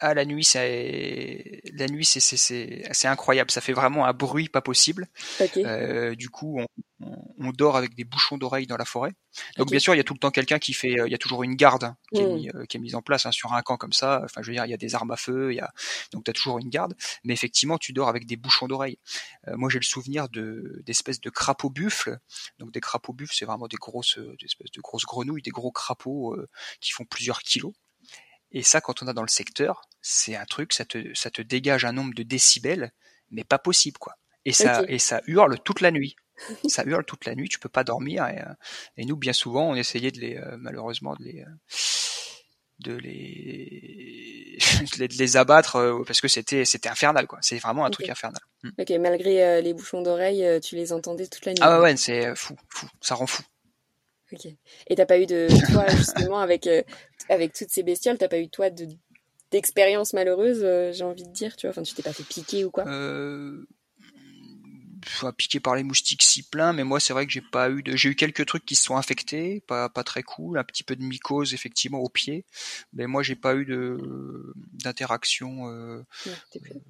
ah 0.00 0.14
la 0.14 0.24
nuit 0.24 0.44
c'est 0.44 1.61
la 1.74 1.87
nuit 1.87 2.04
c'est 2.04 2.20
c'est 2.20 3.08
incroyable. 3.08 3.50
Ça 3.50 3.61
fait 3.61 3.72
vraiment 3.72 4.06
un 4.06 4.12
bruit 4.12 4.48
pas 4.48 4.61
possible. 4.61 5.08
ok. 5.40 5.56
Euh, 5.58 6.14
du 6.14 6.30
coup, 6.30 6.61
on, 6.61 6.66
on, 7.00 7.16
on 7.38 7.50
dort 7.50 7.76
avec 7.76 7.94
des 7.94 8.04
bouchons 8.04 8.38
d'oreilles 8.38 8.66
dans 8.66 8.76
la 8.76 8.84
forêt. 8.84 9.12
Donc 9.56 9.70
bien 9.70 9.78
sûr, 9.78 9.94
il 9.94 9.98
y 9.98 10.00
a 10.00 10.04
tout 10.04 10.14
le 10.14 10.18
temps 10.18 10.30
quelqu'un 10.30 10.58
qui 10.58 10.72
fait, 10.72 10.96
il 11.06 11.11
y 11.11 11.14
a 11.14 11.18
toujours 11.18 11.42
une 11.42 11.54
garde 11.54 11.84
hein, 11.84 11.96
qui, 12.12 12.22
est 12.22 12.26
Mm. 12.26 12.34
mis, 12.34 12.50
euh, 12.50 12.64
qui 12.66 12.76
est 12.76 12.80
mise 12.80 12.94
en 12.94 13.02
place 13.02 13.26
hein, 13.26 13.32
sur 13.32 13.52
un 13.52 13.62
camp 13.62 13.76
comme 13.76 13.92
ça. 13.92 14.22
Enfin, 14.24 14.42
je 14.42 14.48
veux 14.48 14.54
dire, 14.54 14.64
il 14.64 14.70
y 14.70 14.74
a 14.74 14.78
des 14.78 14.94
armes 14.94 15.11
à 15.11 15.16
feu, 15.16 15.52
il 15.52 15.56
y 15.56 15.61
a 15.61 15.70
donc 16.12 16.24
tu 16.24 16.30
as 16.30 16.34
toujours 16.34 16.58
une 16.58 16.68
garde. 16.68 16.94
Mais 17.24 17.32
effectivement, 17.34 17.78
tu 17.78 17.92
dors 17.92 18.08
avec 18.08 18.26
des 18.26 18.37
bouchons 18.37 18.66
d'oreilles. 18.66 18.98
Euh, 19.48 19.56
moi, 19.56 19.68
j'ai 19.70 19.78
le 19.78 19.84
souvenir 19.84 20.28
de 20.28 20.82
d'espèces 20.84 21.20
de 21.20 21.30
crapauds 21.30 21.70
buffles. 21.70 22.18
Donc 22.58 22.72
des 22.72 22.80
crapauds 22.80 23.12
buffles, 23.12 23.34
c'est 23.37 23.44
vraiment 23.44 23.68
des 23.68 23.76
grosses, 23.76 24.18
euh, 24.18 24.37
des 24.40 24.46
espèces 24.46 24.70
de 24.72 24.80
grosses 24.80 25.04
grenouilles, 25.04 25.42
des 25.42 25.50
gros 25.50 25.70
crapauds 25.72 26.34
euh, 26.34 26.48
qui 26.80 26.92
font 26.92 27.04
plusieurs 27.04 27.40
kilos. 27.42 27.72
Et 28.52 28.62
ça, 28.62 28.80
quand 28.80 29.02
on 29.02 29.08
a 29.08 29.12
dans 29.12 29.22
le 29.22 29.28
secteur, 29.28 29.82
c'est 30.00 30.37
un 30.37 30.44
truc, 30.44 30.72
ça 30.72 30.84
te, 30.84 31.12
ça 31.14 31.30
te 31.30 31.42
dégage 31.42 31.84
un 31.84 31.92
nombre 31.92 32.14
de 32.14 32.22
décibels, 32.22 32.92
mais 33.30 33.44
pas 33.44 33.58
possible, 33.58 33.98
quoi. 33.98 34.16
Et 34.44 34.52
ça, 34.52 34.82
et 34.88 34.98
ça 34.98 35.20
hurle 35.26 35.58
toute 35.61 35.80
la 35.80 35.90
nuit. 35.90 36.16
ça 36.68 36.84
hurle 36.84 37.04
toute 37.04 37.26
la 37.26 37.34
nuit, 37.34 37.48
tu 37.48 37.58
peux 37.58 37.68
pas 37.68 37.84
dormir. 37.84 38.26
Et, 38.28 38.40
euh, 38.40 38.52
et 38.96 39.04
nous, 39.04 39.16
bien 39.16 39.32
souvent, 39.32 39.68
on 39.68 39.74
essayait 39.74 40.11
de 40.11 40.20
les, 40.20 40.37
euh, 40.37 40.56
malheureusement, 40.58 41.14
de 41.16 41.24
les, 41.24 41.42
euh, 41.42 41.46
de 42.78 42.92
les, 42.94 44.58
de 44.98 45.18
les, 45.18 45.37
abattre 45.37 46.02
parce 46.06 46.20
que 46.20 46.28
c'était, 46.28 46.64
c'était 46.64 46.88
infernal, 46.88 47.26
quoi. 47.26 47.38
C'est 47.42 47.58
vraiment 47.58 47.84
un 47.84 47.90
truc 47.90 48.08
infernal. 48.08 48.40
Mm. 48.62 48.70
Ok, 48.78 48.90
malgré 49.00 49.61
les 49.61 49.74
bouchons 49.74 50.02
d'oreilles, 50.02 50.61
tu 50.62 50.76
les 50.76 50.92
entendais 50.92 51.26
toute 51.26 51.44
la 51.44 51.52
nuit. 51.52 51.61
Ah 51.61 51.76
ouais, 51.76 51.82
ouais, 51.82 51.96
c'est 51.96 52.34
fou, 52.34 52.56
fou. 52.68 52.87
Ça 53.00 53.14
rend 53.14 53.26
fou. 53.26 53.42
Ok. 54.33 54.47
Et 54.88 54.95
t'as 54.95 55.07
pas 55.07 55.19
eu 55.19 55.27
de 55.27 55.49
toi 55.73 55.87
justement 55.88 56.38
avec 56.38 56.67
euh, 56.67 56.83
avec 57.29 57.53
toutes 57.53 57.71
ces 57.71 57.83
bestioles, 57.83 58.19
t'as 58.19 58.29
pas 58.29 58.38
eu 58.38 58.49
toi 58.49 58.71
de 58.71 58.87
d'expérience 59.51 60.12
malheureuse, 60.12 60.61
euh, 60.62 60.93
j'ai 60.93 61.05
envie 61.05 61.25
de 61.25 61.33
dire, 61.33 61.57
tu 61.57 61.67
vois? 61.67 61.71
Enfin, 61.71 61.83
tu 61.83 61.95
t'es 61.95 62.03
pas 62.03 62.12
fait 62.12 62.25
piquer 62.25 62.64
ou 62.67 62.71
quoi? 62.71 62.87
Euh, 62.87 63.64
enfin, 65.07 65.33
piqué 65.33 65.61
par 65.61 65.75
les 65.75 65.83
moustiques 65.83 66.23
si 66.23 66.43
plein, 66.43 66.75
mais 66.75 66.85
moi 66.85 67.01
c'est 67.01 67.14
vrai 67.14 67.27
que 67.27 67.33
j'ai 67.33 67.41
pas 67.41 67.71
eu 67.71 67.83
de, 67.83 67.97
j'ai 67.97 68.11
eu 68.11 68.14
quelques 68.14 68.45
trucs 68.45 68.67
qui 68.67 68.75
se 68.75 68.85
sont 68.85 68.97
infectés, 68.97 69.62
pas 69.67 69.88
pas 69.88 70.05
très 70.05 70.23
cool, 70.23 70.59
un 70.59 70.64
petit 70.64 70.85
peu 70.85 70.97
de 70.97 71.03
mycose 71.03 71.55
effectivement 71.55 72.01
au 72.01 72.09
pied, 72.11 72.45
mais 72.93 73.07
moi 73.07 73.23
j'ai 73.23 73.37
pas 73.37 73.55
eu 73.55 73.64
de 73.64 74.53
d'interaction 74.75 75.69
euh, 75.69 76.03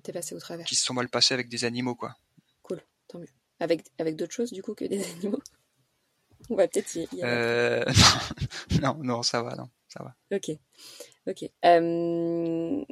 t'es 0.03 0.13
passé 0.13 0.35
au 0.35 0.41
travers. 0.41 0.67
qui 0.67 0.75
se 0.75 0.85
sont 0.85 0.95
mal 0.95 1.09
passées 1.09 1.35
avec 1.35 1.49
des 1.49 1.65
animaux 1.65 1.95
quoi. 1.95 2.17
Cool, 2.63 2.83
tant 3.07 3.19
mieux. 3.21 3.29
Avec 3.61 3.85
avec 3.99 4.17
d'autres 4.17 4.35
choses 4.35 4.53
du 4.53 4.63
coup 4.63 4.75
que 4.75 4.85
des 4.85 5.03
animaux? 5.13 5.41
On 6.51 6.55
va 6.57 6.67
peut-être 6.69 6.95
y, 6.97 7.01
y. 7.13 7.21
Euh, 7.23 7.85
non, 8.83 8.97
non, 9.03 9.23
ça 9.23 9.43
va, 9.43 9.55
non, 9.57 9.69
ça 9.89 10.03
va. 10.03 10.15
Ok, 10.37 10.51
ok. 11.27 11.51
Euh, 11.65 12.85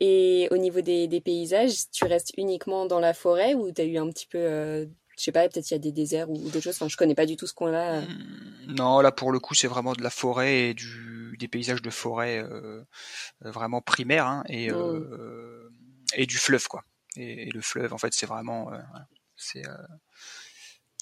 et 0.00 0.48
au 0.50 0.56
niveau 0.56 0.80
des, 0.80 1.08
des 1.08 1.20
paysages, 1.20 1.90
tu 1.90 2.04
restes 2.04 2.32
uniquement 2.36 2.86
dans 2.86 3.00
la 3.00 3.14
forêt 3.14 3.54
ou 3.54 3.70
t'as 3.70 3.84
eu 3.84 3.98
un 3.98 4.08
petit 4.08 4.26
peu, 4.26 4.38
euh, 4.38 4.86
je 5.16 5.22
sais 5.24 5.32
pas, 5.32 5.48
peut-être 5.48 5.70
il 5.70 5.74
y 5.74 5.76
a 5.76 5.78
des 5.78 5.92
déserts 5.92 6.28
ou, 6.30 6.34
ou 6.34 6.44
d'autres 6.50 6.60
choses? 6.60 6.76
Enfin, 6.76 6.88
je 6.88 6.96
connais 6.96 7.14
pas 7.14 7.26
du 7.26 7.36
tout 7.36 7.46
ce 7.46 7.54
coin-là. 7.54 8.00
Hmm, 8.00 8.74
Non, 8.74 9.00
là 9.00 9.12
pour 9.12 9.30
le 9.30 9.38
coup 9.38 9.54
c'est 9.54 9.68
vraiment 9.68 9.92
de 9.92 10.02
la 10.02 10.10
forêt 10.10 10.70
et 10.70 10.74
du 10.74 11.36
des 11.38 11.48
paysages 11.48 11.82
de 11.82 11.90
forêt 11.90 12.38
euh, 12.38 12.82
euh, 13.44 13.50
vraiment 13.50 13.80
primaires 13.80 14.26
hein, 14.26 14.44
et 14.48 14.70
Mm. 14.70 14.74
euh, 14.74 15.70
et 16.14 16.26
du 16.26 16.36
fleuve 16.36 16.66
quoi. 16.68 16.84
Et, 17.16 17.48
et 17.48 17.50
le 17.50 17.60
fleuve 17.60 17.92
en 17.94 17.98
fait 17.98 18.12
c'est 18.14 18.26
vraiment 18.26 18.70
c'est 19.36 19.62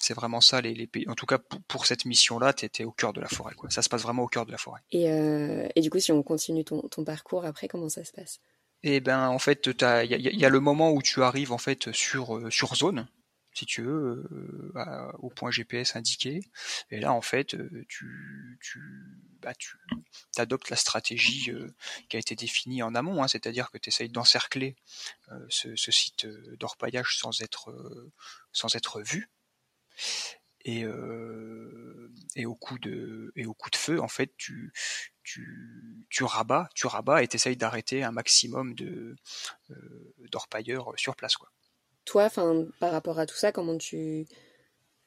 c'est 0.01 0.13
vraiment 0.13 0.41
ça 0.41 0.61
les, 0.61 0.73
les 0.73 0.87
pays. 0.87 1.07
En 1.07 1.15
tout 1.15 1.25
cas 1.25 1.37
pour, 1.37 1.61
pour 1.63 1.85
cette 1.85 2.05
mission 2.05 2.39
là 2.39 2.53
t'étais 2.53 2.83
au 2.83 2.91
cœur 2.91 3.13
de 3.13 3.21
la 3.21 3.27
forêt 3.29 3.53
quoi. 3.55 3.69
Ça 3.69 3.81
se 3.81 3.89
passe 3.89 4.01
vraiment 4.01 4.23
au 4.23 4.27
cœur 4.27 4.45
de 4.45 4.51
la 4.51 4.57
forêt. 4.57 4.81
Et, 4.91 5.11
euh, 5.11 5.67
et 5.75 5.81
du 5.81 5.89
coup, 5.89 5.99
si 5.99 6.11
on 6.11 6.23
continue 6.23 6.63
ton, 6.65 6.81
ton 6.89 7.03
parcours 7.03 7.45
après, 7.45 7.67
comment 7.67 7.89
ça 7.89 8.03
se 8.03 8.11
passe? 8.11 8.39
Et 8.83 8.99
ben 8.99 9.27
en 9.27 9.37
fait 9.39 9.67
il 9.67 9.81
y 9.81 9.85
a, 9.85 10.17
il 10.17 10.39
y 10.39 10.45
a 10.45 10.49
le 10.49 10.59
moment 10.59 10.91
où 10.91 11.01
tu 11.03 11.21
arrives 11.21 11.51
en 11.51 11.59
fait 11.59 11.91
sur 11.91 12.35
euh, 12.37 12.49
sur 12.49 12.75
zone 12.75 13.07
si 13.53 13.65
tu 13.65 13.81
veux 13.83 14.25
euh, 14.31 14.71
à- 14.75 15.13
au 15.19 15.29
point 15.29 15.51
GPS 15.51 15.95
indiqué 15.95 16.39
et 16.89 16.99
là 16.99 17.13
en 17.13 17.21
fait 17.21 17.55
tu 17.87 18.57
tu 18.61 18.79
bah 19.41 19.53
tu 19.53 19.75
adoptes 20.37 20.69
la 20.71 20.77
stratégie 20.77 21.51
euh, 21.51 21.67
qui 22.09 22.15
a 22.17 22.19
été 22.19 22.35
définie 22.35 22.81
en 22.81 22.95
amont 22.95 23.21
hein, 23.21 23.27
c'est-à-dire 23.27 23.69
que 23.71 23.77
tu 23.77 23.89
essayes 23.89 24.09
d'encercler 24.09 24.75
euh, 25.31 25.45
ce, 25.49 25.75
ce 25.75 25.91
site 25.91 26.25
d'orpaillage 26.57 27.17
sans 27.19 27.41
être 27.41 27.71
sans 28.51 28.73
être 28.75 29.01
vu 29.01 29.29
et 30.63 30.83
euh, 30.83 32.11
et 32.35 32.45
au 32.45 32.55
coup 32.55 32.77
de 32.79 33.31
et 33.35 33.45
au 33.45 33.53
coup 33.53 33.69
de 33.69 33.75
feu 33.75 33.99
en 33.99 34.07
fait 34.07 34.31
tu 34.37 34.71
tu 35.23 36.05
tu 36.09 36.23
rabats 36.23 36.69
tu 36.75 36.87
rabats 36.87 37.23
et 37.23 37.27
t'essayes 37.27 37.57
d'arrêter 37.57 38.03
un 38.03 38.11
maximum 38.11 38.75
de 38.75 39.15
euh, 39.71 40.13
d'orpailleurs 40.31 40.93
sur 40.97 41.15
place 41.15 41.35
quoi 41.35 41.49
Toi, 42.05 42.25
enfin, 42.25 42.65
par 42.79 42.91
rapport 42.91 43.19
à 43.19 43.25
tout 43.25 43.35
ça, 43.35 43.51
comment 43.51 43.77
tu... 43.77 44.25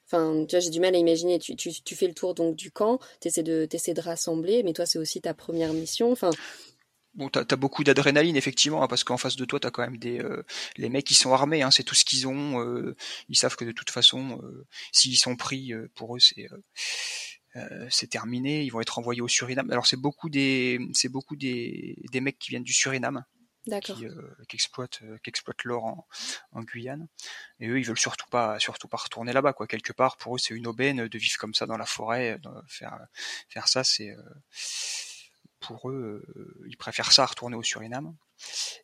Enfin, 0.06 0.44
tu 0.46 0.54
vois, 0.54 0.60
j'ai 0.60 0.70
du 0.70 0.80
mal 0.80 0.94
à 0.94 0.98
imaginer. 0.98 1.38
Tu, 1.38 1.56
tu, 1.56 1.72
tu 1.82 1.96
fais 1.96 2.06
le 2.06 2.14
tour 2.14 2.34
donc 2.34 2.56
du 2.56 2.70
camp, 2.70 3.00
t'essaies 3.20 3.42
de, 3.42 3.64
t'essaies 3.64 3.94
de 3.94 4.00
rassembler, 4.00 4.62
mais 4.62 4.72
toi, 4.72 4.86
c'est 4.86 4.98
aussi 4.98 5.20
ta 5.20 5.34
première 5.34 5.72
mission. 5.72 6.12
Enfin, 6.12 6.30
Bon, 7.14 7.28
t'as 7.28 7.44
as 7.48 7.56
beaucoup 7.56 7.84
d'adrénaline 7.84 8.36
effectivement, 8.36 8.82
hein, 8.82 8.88
parce 8.88 9.04
qu'en 9.04 9.16
face 9.16 9.36
de 9.36 9.44
toi, 9.44 9.60
t'as 9.60 9.70
quand 9.70 9.82
même 9.82 9.98
des 9.98 10.18
euh, 10.20 10.42
les 10.76 10.88
mecs 10.88 11.04
qui 11.06 11.14
sont 11.14 11.32
armés, 11.32 11.62
hein, 11.62 11.70
c'est 11.70 11.84
tout 11.84 11.94
ce 11.94 12.04
qu'ils 12.04 12.26
ont. 12.26 12.60
euh, 12.60 12.96
ils 13.28 13.36
savent 13.36 13.54
que 13.56 13.64
de 13.64 13.72
toute 13.72 13.90
façon, 13.90 14.40
euh, 14.42 14.66
s'ils 14.92 15.16
sont 15.16 15.36
pris, 15.36 15.72
euh, 15.72 15.88
pour 15.94 16.16
eux, 16.16 16.20
c'est 16.20 16.48
euh, 16.52 16.58
euh, 17.56 17.86
c'est 17.90 18.08
terminé. 18.08 18.64
Ils 18.64 18.70
vont 18.70 18.80
être 18.80 18.98
envoyés 18.98 19.20
au 19.20 19.28
Suriname. 19.28 19.70
Alors 19.70 19.86
c'est 19.86 19.96
beaucoup 19.96 20.28
des 20.28 20.80
c'est 20.92 21.08
beaucoup 21.08 21.36
des 21.36 21.96
des 22.10 22.20
mecs 22.20 22.38
qui 22.38 22.50
viennent 22.50 22.64
du 22.64 22.72
Suriname, 22.72 23.24
d'accord. 23.68 23.96
qui, 23.96 24.06
euh, 24.06 24.34
qui 24.48 24.56
exploitent 24.56 25.00
euh, 25.04 25.16
qui 25.22 25.30
exploitent 25.30 25.62
l'or 25.64 25.84
en, 25.84 26.06
en 26.50 26.62
Guyane. 26.62 27.06
Et 27.60 27.68
eux, 27.68 27.78
ils 27.78 27.86
veulent 27.86 27.96
surtout 27.98 28.26
pas 28.28 28.58
surtout 28.58 28.88
pas 28.88 28.96
retourner 28.96 29.32
là-bas, 29.32 29.52
quoi. 29.52 29.68
Quelque 29.68 29.92
part, 29.92 30.16
pour 30.16 30.34
eux, 30.34 30.38
c'est 30.40 30.54
une 30.54 30.66
aubaine 30.66 31.06
de 31.06 31.18
vivre 31.18 31.36
comme 31.38 31.54
ça 31.54 31.66
dans 31.66 31.76
la 31.78 31.86
forêt. 31.86 32.38
de 32.42 32.48
faire 32.66 32.98
faire 33.48 33.68
ça, 33.68 33.84
c'est 33.84 34.10
euh, 34.10 34.22
pour 35.66 35.90
eux, 35.90 36.24
euh, 36.36 36.66
ils 36.68 36.76
préfèrent 36.76 37.12
ça 37.12 37.22
à 37.22 37.26
retourner 37.26 37.56
au 37.56 37.62
Suriname. 37.62 38.14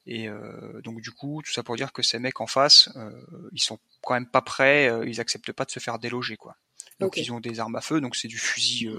Et 0.07 0.29
euh, 0.29 0.81
donc 0.83 1.01
du 1.01 1.11
coup, 1.11 1.43
tout 1.45 1.53
ça 1.53 1.63
pour 1.63 1.77
dire 1.77 1.93
que 1.93 2.03
ces 2.03 2.19
mecs 2.19 2.41
en 2.41 2.47
face, 2.47 2.89
euh, 2.97 3.11
ils 3.53 3.63
sont 3.63 3.79
quand 4.03 4.15
même 4.15 4.29
pas 4.29 4.43
prêts, 4.43 4.89
euh, 4.89 5.07
ils 5.07 5.21
acceptent 5.21 5.53
pas 5.53 5.65
de 5.65 5.71
se 5.71 5.81
faire 5.81 5.99
déloger 5.99 6.37
quoi. 6.37 6.57
Donc 6.99 7.17
ils 7.17 7.33
ont 7.33 7.41
des 7.41 7.61
armes 7.61 7.77
à 7.77 7.81
feu, 7.81 8.01
donc 8.01 8.17
c'est 8.17 8.29
du 8.29 8.39
fusil. 8.39 8.91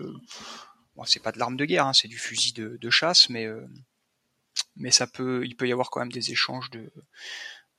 Bon, 0.95 1.03
c'est 1.05 1.19
pas 1.19 1.31
de 1.31 1.39
l'arme 1.39 1.55
de 1.55 1.65
guerre, 1.65 1.85
hein, 1.85 1.93
c'est 1.93 2.07
du 2.07 2.17
fusil 2.17 2.53
de, 2.53 2.77
de 2.77 2.89
chasse, 2.89 3.29
mais 3.29 3.47
mais 4.75 4.91
ça 4.91 5.07
peut, 5.07 5.45
il 5.45 5.55
peut 5.55 5.67
y 5.67 5.71
avoir 5.71 5.89
quand 5.89 5.99
même 5.99 6.11
des 6.11 6.31
échanges 6.31 6.69
de 6.71 6.91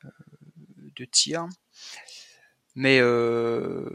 de 0.03 1.05
tirs. 1.05 1.47
Mais 2.75 2.99
euh, 2.99 3.87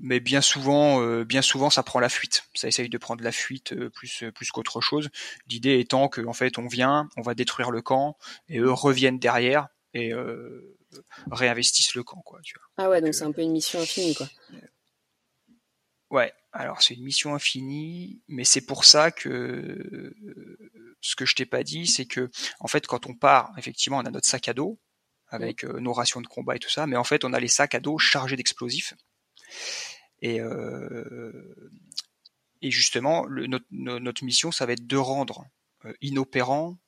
mais 0.00 0.20
bien 0.20 0.40
souvent, 0.40 1.00
euh, 1.00 1.24
bien 1.24 1.42
souvent, 1.42 1.70
ça 1.70 1.82
prend 1.82 2.00
la 2.00 2.08
fuite. 2.08 2.44
Ça 2.54 2.68
essaye 2.68 2.88
de 2.88 2.98
prendre 2.98 3.22
la 3.22 3.32
fuite 3.32 3.72
euh, 3.72 3.90
plus 3.90 4.24
plus 4.34 4.50
qu'autre 4.50 4.80
chose. 4.80 5.10
L'idée 5.48 5.78
étant 5.78 6.08
que 6.08 6.20
en 6.26 6.32
fait, 6.32 6.58
on 6.58 6.66
vient, 6.66 7.08
on 7.16 7.22
va 7.22 7.34
détruire 7.34 7.70
le 7.70 7.82
camp, 7.82 8.16
et 8.48 8.58
eux 8.58 8.72
reviennent 8.72 9.18
derrière 9.18 9.68
et 9.94 10.12
euh, 10.12 10.76
réinvestissent 11.30 11.94
le 11.94 12.02
camp, 12.02 12.20
quoi. 12.22 12.40
Tu 12.42 12.54
vois. 12.58 12.84
Ah 12.84 12.90
ouais, 12.90 13.00
donc 13.00 13.14
c'est 13.14 13.24
un 13.24 13.32
peu 13.32 13.42
une 13.42 13.52
mission 13.52 13.80
infinie, 13.80 14.14
quoi. 14.14 14.28
Ouais. 16.10 16.32
Alors 16.52 16.82
c'est 16.82 16.94
une 16.94 17.02
mission 17.02 17.34
infinie, 17.34 18.22
mais 18.28 18.44
c'est 18.44 18.60
pour 18.60 18.84
ça 18.84 19.10
que 19.10 19.28
euh, 19.28 20.94
ce 21.00 21.16
que 21.16 21.26
je 21.26 21.34
t'ai 21.34 21.46
pas 21.46 21.64
dit, 21.64 21.86
c'est 21.88 22.06
que 22.06 22.30
en 22.60 22.68
fait, 22.68 22.86
quand 22.86 23.06
on 23.06 23.14
part, 23.14 23.52
effectivement, 23.58 23.98
on 23.98 24.04
a 24.04 24.10
notre 24.10 24.28
sac 24.28 24.48
à 24.48 24.54
dos 24.54 24.78
avec 25.34 25.64
euh, 25.64 25.80
nos 25.80 25.92
rations 25.92 26.20
de 26.20 26.26
combat 26.26 26.56
et 26.56 26.58
tout 26.58 26.70
ça, 26.70 26.86
mais 26.86 26.96
en 26.96 27.04
fait, 27.04 27.24
on 27.24 27.32
a 27.32 27.40
les 27.40 27.48
sacs 27.48 27.74
à 27.74 27.80
dos 27.80 27.98
chargés 27.98 28.36
d'explosifs. 28.36 28.94
Et, 30.22 30.40
euh, 30.40 31.32
justement, 32.62 33.26
notre, 33.28 33.66
no- 33.70 33.98
notre 33.98 34.24
mission, 34.24 34.50
ça 34.50 34.64
va 34.64 34.72
être 34.72 34.86
de 34.86 34.96
rendre 34.96 35.44
euh, 35.84 35.92
inopérant 36.00 36.78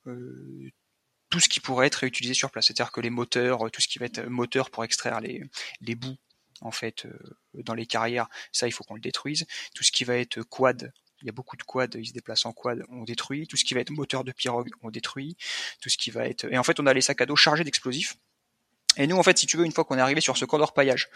tout 1.29 1.41
ce 1.41 1.49
qui 1.49 1.61
pourrait 1.61 1.89
être 1.89 1.97
réutilisé 1.97 2.33
sur 2.35 2.51
place. 2.51 2.67
C'est-à-dire 2.67 2.93
que 2.93 3.01
les 3.01 3.11
moteurs, 3.11 3.71
tout 3.71 3.83
ce 3.83 3.89
qui 3.89 3.99
va 3.99 4.07
être 4.07 4.25
moteur 4.27 4.71
pour 4.71 4.85
extraire 4.85 5.21
les, 5.21 5.43
bouts 5.95 6.17
en 6.63 6.71
fait 6.71 7.07
dans 7.53 7.75
les 7.75 7.85
carrières, 7.85 8.29
ça 8.53 8.67
il 8.67 8.73
faut 8.73 8.85
qu'on 8.85 8.95
le 8.95 9.01
détruise. 9.01 9.45
Tout 9.75 9.85
ce 9.85 9.93
qui 9.93 10.05
va 10.05 10.17
être 10.17 10.43
quad 10.43 10.93
il 11.23 11.27
y 11.27 11.29
a 11.29 11.33
beaucoup 11.33 11.57
de 11.57 11.63
quads, 11.63 11.99
ils 11.99 12.07
se 12.09 12.13
déplacent 12.13 12.47
en 12.47 12.53
quad, 12.53 12.85
on 12.89 13.05
détruit. 13.05 13.47
Tout 13.47 13.57
ce 13.57 13.65
qui 13.65 13.75
va 13.75 13.81
être 13.81 13.91
moteur 13.91 14.25
de 14.25 14.33
pirogue, 14.33 14.71
on 14.83 14.91
détruit. 14.91 15.37
Tout 15.81 15.89
ce 15.89 15.97
qui 15.97 16.11
va 16.11 16.27
être. 16.27 16.45
Et 16.53 16.59
en 16.59 16.63
fait, 16.63 16.79
on 16.79 16.87
a 16.87 16.93
les 16.93 17.01
sacs 17.01 17.21
à 17.21 17.27
dos 17.27 17.37
chargés 17.37 17.65
d'explosifs. 17.65 18.17
Et 18.97 19.07
nous, 19.07 19.17
en 19.17 19.23
fait, 19.23 19.37
si 19.39 19.47
tu 19.47 19.57
veux, 19.57 19.65
une 19.65 19.73
fois 19.73 19.85
qu'on 19.85 19.99
est 19.99 20.01
arrivé 20.01 20.21
sur 20.21 20.37
ce 20.37 20.45
camp 20.45 20.59
d'orpaillage, 20.59 21.09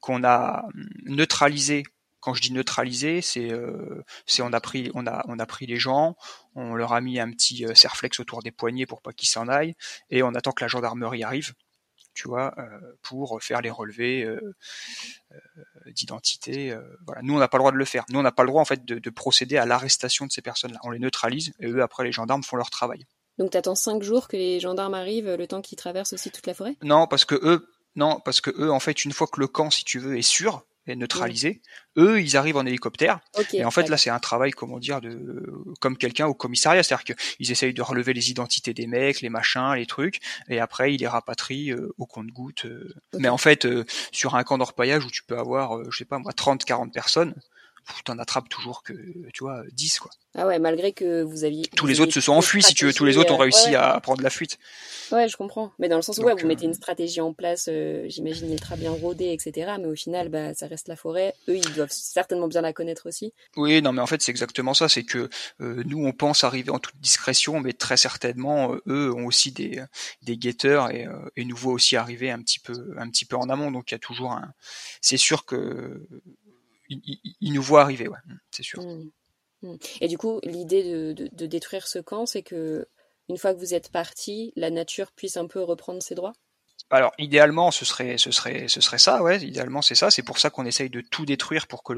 qu'on 0.00 0.24
a 0.24 0.64
neutralisé 1.04 1.84
quand 2.20 2.34
je 2.34 2.42
dis 2.42 2.52
neutraliser, 2.52 3.22
c'est 3.22 3.50
euh, 3.50 4.04
on 4.40 4.52
a 4.52 4.60
pris 4.60 4.90
on 4.94 5.06
a 5.06 5.24
on 5.26 5.38
a 5.38 5.46
pris 5.46 5.66
les 5.66 5.78
gens, 5.78 6.16
on 6.54 6.74
leur 6.74 6.92
a 6.92 7.00
mis 7.00 7.18
un 7.18 7.30
petit 7.30 7.64
euh, 7.64 7.74
serflex 7.74 8.20
autour 8.20 8.42
des 8.42 8.50
poignets 8.50 8.86
pour 8.86 9.00
pas 9.00 9.12
qu'ils 9.12 9.28
s'en 9.28 9.48
aillent, 9.48 9.74
et 10.10 10.22
on 10.22 10.34
attend 10.34 10.52
que 10.52 10.62
la 10.62 10.68
gendarmerie 10.68 11.24
arrive, 11.24 11.54
tu 12.14 12.28
vois, 12.28 12.54
euh, 12.58 12.78
pour 13.02 13.42
faire 13.42 13.62
les 13.62 13.70
relevés 13.70 14.24
euh, 14.24 14.54
euh, 15.32 15.38
d'identité. 15.92 16.76
voilà, 17.06 17.22
nous 17.22 17.34
on 17.34 17.38
n'a 17.38 17.48
pas 17.48 17.56
le 17.58 17.62
droit 17.62 17.72
de 17.72 17.76
le 17.76 17.84
faire. 17.84 18.04
Nous 18.10 18.18
on 18.18 18.22
n'a 18.22 18.32
pas 18.32 18.42
le 18.42 18.48
droit 18.48 18.62
en 18.62 18.66
fait 18.66 18.84
de, 18.84 18.98
de 18.98 19.10
procéder 19.10 19.56
à 19.56 19.66
l'arrestation 19.66 20.26
de 20.26 20.32
ces 20.32 20.42
personnes-là. 20.42 20.78
On 20.82 20.90
les 20.90 20.98
neutralise 20.98 21.52
et 21.60 21.68
eux 21.68 21.82
après 21.82 22.04
les 22.04 22.12
gendarmes 22.12 22.42
font 22.42 22.56
leur 22.56 22.70
travail. 22.70 23.06
Donc 23.40 23.52
t'attends 23.52 23.74
cinq 23.74 24.02
jours 24.02 24.28
que 24.28 24.36
les 24.36 24.60
gendarmes 24.60 24.92
arrivent, 24.92 25.34
le 25.34 25.46
temps 25.46 25.62
qu'ils 25.62 25.78
traversent 25.78 26.12
aussi 26.12 26.30
toute 26.30 26.46
la 26.46 26.52
forêt? 26.52 26.76
Non, 26.82 27.06
parce 27.06 27.24
que 27.24 27.34
eux, 27.34 27.66
non, 27.96 28.20
parce 28.22 28.42
que 28.42 28.50
eux, 28.50 28.70
en 28.70 28.80
fait, 28.80 29.06
une 29.06 29.12
fois 29.12 29.26
que 29.26 29.40
le 29.40 29.46
camp, 29.46 29.70
si 29.70 29.82
tu 29.82 29.98
veux, 29.98 30.18
est 30.18 30.22
sûr, 30.22 30.66
est 30.86 30.94
neutralisé, 30.94 31.62
eux, 31.96 32.20
ils 32.20 32.36
arrivent 32.36 32.58
en 32.58 32.66
hélicoptère. 32.66 33.20
Et 33.54 33.64
en 33.64 33.70
fait, 33.70 33.84
ouais. 33.84 33.88
là, 33.88 33.96
c'est 33.96 34.10
un 34.10 34.18
travail, 34.18 34.50
comment 34.50 34.78
dire, 34.78 35.00
de 35.00 35.54
comme 35.80 35.96
quelqu'un 35.96 36.26
au 36.26 36.34
commissariat, 36.34 36.82
c'est-à-dire 36.82 37.16
qu'ils 37.16 37.50
essayent 37.50 37.72
de 37.72 37.80
relever 37.80 38.12
les 38.12 38.30
identités 38.30 38.74
des 38.74 38.86
mecs, 38.86 39.22
les 39.22 39.30
machins, 39.30 39.72
les 39.74 39.86
trucs, 39.86 40.20
et 40.50 40.60
après, 40.60 40.92
ils 40.92 41.00
les 41.00 41.08
rapatrient 41.08 41.72
euh, 41.72 41.94
au 41.96 42.04
compte-goutte. 42.04 42.66
euh. 42.66 42.92
Mais 43.18 43.30
en 43.30 43.38
fait, 43.38 43.64
euh, 43.64 43.86
sur 44.12 44.34
un 44.34 44.44
camp 44.44 44.58
d'orpaillage 44.58 45.02
où 45.02 45.10
tu 45.10 45.22
peux 45.22 45.38
avoir, 45.38 45.90
je 45.90 45.96
sais 45.96 46.04
pas 46.04 46.18
moi, 46.18 46.34
30, 46.34 46.62
40 46.66 46.92
personnes, 46.92 47.34
t'en 48.04 48.18
attrapes 48.18 48.48
toujours 48.48 48.82
que, 48.82 48.92
tu 49.32 49.44
vois, 49.44 49.62
10, 49.72 49.98
quoi. 50.00 50.10
Ah 50.36 50.46
ouais, 50.46 50.60
malgré 50.60 50.92
que 50.92 51.22
vous 51.22 51.42
aviez. 51.42 51.64
Tous 51.74 51.84
vous 51.84 51.88
les 51.88 52.00
autres 52.00 52.12
se 52.12 52.20
sont 52.20 52.34
enfuis, 52.34 52.62
si 52.62 52.72
tu 52.72 52.86
veux. 52.86 52.92
Tous 52.92 53.04
les 53.04 53.16
autres 53.16 53.32
ont 53.32 53.36
réussi 53.36 53.68
euh, 53.68 53.70
ouais, 53.70 53.76
à 53.76 54.00
prendre 54.00 54.22
la 54.22 54.30
fuite. 54.30 54.58
Ouais, 55.10 55.28
je 55.28 55.36
comprends. 55.36 55.72
Mais 55.80 55.88
dans 55.88 55.96
le 55.96 56.02
sens 56.02 56.18
où 56.18 56.20
Donc, 56.20 56.28
ouais, 56.28 56.40
vous 56.40 56.46
mettez 56.46 56.66
euh, 56.66 56.68
une 56.68 56.74
stratégie 56.74 57.20
en 57.20 57.32
place, 57.32 57.68
euh, 57.68 58.04
j'imagine 58.06 58.52
ultra 58.52 58.76
bien 58.76 58.92
rodée, 58.92 59.32
etc. 59.32 59.72
Mais 59.80 59.86
au 59.86 59.96
final, 59.96 60.28
bah, 60.28 60.54
ça 60.54 60.68
reste 60.68 60.86
la 60.86 60.94
forêt. 60.94 61.34
Eux, 61.48 61.56
ils 61.56 61.74
doivent 61.74 61.90
certainement 61.90 62.46
bien 62.46 62.60
la 62.60 62.72
connaître 62.72 63.08
aussi. 63.08 63.32
Oui, 63.56 63.82
non, 63.82 63.92
mais 63.92 64.00
en 64.00 64.06
fait, 64.06 64.22
c'est 64.22 64.30
exactement 64.30 64.72
ça. 64.72 64.88
C'est 64.88 65.02
que 65.02 65.28
euh, 65.60 65.82
nous, 65.84 66.06
on 66.06 66.12
pense 66.12 66.44
arriver 66.44 66.70
en 66.70 66.78
toute 66.78 66.96
discrétion, 67.00 67.58
mais 67.58 67.72
très 67.72 67.96
certainement, 67.96 68.74
euh, 68.74 68.82
eux 68.86 69.12
ont 69.12 69.26
aussi 69.26 69.50
des, 69.50 69.82
des 70.22 70.36
guetteurs 70.36 70.92
et, 70.92 71.08
et 71.34 71.44
nous 71.44 71.56
voient 71.56 71.72
aussi 71.72 71.96
arriver 71.96 72.30
un 72.30 72.40
petit 72.40 72.60
peu, 72.60 72.94
un 72.96 73.10
petit 73.10 73.24
peu 73.24 73.34
en 73.34 73.48
amont. 73.48 73.72
Donc, 73.72 73.90
il 73.90 73.94
y 73.94 73.96
a 73.96 73.98
toujours 73.98 74.30
un. 74.30 74.52
C'est 75.00 75.16
sûr 75.16 75.44
que 75.44 76.06
ils 76.90 77.52
nous 77.52 77.62
voient 77.62 77.82
arriver, 77.82 78.08
ouais, 78.08 78.18
c'est 78.50 78.62
sûr. 78.62 78.82
Hmm. 78.82 79.10
Hmm. 79.62 79.76
Et 80.00 80.08
du 80.08 80.18
coup, 80.18 80.40
l'idée 80.42 80.82
de, 80.82 81.12
de, 81.12 81.28
de 81.32 81.46
détruire 81.46 81.86
ce 81.86 81.98
camp, 81.98 82.26
c'est 82.26 82.42
que 82.42 82.86
une 83.28 83.38
fois 83.38 83.54
que 83.54 83.60
vous 83.60 83.74
êtes 83.74 83.90
parti, 83.90 84.52
la 84.56 84.70
nature 84.70 85.12
puisse 85.12 85.36
un 85.36 85.46
peu 85.46 85.62
reprendre 85.62 86.02
ses 86.02 86.14
droits? 86.14 86.32
Alors, 86.92 87.12
idéalement, 87.18 87.70
ce 87.70 87.84
serait, 87.84 88.18
ce 88.18 88.32
serait, 88.32 88.66
ce 88.66 88.80
serait 88.80 88.98
ça, 88.98 89.22
ouais. 89.22 89.38
Idéalement, 89.38 89.80
c'est 89.80 89.94
ça. 89.94 90.10
C'est 90.10 90.24
pour 90.24 90.38
ça 90.38 90.50
qu'on 90.50 90.66
essaye 90.66 90.90
de 90.90 91.00
tout 91.00 91.24
détruire 91.24 91.68
pour 91.68 91.84
que, 91.84 91.94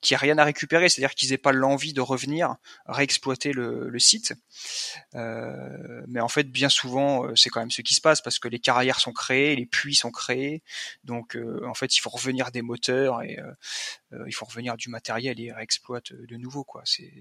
qu'il 0.00 0.14
n'y 0.14 0.14
ait 0.14 0.16
rien 0.16 0.38
à 0.38 0.44
récupérer. 0.44 0.88
C'est-à-dire 0.88 1.14
qu'ils 1.14 1.32
aient 1.34 1.38
pas 1.38 1.52
l'envie 1.52 1.92
de 1.92 2.00
revenir 2.00 2.56
réexploiter 2.86 3.52
le, 3.52 3.90
le 3.90 3.98
site. 3.98 4.32
Euh, 5.14 6.02
mais 6.08 6.20
en 6.20 6.28
fait, 6.28 6.44
bien 6.44 6.70
souvent, 6.70 7.26
euh, 7.26 7.36
c'est 7.36 7.50
quand 7.50 7.60
même 7.60 7.70
ce 7.70 7.82
qui 7.82 7.94
se 7.94 8.00
passe 8.00 8.22
parce 8.22 8.38
que 8.38 8.48
les 8.48 8.58
carrières 8.58 8.98
sont 8.98 9.12
créées, 9.12 9.56
les 9.56 9.66
puits 9.66 9.94
sont 9.94 10.10
créés. 10.10 10.62
Donc, 11.04 11.36
euh, 11.36 11.60
en 11.66 11.74
fait, 11.74 11.94
il 11.96 12.00
faut 12.00 12.10
revenir 12.10 12.50
des 12.50 12.62
moteurs 12.62 13.22
et 13.22 13.38
euh, 14.12 14.18
euh, 14.18 14.24
il 14.26 14.32
faut 14.32 14.44
revenir 14.44 14.76
du 14.76 14.88
matériel 14.88 15.40
et 15.40 15.52
réexploite 15.52 16.12
de 16.12 16.36
nouveau, 16.36 16.64
quoi. 16.64 16.82
C'est, 16.84 17.12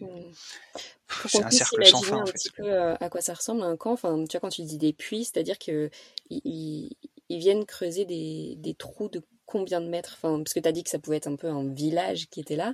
un 1.44 1.52
cercle 1.52 1.86
sans 1.86 2.02
fin, 2.02 2.18
un 2.18 2.22
en 2.22 2.26
fait. 2.26 2.34
petit 2.34 2.52
peu 2.52 2.72
euh, 2.72 2.96
à 3.00 3.10
quoi 3.10 3.22
ça 3.22 3.34
ressemble 3.34 3.64
un 3.64 3.78
camp. 3.78 3.94
Enfin, 3.94 4.24
tu 4.26 4.38
vois, 4.38 4.42
quand 4.42 4.50
tu 4.50 4.64
dis 4.64 4.78
des 4.78 4.94
puits, 4.94 5.26
c'est-à-dire 5.26 5.60
que 5.60 5.90
ils, 6.30 6.42
ils- 6.46 6.98
ils 7.30 7.40
viennent 7.40 7.66
creuser 7.66 8.04
des, 8.04 8.56
des 8.58 8.74
trous 8.74 9.08
de 9.08 9.22
combien 9.46 9.80
de 9.80 9.88
mètres 9.88 10.18
Enfin, 10.22 10.38
parce 10.44 10.54
que 10.54 10.60
tu 10.60 10.68
as 10.68 10.74
dit 10.74 10.84
que 10.84 10.90
ça 10.90 11.00
pouvait 11.00 11.18
être 11.18 11.28
un 11.28 11.38
peu 11.38 11.48
un 11.48 11.72
village 11.74 12.28
qui 12.30 12.42
était 12.42 12.58
là. 12.58 12.74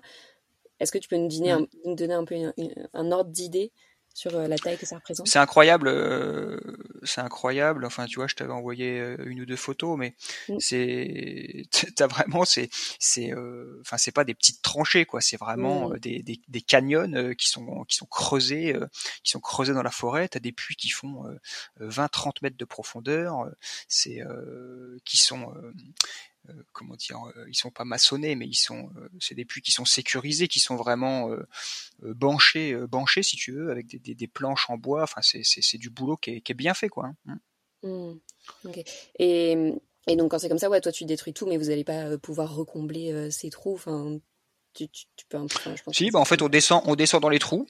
Est-ce 0.79 0.91
que 0.91 0.97
tu 0.97 1.07
peux 1.07 1.15
nous 1.17 1.27
donner 1.27 1.51
un, 1.51 1.67
nous 1.85 1.95
donner 1.95 2.13
un 2.15 2.25
peu 2.25 2.35
un, 2.35 2.53
un 2.93 3.11
ordre 3.11 3.31
d'idée 3.31 3.71
sur 4.13 4.35
euh, 4.35 4.47
la 4.47 4.57
taille 4.57 4.77
que 4.77 4.85
ça 4.87 4.95
représente? 4.95 5.27
C'est 5.27 5.39
incroyable, 5.39 5.87
euh, 5.87 6.59
c'est 7.03 7.21
incroyable. 7.21 7.85
Enfin, 7.85 8.05
tu 8.05 8.15
vois, 8.17 8.27
je 8.27 8.35
t'avais 8.35 8.51
envoyé 8.53 8.99
euh, 8.99 9.17
une 9.25 9.41
ou 9.41 9.45
deux 9.45 9.55
photos, 9.55 9.97
mais 9.97 10.15
Mm. 10.49 10.55
c'est, 10.59 11.63
t'as 11.95 12.07
vraiment, 12.07 12.45
c'est, 12.45 12.69
c'est, 12.99 13.31
euh, 13.33 13.79
enfin, 13.81 13.97
c'est 13.97 14.11
pas 14.11 14.23
des 14.23 14.33
petites 14.33 14.61
tranchées, 14.61 15.05
quoi. 15.05 15.21
C'est 15.21 15.37
vraiment 15.37 15.89
Mm. 15.89 15.93
euh, 15.93 15.99
des, 15.99 16.23
des, 16.23 16.41
des 16.47 16.61
canyons 16.61 17.33
qui 17.37 17.47
sont, 17.49 17.83
qui 17.85 17.95
sont 17.97 18.05
creusés, 18.07 18.75
qui 19.23 19.31
sont 19.31 19.39
creusés 19.39 19.73
dans 19.73 19.83
la 19.83 19.91
forêt. 19.91 20.27
T'as 20.27 20.39
des 20.39 20.51
puits 20.51 20.75
qui 20.75 20.89
font 20.89 21.23
20-30 21.79 22.41
mètres 22.41 22.57
de 22.57 22.65
profondeur. 22.65 23.49
C'est, 23.87 24.21
euh, 24.21 24.97
qui 25.05 25.17
sont 25.17 25.53
comment 26.73 26.95
dire, 26.95 27.19
euh, 27.35 27.45
ils 27.49 27.55
sont 27.55 27.71
pas 27.71 27.85
maçonnés, 27.85 28.35
mais 28.35 28.47
ils 28.47 28.55
sont, 28.55 28.89
euh, 28.97 29.09
c'est 29.19 29.35
des 29.35 29.45
puits 29.45 29.61
qui 29.61 29.71
sont 29.71 29.85
sécurisés, 29.85 30.47
qui 30.47 30.59
sont 30.59 30.75
vraiment 30.75 31.29
euh, 31.31 31.47
euh, 32.03 32.13
banchés, 32.13 32.73
euh, 32.73 32.87
banchés 32.87 33.23
si 33.23 33.35
tu 33.35 33.51
veux, 33.51 33.71
avec 33.71 33.87
des, 33.87 33.99
des, 33.99 34.15
des 34.15 34.27
planches 34.27 34.69
en 34.69 34.77
bois. 34.77 35.03
Enfin, 35.03 35.21
c'est, 35.21 35.41
c'est, 35.43 35.61
c'est 35.61 35.77
du 35.77 35.89
boulot 35.89 36.17
qui 36.17 36.31
est, 36.31 36.41
qui 36.41 36.51
est 36.51 36.55
bien 36.55 36.73
fait, 36.73 36.89
quoi. 36.89 37.11
hein. 37.27 37.39
Hmm. 37.83 38.17
Ok. 38.65 38.79
Et, 39.19 39.73
et 40.07 40.15
donc, 40.15 40.31
quand 40.31 40.39
c'est 40.39 40.49
comme 40.49 40.57
ça, 40.57 40.69
ouais, 40.69 40.81
toi, 40.81 40.91
tu 40.91 41.05
détruis 41.05 41.33
tout, 41.33 41.45
mais 41.45 41.57
vous 41.57 41.65
n'allez 41.65 41.83
pas 41.83 42.05
euh, 42.05 42.17
pouvoir 42.17 42.55
recombler 42.55 43.11
euh, 43.11 43.29
ces 43.29 43.49
trous. 43.49 43.75
Enfin, 43.75 44.17
tu, 44.73 44.89
tu, 44.89 45.05
tu 45.15 45.25
peux 45.27 45.37
un 45.37 45.45
peu. 45.47 45.55
enfin, 45.57 45.75
je 45.75 45.83
pense 45.83 45.95
Si, 45.95 46.09
bah 46.09 46.19
en 46.19 46.25
fait, 46.25 46.41
on 46.41 46.49
descend, 46.49 46.81
on 46.85 46.95
descend 46.95 47.21
dans 47.21 47.29
les 47.29 47.39
trous, 47.39 47.67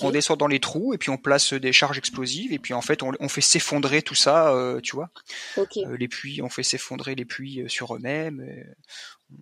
On 0.00 0.10
descend 0.10 0.38
dans 0.38 0.46
les 0.46 0.60
trous, 0.60 0.94
et 0.94 0.98
puis 0.98 1.10
on 1.10 1.18
place 1.18 1.52
des 1.52 1.72
charges 1.72 1.98
explosives, 1.98 2.52
et 2.52 2.58
puis 2.58 2.72
en 2.72 2.80
fait, 2.80 3.02
on, 3.02 3.12
on 3.20 3.28
fait 3.28 3.42
s'effondrer 3.42 4.00
tout 4.00 4.14
ça, 4.14 4.54
euh, 4.54 4.80
tu 4.80 4.96
vois. 4.96 5.10
Euh, 5.58 5.96
les 5.98 6.08
puits, 6.08 6.40
on 6.40 6.48
fait 6.48 6.62
s'effondrer 6.62 7.14
les 7.14 7.26
puits 7.26 7.60
euh, 7.60 7.68
sur 7.68 7.94
eux-mêmes, 7.94 8.46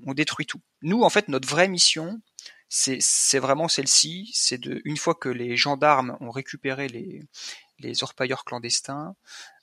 on 0.05 0.15
détruit 0.15 0.47
tout. 0.47 0.61
Nous, 0.83 1.03
en 1.03 1.11
fait, 1.11 1.29
notre 1.29 1.49
vraie 1.49 1.69
mission, 1.69 2.21
c'est, 2.69 3.39
vraiment 3.39 3.69
celle-ci, 3.69 4.31
c'est 4.35 4.59
de, 4.59 4.81
une 4.85 4.97
fois 4.97 5.15
que 5.15 5.29
les 5.29 5.57
gendarmes 5.57 6.17
ont 6.21 6.31
récupéré 6.31 6.89
les, 6.89 7.23
les 7.79 8.03
orpailleurs 8.03 8.45
clandestins, 8.45 9.15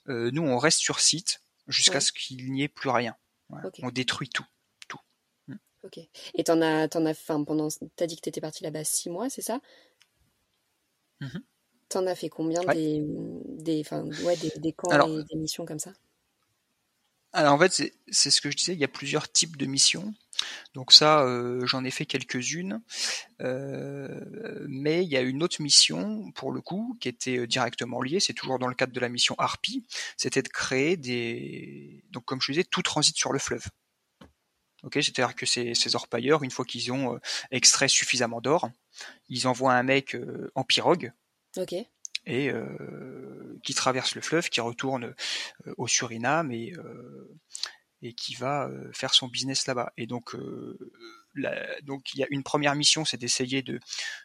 euh, 0.08 0.30
nous, 0.32 0.42
on 0.42 0.56
reste 0.56 0.78
sur 0.78 1.00
site 1.00 1.42
jusqu'à 1.68 1.94
Ouais. 1.94 2.00
ce 2.00 2.12
qu'il 2.12 2.50
n'y 2.52 2.62
ait 2.62 2.68
plus 2.68 2.90
rien. 2.90 3.16
On 3.82 3.90
détruit 3.90 4.28
tout. 4.30 4.46
Ok. 5.82 5.98
Et 6.34 6.44
t'en 6.44 6.60
as, 6.60 6.88
t'en 6.88 7.06
as, 7.06 7.12
enfin, 7.12 7.42
pendant, 7.42 7.68
t'as 7.96 8.06
dit 8.06 8.16
que 8.16 8.20
t'étais 8.20 8.42
parti 8.42 8.62
là-bas 8.62 8.84
six 8.84 9.08
mois, 9.08 9.30
c'est 9.30 9.40
ça? 9.40 9.60
Mhm. 11.20 11.44
T'en 11.90 12.06
as 12.06 12.14
fait 12.14 12.30
combien 12.30 12.64
Ouais. 12.66 12.74
des, 12.74 13.02
ouais, 13.02 14.36
des, 14.36 14.50
des 14.56 14.72
camps 14.72 14.90
Alors, 14.90 15.08
et 15.08 15.24
des 15.24 15.36
missions 15.36 15.66
comme 15.66 15.78
ça? 15.78 15.92
Alors 17.32 17.54
en 17.54 17.58
fait, 17.60 17.92
c'est 18.08 18.30
ce 18.30 18.40
que 18.40 18.50
je 18.50 18.56
disais, 18.56 18.72
il 18.72 18.78
y 18.80 18.84
a 18.84 18.88
plusieurs 18.88 19.30
types 19.30 19.56
de 19.56 19.64
missions. 19.66 20.14
Donc 20.74 20.92
ça, 20.92 21.22
euh, 21.24 21.66
j'en 21.66 21.84
ai 21.84 21.90
fait 21.92 22.06
quelques-unes. 22.06 22.82
Euh, 23.42 24.66
mais 24.68 25.04
il 25.04 25.10
y 25.10 25.16
a 25.16 25.22
une 25.22 25.42
autre 25.42 25.62
mission, 25.62 26.32
pour 26.32 26.52
le 26.52 26.60
coup, 26.62 26.96
qui 27.00 27.08
était 27.08 27.38
euh, 27.38 27.46
directement 27.48 28.02
liée, 28.02 28.20
c'est 28.20 28.34
toujours 28.34 28.58
dans 28.58 28.68
le 28.68 28.74
cadre 28.74 28.92
de 28.92 29.00
la 29.00 29.08
mission 29.10 29.36
Harpy, 29.38 29.86
c'était 30.16 30.42
de 30.42 30.48
créer 30.48 30.96
des... 30.96 32.04
Donc 32.10 32.24
comme 32.26 32.40
je 32.42 32.52
disais, 32.52 32.64
tout 32.64 32.82
transite 32.82 33.16
sur 33.18 33.32
le 33.32 33.38
fleuve. 33.40 33.66
C'est-à-dire 34.90 35.34
que 35.34 35.46
ces, 35.46 35.74
ces 35.74 35.94
orpailleurs, 35.96 36.42
une 36.42 36.50
fois 36.50 36.64
qu'ils 36.64 36.92
ont 36.92 37.14
euh, 37.14 37.18
extrait 37.50 37.88
suffisamment 37.88 38.40
d'or, 38.40 38.70
ils 39.28 39.46
envoient 39.46 39.74
un 39.74 39.82
mec 39.82 40.14
euh, 40.14 40.50
en 40.54 40.64
pirogue, 40.64 41.12
et 42.26 42.50
euh, 42.50 43.58
qui 43.64 43.74
traverse 43.74 44.14
le 44.14 44.20
fleuve, 44.20 44.48
qui 44.48 44.60
retourne 44.60 45.14
au 45.76 45.86
Suriname 45.88 46.52
et, 46.52 46.72
et 48.02 48.12
qui 48.14 48.34
va 48.34 48.70
faire 48.92 49.14
son 49.14 49.28
business 49.28 49.66
là-bas. 49.66 49.92
Et 49.96 50.06
donc, 50.06 50.34
la- 51.34 51.80
donc 51.82 52.12
il 52.14 52.20
y 52.20 52.22
a 52.22 52.26
une 52.30 52.42
première 52.42 52.74
mission, 52.74 53.04
c'est 53.04 53.16
d'essayer 53.16 53.62
de, 53.62 53.80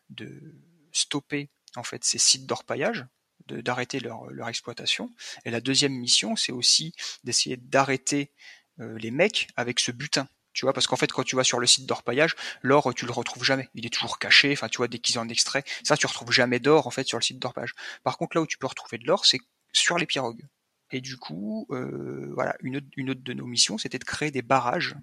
de 0.10 0.56
stopper 0.92 1.50
en 1.76 1.84
fait 1.84 2.04
ces 2.04 2.18
sites 2.18 2.46
d'orpaillage, 2.46 3.06
d'arrêter 3.48 4.00
leur, 4.00 4.28
leur 4.30 4.48
exploitation. 4.50 5.10
Et 5.46 5.52
la 5.52 5.62
deuxième 5.62 5.94
mission, 5.94 6.36
c'est 6.36 6.52
aussi 6.52 6.94
d'essayer 7.24 7.58
d'arrêter 7.58 8.32
euh, 8.80 8.98
les 8.98 9.12
mecs 9.12 9.48
avec 9.56 9.80
ce 9.80 9.92
butin. 9.92 10.28
Tu 10.56 10.66
vois, 10.66 10.72
parce 10.72 10.88
qu'en 10.88 10.96
fait, 10.96 11.12
quand 11.12 11.24
tu 11.24 11.36
vas 11.36 11.44
sur 11.44 11.60
le 11.60 11.68
site 11.68 11.86
d'orpaillage, 11.86 12.34
l'or, 12.62 12.94
tu 12.96 13.06
le 13.06 13.12
retrouves 13.12 13.44
jamais. 13.44 13.70
Il 13.76 13.86
est 13.86 13.90
toujours 13.90 14.18
caché. 14.20 14.54
Enfin, 14.54 14.70
tu 14.70 14.78
vois, 14.78 14.88
dès 14.88 15.00
qu'ils 15.00 15.20
en 15.20 15.28
extrait, 15.28 15.66
ça, 15.84 15.98
tu 15.98 16.08
retrouves 16.08 16.32
jamais 16.32 16.60
d'or, 16.60 16.88
en 16.88 16.92
fait, 16.92 17.06
sur 17.06 17.18
le 17.18 17.24
site 17.24 17.40
d'orpaillage. 17.40 17.74
Par 18.04 18.18
contre, 18.18 18.38
là 18.38 18.42
où 18.42 18.48
tu 18.48 18.58
peux 18.58 18.66
retrouver 18.66 18.98
de 18.98 19.06
l'or, 19.06 19.26
c'est 19.26 19.40
sur 19.74 19.98
les 19.98 20.06
pirogues. 20.06 20.48
Et 20.92 21.02
du 21.02 21.18
coup, 21.18 21.68
euh, 21.72 22.32
voilà, 22.34 22.56
une 22.62 22.78
autre, 22.78 22.88
de 23.22 23.34
nos 23.34 23.46
missions, 23.46 23.78
c'était 23.78 24.00
de 24.00 24.06
créer 24.06 24.32
des 24.32 24.42
barrages, 24.42 24.96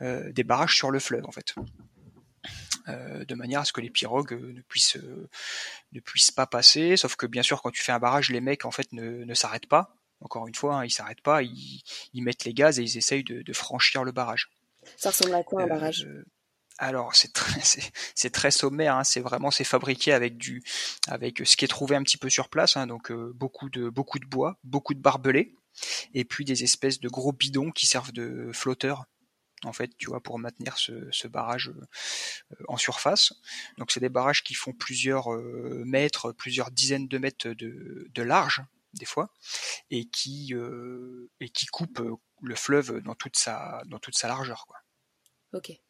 euh, 0.00 0.32
des 0.32 0.42
barrages 0.42 0.74
sur 0.74 0.90
le 0.90 1.00
fleuve, 1.00 1.26
en 1.26 1.32
fait. 1.32 1.54
Euh, 2.88 3.26
de 3.26 3.34
manière 3.34 3.60
à 3.60 3.64
ce 3.66 3.74
que 3.74 3.82
les 3.82 3.90
pirogues 3.90 4.40
ne 4.40 4.62
puissent 4.62 4.96
ne 5.92 6.00
puissent 6.00 6.30
pas 6.30 6.46
passer. 6.46 6.96
Sauf 6.96 7.16
que 7.16 7.26
bien 7.26 7.42
sûr, 7.42 7.60
quand 7.60 7.72
tu 7.72 7.82
fais 7.82 7.92
un 7.92 7.98
barrage, 7.98 8.30
les 8.30 8.40
mecs 8.40 8.64
en 8.64 8.70
fait 8.70 8.90
ne, 8.92 9.24
ne 9.24 9.34
s'arrêtent 9.34 9.66
pas. 9.66 9.96
Encore 10.20 10.46
une 10.48 10.54
fois, 10.54 10.76
hein, 10.78 10.84
ils 10.84 10.90
s'arrêtent 10.90 11.20
pas, 11.20 11.42
ils, 11.42 11.82
ils 12.14 12.22
mettent 12.22 12.44
les 12.44 12.54
gaz 12.54 12.78
et 12.78 12.82
ils 12.82 12.96
essayent 12.96 13.24
de, 13.24 13.42
de 13.42 13.52
franchir 13.52 14.04
le 14.04 14.12
barrage. 14.12 14.50
Ça 14.96 15.10
ressemble 15.10 15.34
à 15.34 15.42
quoi 15.42 15.62
un 15.62 15.66
Euh, 15.66 15.68
barrage? 15.68 16.06
alors 16.78 17.14
c'est 17.14 17.32
très, 17.32 17.60
c'est, 18.14 18.30
très 18.30 18.50
sommaire, 18.50 18.96
hein. 18.96 19.04
c'est 19.04 19.20
vraiment 19.20 19.50
c'est 19.50 19.64
fabriqué 19.64 20.12
avec 20.12 20.36
du 20.36 20.62
avec 21.08 21.42
ce 21.44 21.56
qui 21.56 21.64
est 21.64 21.68
trouvé 21.68 21.96
un 21.96 22.02
petit 22.02 22.18
peu 22.18 22.28
sur 22.30 22.48
place, 22.48 22.76
hein. 22.76 22.86
donc 22.86 23.10
euh, 23.10 23.32
beaucoup 23.34 23.70
de 23.70 23.88
beaucoup 23.88 24.18
de 24.18 24.26
bois, 24.26 24.58
beaucoup 24.64 24.94
de 24.94 25.00
barbelés, 25.00 25.54
et 26.14 26.24
puis 26.24 26.44
des 26.44 26.64
espèces 26.64 27.00
de 27.00 27.08
gros 27.08 27.32
bidons 27.32 27.70
qui 27.70 27.86
servent 27.86 28.12
de 28.12 28.50
flotteurs 28.52 29.06
en 29.64 29.72
fait, 29.72 29.96
tu 29.96 30.08
vois, 30.08 30.22
pour 30.22 30.38
maintenir 30.38 30.76
ce, 30.76 31.26
barrage 31.28 31.70
euh, 31.70 32.64
en 32.68 32.76
surface. 32.76 33.32
Donc 33.78 33.90
c'est 33.90 34.00
des 34.00 34.10
barrages 34.10 34.44
qui 34.44 34.54
font 34.54 34.72
plusieurs 34.72 35.32
euh, 35.32 35.82
mètres, 35.86 36.32
plusieurs 36.32 36.70
dizaines 36.70 37.08
de 37.08 37.18
mètres 37.18 37.48
de, 37.48 38.06
de 38.12 38.22
large 38.22 38.62
des 38.98 39.06
fois, 39.06 39.30
et 39.90 40.06
qui 40.06 40.54
et 41.40 41.48
qui 41.48 41.66
coupent 41.66 42.02
le 42.42 42.54
fleuve 42.54 43.00
dans 43.00 43.14
toute 43.14 43.36
sa 43.36 43.82
dans 43.86 43.98
toute 43.98 44.16
sa 44.16 44.28
largeur, 44.28 44.66
quoi. 44.66 44.76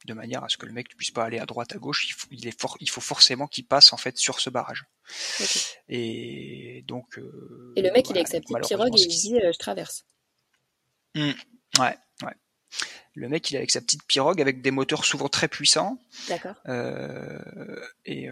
De 0.04 0.14
manière 0.14 0.44
à 0.44 0.48
ce 0.48 0.56
que 0.56 0.66
le 0.66 0.72
mec 0.72 0.90
ne 0.90 0.96
puisse 0.96 1.10
pas 1.10 1.24
aller 1.24 1.38
à 1.38 1.46
droite, 1.46 1.74
à 1.74 1.78
gauche. 1.78 2.06
Il 2.08 2.12
faut, 2.12 2.28
il 2.30 2.46
est 2.46 2.64
il 2.80 2.90
faut 2.90 3.00
forcément 3.00 3.46
qu'il 3.46 3.66
passe 3.66 3.92
en 3.92 3.96
fait 3.96 4.16
sur 4.18 4.40
ce 4.40 4.50
barrage. 4.50 4.84
Et 5.88 6.84
donc. 6.86 7.18
Euh, 7.18 7.72
et 7.76 7.82
le 7.82 7.90
mec, 7.90 8.08
il 8.10 8.18
a 8.18 8.20
accepté 8.20 8.54
pirogue 8.66 8.96
et 8.96 9.02
il 9.02 9.08
dit 9.08 9.36
euh, 9.36 9.52
je 9.52 9.58
traverse. 9.58 10.04
Mmh. 11.14 11.32
ouais, 11.78 11.96
ouais. 12.22 12.34
Le 13.14 13.28
mec, 13.28 13.50
il 13.50 13.54
est 13.54 13.58
avec 13.58 13.70
sa 13.70 13.80
petite 13.80 14.04
pirogue 14.04 14.40
avec 14.40 14.60
des 14.60 14.70
moteurs 14.70 15.04
souvent 15.04 15.28
très 15.28 15.48
puissants. 15.48 15.98
D'accord. 16.28 16.56
Euh, 16.68 17.80
et, 18.04 18.28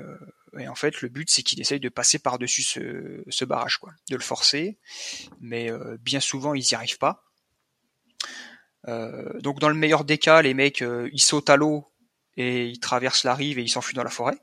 en 0.68 0.74
fait, 0.74 1.00
le 1.00 1.08
but, 1.08 1.30
c'est 1.30 1.42
qu'il 1.42 1.60
essaye 1.60 1.80
de 1.80 1.88
passer 1.88 2.18
par-dessus 2.18 2.62
ce, 2.62 3.22
ce, 3.28 3.44
barrage, 3.44 3.78
quoi, 3.78 3.92
de 4.10 4.16
le 4.16 4.22
forcer. 4.22 4.78
Mais 5.40 5.70
bien 6.00 6.20
souvent, 6.20 6.54
ils 6.54 6.64
n'y 6.70 6.74
arrivent 6.74 6.98
pas. 6.98 7.24
Euh, 8.88 9.40
donc 9.40 9.60
dans 9.60 9.68
le 9.68 9.74
meilleur 9.74 10.04
des 10.04 10.18
cas, 10.18 10.42
les 10.42 10.54
mecs 10.54 10.82
euh, 10.82 11.08
ils 11.12 11.22
sautent 11.22 11.50
à 11.50 11.56
l'eau 11.56 11.86
et 12.36 12.66
ils 12.66 12.80
traversent 12.80 13.24
la 13.24 13.34
rive 13.34 13.58
et 13.58 13.62
ils 13.62 13.68
s'enfuient 13.68 13.94
dans 13.94 14.04
la 14.04 14.10
forêt. 14.10 14.36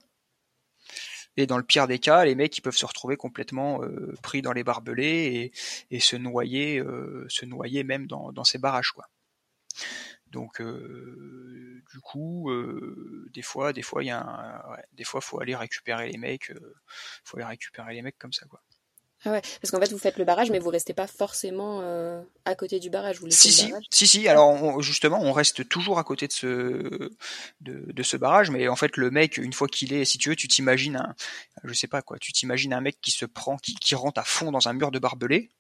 Et 1.38 1.46
dans 1.46 1.58
le 1.58 1.64
pire 1.64 1.88
des 1.88 2.00
cas, 2.00 2.26
les 2.26 2.36
mecs 2.36 2.58
ils 2.58 2.62
peuvent 2.62 2.76
se 2.76 2.86
retrouver 2.86 3.16
complètement 3.16 3.84
euh, 3.84 4.14
pris 4.22 4.42
dans 4.42 4.52
les 4.52 4.64
barbelés 4.64 5.52
et, 5.90 5.96
et 5.96 6.00
se 6.00 6.16
noyer, 6.16 6.82
se 7.28 7.46
noyer 7.46 7.84
même 7.84 8.08
dans, 8.08 8.32
dans, 8.32 8.44
ces 8.44 8.58
barrages 8.58 8.92
quoi. 8.92 9.08
Donc 10.32 10.62
du 10.62 12.00
coup, 12.02 12.50
des 13.34 13.42
fois, 13.42 13.74
des 13.74 13.82
fois 13.82 14.04
il 14.04 14.08
y 14.08 14.12
a 14.12 14.22
un, 14.22 14.72
ouais, 14.72 14.84
des 14.94 15.04
fois 15.04 15.22
faut 15.22 15.42
aller 15.42 15.56
récupérer 15.56 16.10
les 16.10 16.18
mecs, 16.18 16.52
faut 17.24 17.38
aller 17.38 17.46
récupérer 17.46 17.94
les 17.94 18.02
mecs 18.02 18.18
comme 18.18 18.34
ça 18.34 18.46
quoi. 18.48 18.62
Ah 19.24 19.32
ouais, 19.32 19.42
parce 19.62 19.70
qu'en 19.70 19.80
fait, 19.80 19.92
vous 19.92 20.00
faites 20.00 20.18
le 20.18 20.26
barrage, 20.26 20.50
mais 20.50 20.58
vous 20.58 20.70
restez 20.70 20.94
pas 20.94 21.06
forcément 21.06 21.82
euh, 21.84 22.24
à 22.46 22.56
côté 22.56 22.80
du 22.80 22.90
barrage. 22.90 23.20
Vous 23.20 23.30
si, 23.30 23.52
si, 23.52 23.72
si, 23.92 24.08
si. 24.08 24.28
Alors, 24.28 24.82
justement, 24.82 25.20
on 25.22 25.32
reste 25.32 25.68
toujours 25.70 26.00
à 26.00 26.04
côté 26.04 26.28
de 26.28 26.32
ce, 26.32 26.48
de, 27.62 27.92
de, 27.92 28.04
ce 28.04 28.18
barrage, 28.18 28.50
mais 28.50 28.68
en 28.68 28.76
fait, 28.76 28.98
le 28.98 29.12
mec, 29.12 29.38
une 29.38 29.54
fois 29.54 29.68
qu'il 29.68 29.94
est, 29.94 30.06
si 30.06 30.18
tu 30.18 30.30
veux, 30.30 30.36
tu 30.36 30.48
t'imagines 30.48 30.96
un, 30.96 31.14
je 31.64 31.74
sais 31.74 31.88
pas 31.88 32.02
quoi, 32.02 32.18
tu 32.18 32.34
t'imagines 32.34 32.74
un 32.74 32.82
mec 32.82 33.00
qui 33.00 33.12
se 33.12 33.26
prend, 33.26 33.58
qui, 33.58 33.76
qui 33.76 33.94
rentre 33.94 34.20
à 34.20 34.24
fond 34.24 34.52
dans 34.52 34.68
un 34.68 34.74
mur 34.74 34.90
de 34.90 34.98
barbelés. 34.98 35.52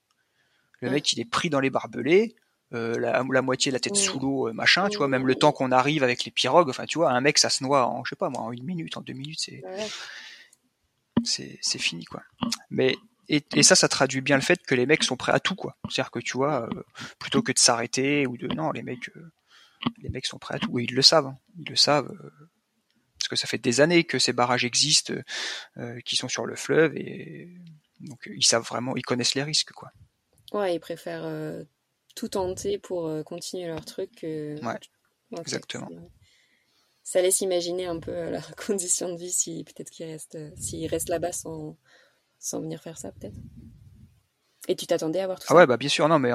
Le 0.80 0.90
mec, 0.90 1.14
il 1.14 1.20
est 1.20 1.30
pris 1.30 1.52
dans 1.52 1.60
les 1.60 1.70
barbelés. 1.70 2.36
Euh, 2.74 2.98
la, 3.00 3.24
la, 3.30 3.42
moitié 3.42 3.70
de 3.70 3.76
la 3.76 3.82
tête 3.82 3.98
sous 3.98 4.18
l'eau, 4.18 4.48
euh, 4.48 4.54
machin, 4.54 4.88
tu 4.88 4.98
vois, 4.98 5.10
même 5.10 5.28
le 5.28 5.36
temps 5.36 5.52
qu'on 5.52 5.72
arrive 5.74 6.04
avec 6.04 6.24
les 6.24 6.32
pirogues, 6.32 6.70
enfin, 6.70 6.86
tu 6.86 7.00
vois, 7.00 7.12
un 7.12 7.20
mec, 7.20 7.38
ça 7.38 7.50
se 7.50 7.66
noie 7.66 7.86
en, 7.86 8.06
je 8.06 8.12
sais 8.12 8.16
pas 8.16 8.30
moi, 8.30 8.42
en 8.42 8.54
une 8.54 8.64
minute, 8.64 8.96
en 8.96 9.02
deux 9.02 9.12
minutes, 9.12 9.42
c'est, 9.42 9.62
c'est, 11.26 11.60
c'est 11.62 11.80
fini, 11.80 12.06
quoi. 12.06 12.24
Mais 12.70 12.96
et, 13.28 13.64
ça, 13.64 13.76
ça 13.76 13.90
traduit 13.90 14.22
bien 14.22 14.38
le 14.38 14.42
fait 14.42 14.62
que 14.66 14.74
les 14.74 14.86
mecs 14.86 15.04
sont 15.04 15.18
prêts 15.18 15.34
à 15.34 15.42
tout, 15.42 15.56
quoi. 15.56 15.76
C'est-à-dire 15.90 16.12
que 16.12 16.20
tu 16.20 16.38
vois, 16.38 16.64
euh, 16.64 16.84
plutôt 17.20 17.42
que 17.42 17.52
de 17.52 17.60
s'arrêter 17.60 18.26
ou 18.26 18.38
de 18.38 18.48
non, 18.48 18.72
les 18.72 18.84
mecs, 18.84 19.10
euh, 19.18 19.32
les 20.02 20.10
mecs 20.10 20.26
sont 20.26 20.40
prêts 20.40 20.56
à 20.56 20.60
tout. 20.60 20.80
Et 20.80 20.84
ils 20.84 20.96
le 20.96 21.02
savent, 21.02 21.28
hein. 21.28 21.38
ils 21.60 21.70
le 21.70 21.76
savent, 21.76 22.10
parce 23.18 23.28
que 23.28 23.36
ça 23.36 23.48
fait 23.48 23.58
des 23.58 23.82
années 23.82 24.06
que 24.06 24.18
ces 24.18 24.32
barrages 24.32 24.64
existent, 24.64 25.14
qui 26.06 26.16
sont 26.16 26.30
sur 26.30 26.46
le 26.46 26.56
fleuve, 26.56 26.96
et 26.96 27.50
donc 28.00 28.30
ils 28.34 28.46
savent 28.46 28.64
vraiment, 28.64 28.96
ils 28.96 29.04
connaissent 29.04 29.36
les 29.36 29.44
risques, 29.44 29.74
quoi. 29.74 29.92
Ouais, 30.54 30.76
ils 30.76 30.80
préfèrent 30.80 31.66
tout 32.16 32.30
tenter 32.30 32.78
pour 32.78 33.10
continuer 33.26 33.68
leur 33.68 33.86
truc. 33.86 34.20
ouais, 34.24 34.80
exactement. 35.40 35.90
Ça 37.04 37.22
laisse 37.22 37.42
imaginer 37.42 37.86
un 37.88 38.00
peu 38.00 38.30
leur 38.30 38.56
condition 38.68 39.12
de 39.14 39.18
vie 39.18 39.32
si 39.32 39.64
peut-être 39.64 39.90
qu'ils 39.90 40.06
restent, 40.06 40.38
s'ils 40.58 40.88
restent 40.88 41.10
là-bas 41.10 41.32
sans 41.32 41.78
sans 42.40 42.60
venir 42.62 42.82
faire 42.82 42.98
ça 42.98 43.12
peut-être 43.12 43.38
Et 44.68 44.76
tu 44.76 44.88
t'attendais 44.88 45.20
à 45.20 45.28
voir 45.28 45.40
tout 45.40 45.46
ah 45.46 45.48
ça? 45.50 45.54
Ah 45.54 45.58
ouais, 45.58 45.68
bah 45.68 45.78
bien 45.78 45.90
sûr, 45.90 46.08
non, 46.08 46.20
mais. 46.20 46.32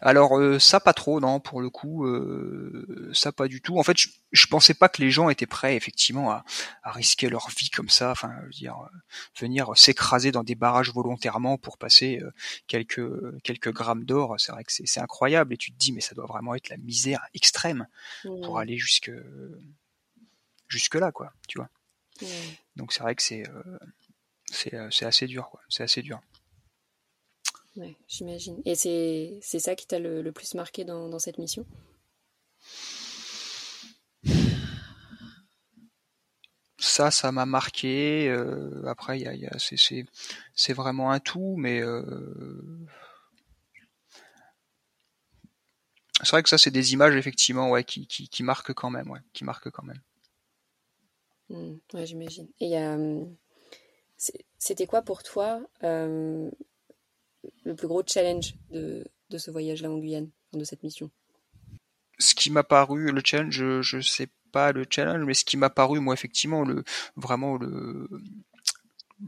Alors 0.00 0.38
euh, 0.38 0.58
ça 0.58 0.80
pas 0.80 0.92
trop, 0.92 1.20
non, 1.20 1.40
pour 1.40 1.60
le 1.60 1.70
coup, 1.70 2.06
euh, 2.06 3.10
ça 3.12 3.32
pas 3.32 3.48
du 3.48 3.60
tout. 3.60 3.78
En 3.78 3.82
fait, 3.82 3.98
je, 3.98 4.08
je, 4.32 4.46
pensais 4.46 4.74
pas 4.74 4.88
que 4.88 5.00
les 5.00 5.10
gens 5.10 5.28
étaient 5.28 5.46
prêts 5.46 5.76
effectivement 5.76 6.30
à, 6.30 6.44
à 6.82 6.92
risquer 6.92 7.28
leur 7.28 7.48
vie 7.50 7.70
comme 7.70 7.88
ça, 7.88 8.10
enfin, 8.10 8.32
je 8.40 8.44
veux 8.44 8.50
dire, 8.50 8.76
euh, 8.76 8.96
venir 9.40 9.76
s'écraser 9.76 10.32
dans 10.32 10.44
des 10.44 10.54
barrages 10.54 10.92
volontairement 10.92 11.58
pour 11.58 11.78
passer 11.78 12.20
quelques 12.66 13.02
quelques 13.42 13.72
grammes 13.72 14.04
d'or. 14.04 14.34
C'est 14.38 14.52
vrai 14.52 14.64
que 14.64 14.72
c'est 14.72 15.00
incroyable 15.00 15.54
et 15.54 15.56
tu 15.56 15.72
te 15.72 15.78
dis 15.78 15.92
mais 15.92 16.00
ça 16.00 16.14
doit 16.14 16.26
vraiment 16.26 16.54
être 16.54 16.68
la 16.68 16.76
misère 16.76 17.20
extrême 17.34 17.86
pour 18.22 18.58
aller 18.58 18.78
jusque 18.78 19.12
jusque 20.68 20.94
là, 20.94 21.12
quoi, 21.12 21.32
tu 21.48 21.58
vois. 21.58 21.68
Donc 22.76 22.92
c'est 22.92 23.02
vrai 23.02 23.14
que 23.14 23.22
c'est 23.22 23.44
c'est 24.50 25.06
assez 25.06 25.26
dur, 25.26 25.48
quoi. 25.50 25.60
C'est 25.68 25.82
assez 25.82 26.02
dur. 26.02 26.20
Ouais, 27.76 27.96
j'imagine. 28.06 28.62
Et 28.64 28.74
c'est 28.76 29.58
ça 29.58 29.74
qui 29.74 29.86
t'a 29.86 29.98
le, 29.98 30.30
plus 30.32 30.54
marqué 30.54 30.84
dans, 30.84 31.08
dans 31.08 31.18
cette 31.18 31.38
mission? 31.38 31.66
Ça, 36.78 37.10
ça 37.10 37.32
m'a 37.32 37.46
marqué. 37.46 38.28
Euh, 38.28 38.84
après, 38.86 39.18
y 39.18 39.26
a, 39.26 39.34
y 39.34 39.46
a, 39.46 39.56
c'est 39.58 40.72
vraiment 40.72 41.10
un 41.10 41.18
tout, 41.18 41.56
mais 41.56 41.80
euh, 41.80 42.02
c'est 46.22 46.30
vrai 46.30 46.42
que 46.42 46.48
ça, 46.48 46.58
c'est 46.58 46.70
des 46.70 46.92
images 46.92 47.16
effectivement, 47.16 47.70
ouais, 47.70 47.82
qui, 47.82 48.06
qui, 48.06 48.28
qui, 48.28 48.42
marquent 48.44 48.74
quand 48.74 48.90
même, 48.90 49.10
ouais, 49.10 49.20
qui 49.32 49.44
marquent 49.44 49.70
quand 49.70 49.82
même. 49.82 50.00
Mmh, 51.48 51.74
ouais, 51.94 52.06
j'imagine. 52.06 52.48
Et 52.60 52.78
hum, 52.78 53.34
c'était 54.58 54.86
quoi 54.86 55.02
pour 55.02 55.22
toi 55.22 55.60
euh, 55.82 56.50
le 57.64 57.74
plus 57.74 57.88
gros 57.88 58.02
challenge 58.06 58.54
de, 58.70 59.04
ce 59.36 59.50
voyage-là 59.50 59.90
en 59.90 59.98
Guyane, 59.98 60.30
de 60.52 60.64
cette 60.64 60.82
mission. 60.82 61.10
Ce 62.18 62.34
qui 62.34 62.50
m'a 62.50 62.62
paru, 62.62 63.10
le 63.10 63.20
challenge, 63.24 63.52
je, 63.80 63.96
ne 63.96 64.02
sais 64.02 64.28
pas 64.52 64.72
le 64.72 64.86
challenge, 64.88 65.24
mais 65.24 65.34
ce 65.34 65.44
qui 65.44 65.56
m'a 65.56 65.70
paru, 65.70 66.00
moi, 66.00 66.14
effectivement, 66.14 66.62
le 66.62 66.84
vraiment 67.16 67.56
le 67.56 68.08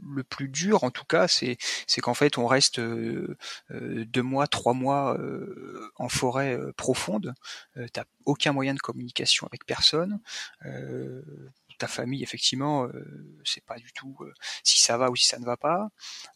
le 0.05 0.23
plus 0.23 0.49
dur 0.49 0.83
en 0.83 0.91
tout 0.91 1.05
cas 1.05 1.29
c'est 1.29 1.57
c'est 1.87 2.01
qu'en 2.01 2.13
fait 2.13 2.37
on 2.37 2.45
reste 2.45 2.77
euh, 2.77 3.37
euh, 3.71 4.05
deux 4.05 4.21
mois 4.21 4.45
trois 4.45 4.73
mois 4.73 5.17
en 5.95 6.09
forêt 6.09 6.59
profonde. 6.75 7.33
T'as 7.93 8.03
aucun 8.25 8.51
moyen 8.51 8.73
de 8.73 8.79
communication 8.79 9.47
avec 9.47 9.65
personne 9.65 10.19
ta 11.77 11.87
famille, 11.87 12.23
effectivement, 12.23 12.85
euh, 12.85 13.39
c'est 13.43 13.63
pas 13.63 13.77
du 13.77 13.91
tout 13.93 14.15
euh, 14.21 14.33
si 14.63 14.79
ça 14.79 14.97
va 14.97 15.09
ou 15.09 15.15
si 15.15 15.27
ça 15.27 15.39
ne 15.39 15.45
va 15.45 15.57
pas. 15.57 15.89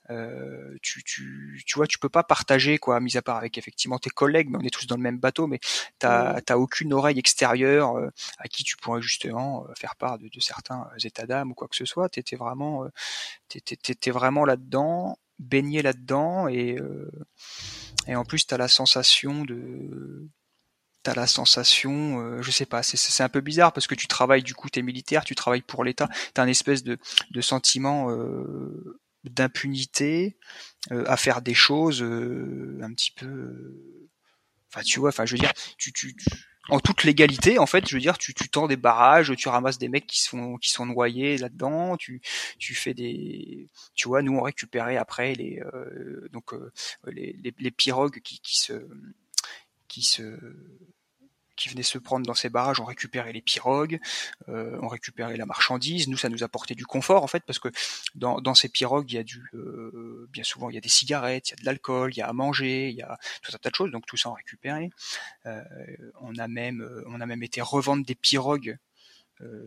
Euh, 0.09 0.77
tu, 0.81 1.03
tu, 1.03 1.61
tu 1.65 1.75
vois, 1.75 1.87
tu 1.87 1.99
peux 1.99 2.09
pas 2.09 2.23
partager 2.23 2.77
quoi, 2.77 2.99
mis 2.99 3.17
à 3.17 3.21
part 3.21 3.37
avec 3.37 3.57
effectivement 3.57 3.99
tes 3.99 4.09
collègues, 4.09 4.49
mais 4.49 4.57
on 4.59 4.61
est 4.61 4.69
tous 4.69 4.87
dans 4.87 4.97
le 4.97 5.01
même 5.01 5.19
bateau, 5.19 5.47
mais 5.47 5.59
t'as 5.99 6.41
t'as 6.41 6.57
aucune 6.57 6.93
oreille 6.93 7.19
extérieure 7.19 7.95
à 8.37 8.47
qui 8.47 8.63
tu 8.63 8.77
pourrais 8.77 9.01
justement 9.01 9.65
faire 9.77 9.95
part 9.95 10.19
de, 10.19 10.27
de 10.27 10.39
certains 10.39 10.87
états 11.03 11.25
d'âme 11.25 11.51
ou 11.51 11.53
quoi 11.53 11.67
que 11.67 11.75
ce 11.75 11.85
soit. 11.85 12.09
T'étais 12.09 12.35
vraiment, 12.35 12.85
t'étais 13.47 14.11
vraiment 14.11 14.45
là-dedans, 14.45 15.17
baigné 15.39 15.81
là-dedans 15.81 16.47
et 16.47 16.77
et 18.07 18.15
en 18.15 18.25
plus 18.25 18.45
t'as 18.47 18.57
la 18.57 18.67
sensation 18.67 19.45
de 19.45 20.27
t'as 21.03 21.15
la 21.15 21.27
sensation, 21.27 22.19
euh, 22.21 22.41
je 22.41 22.51
sais 22.51 22.65
pas, 22.65 22.83
c'est 22.83 23.23
un 23.23 23.29
peu 23.29 23.41
bizarre 23.41 23.73
parce 23.73 23.87
que 23.87 23.95
tu 23.95 24.07
travailles 24.07 24.43
du 24.43 24.53
coup, 24.53 24.69
t'es 24.69 24.81
militaire, 24.81 25.23
tu 25.23 25.35
travailles 25.35 25.61
pour 25.61 25.83
l'État, 25.83 26.09
t'as 26.33 26.43
un 26.43 26.47
espèce 26.47 26.83
de, 26.83 26.97
de 27.31 27.41
sentiment 27.41 28.11
euh, 28.11 28.99
d'impunité 29.23 30.37
euh, 30.91 31.03
à 31.07 31.17
faire 31.17 31.41
des 31.41 31.53
choses 31.53 32.01
euh, 32.01 32.79
un 32.83 32.93
petit 32.93 33.11
peu, 33.11 34.07
enfin 34.69 34.81
tu 34.83 34.99
vois, 34.99 35.09
enfin 35.09 35.25
je 35.25 35.33
veux 35.33 35.39
dire, 35.39 35.53
tu, 35.77 35.91
tu, 35.93 36.15
en 36.69 36.79
toute 36.79 37.03
légalité 37.03 37.57
en 37.57 37.65
fait, 37.65 37.87
je 37.87 37.95
veux 37.95 38.01
dire, 38.01 38.17
tu, 38.17 38.33
tu 38.33 38.49
tends 38.49 38.67
des 38.67 38.77
barrages, 38.77 39.35
tu 39.35 39.49
ramasses 39.49 39.79
des 39.79 39.89
mecs 39.89 40.07
qui 40.07 40.21
sont 40.21 40.57
qui 40.57 40.69
sont 40.69 40.85
noyés 40.85 41.37
là-dedans, 41.37 41.97
tu 41.97 42.21
tu 42.59 42.75
fais 42.75 42.93
des, 42.93 43.69
tu 43.95 44.07
vois, 44.07 44.21
nous 44.21 44.37
on 44.37 44.41
récupérait 44.41 44.97
après 44.97 45.33
les 45.33 45.61
donc 46.31 46.53
les, 47.07 47.35
les, 47.43 47.53
les 47.57 47.71
pirogues 47.71 48.21
qui 48.21 48.39
qui 48.41 48.57
se 48.57 48.73
qui 49.91 50.03
se 50.03 50.39
qui 51.57 51.69
venaient 51.69 51.83
se 51.83 51.99
prendre 51.99 52.25
dans 52.25 52.33
ces 52.33 52.49
barrages 52.49 52.79
ont 52.79 52.85
récupéré 52.85 53.33
les 53.33 53.41
pirogues, 53.41 53.99
euh, 54.49 54.79
ont 54.81 54.87
récupéré 54.87 55.37
la 55.37 55.45
marchandise. 55.45 56.07
Nous, 56.07 56.17
ça 56.17 56.29
nous 56.29 56.41
apportait 56.41 56.73
du 56.73 56.87
confort 56.87 57.23
en 57.23 57.27
fait, 57.27 57.43
parce 57.45 57.59
que 57.59 57.67
dans, 58.15 58.41
dans 58.41 58.55
ces 58.55 58.69
pirogues, 58.69 59.11
il 59.11 59.15
y 59.15 59.19
a 59.19 59.23
du, 59.23 59.43
euh, 59.53 60.27
bien 60.31 60.43
souvent, 60.43 60.71
il 60.71 60.75
y 60.75 60.77
a 60.79 60.81
des 60.81 60.89
cigarettes, 60.89 61.49
il 61.49 61.51
y 61.51 61.53
a 61.53 61.57
de 61.57 61.65
l'alcool, 61.65 62.13
il 62.13 62.17
y 62.17 62.21
a 62.21 62.27
à 62.27 62.33
manger, 62.33 62.89
il 62.89 62.95
y 62.95 63.03
a 63.03 63.19
tout 63.43 63.51
un 63.53 63.59
tas 63.59 63.69
de 63.69 63.75
choses. 63.75 63.91
Donc 63.91 64.07
tout 64.07 64.17
ça 64.17 64.29
on 64.31 64.33
récupéré. 64.33 64.89
Euh, 65.45 65.61
on 66.21 66.35
a 66.37 66.47
même, 66.47 67.03
on 67.05 67.21
a 67.21 67.25
même 67.27 67.43
été 67.43 67.61
revendre 67.61 68.03
des 68.05 68.15
pirogues 68.15 68.77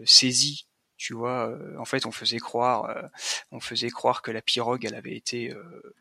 saisi 0.05 0.66
tu 1.05 1.12
vois 1.12 1.50
euh, 1.50 1.76
en 1.76 1.84
fait 1.84 2.07
on 2.07 2.12
faisait 2.12 2.38
croire 2.38 2.86
euh, 2.86 3.02
on 3.52 3.61
faisait 3.61 3.90
croire 3.90 4.22
que 4.22 4.30
la 4.30 4.40
pirogue 4.40 4.86
elle 4.86 4.94
avait 4.94 5.14
été 5.14 5.52
euh, 5.52 5.94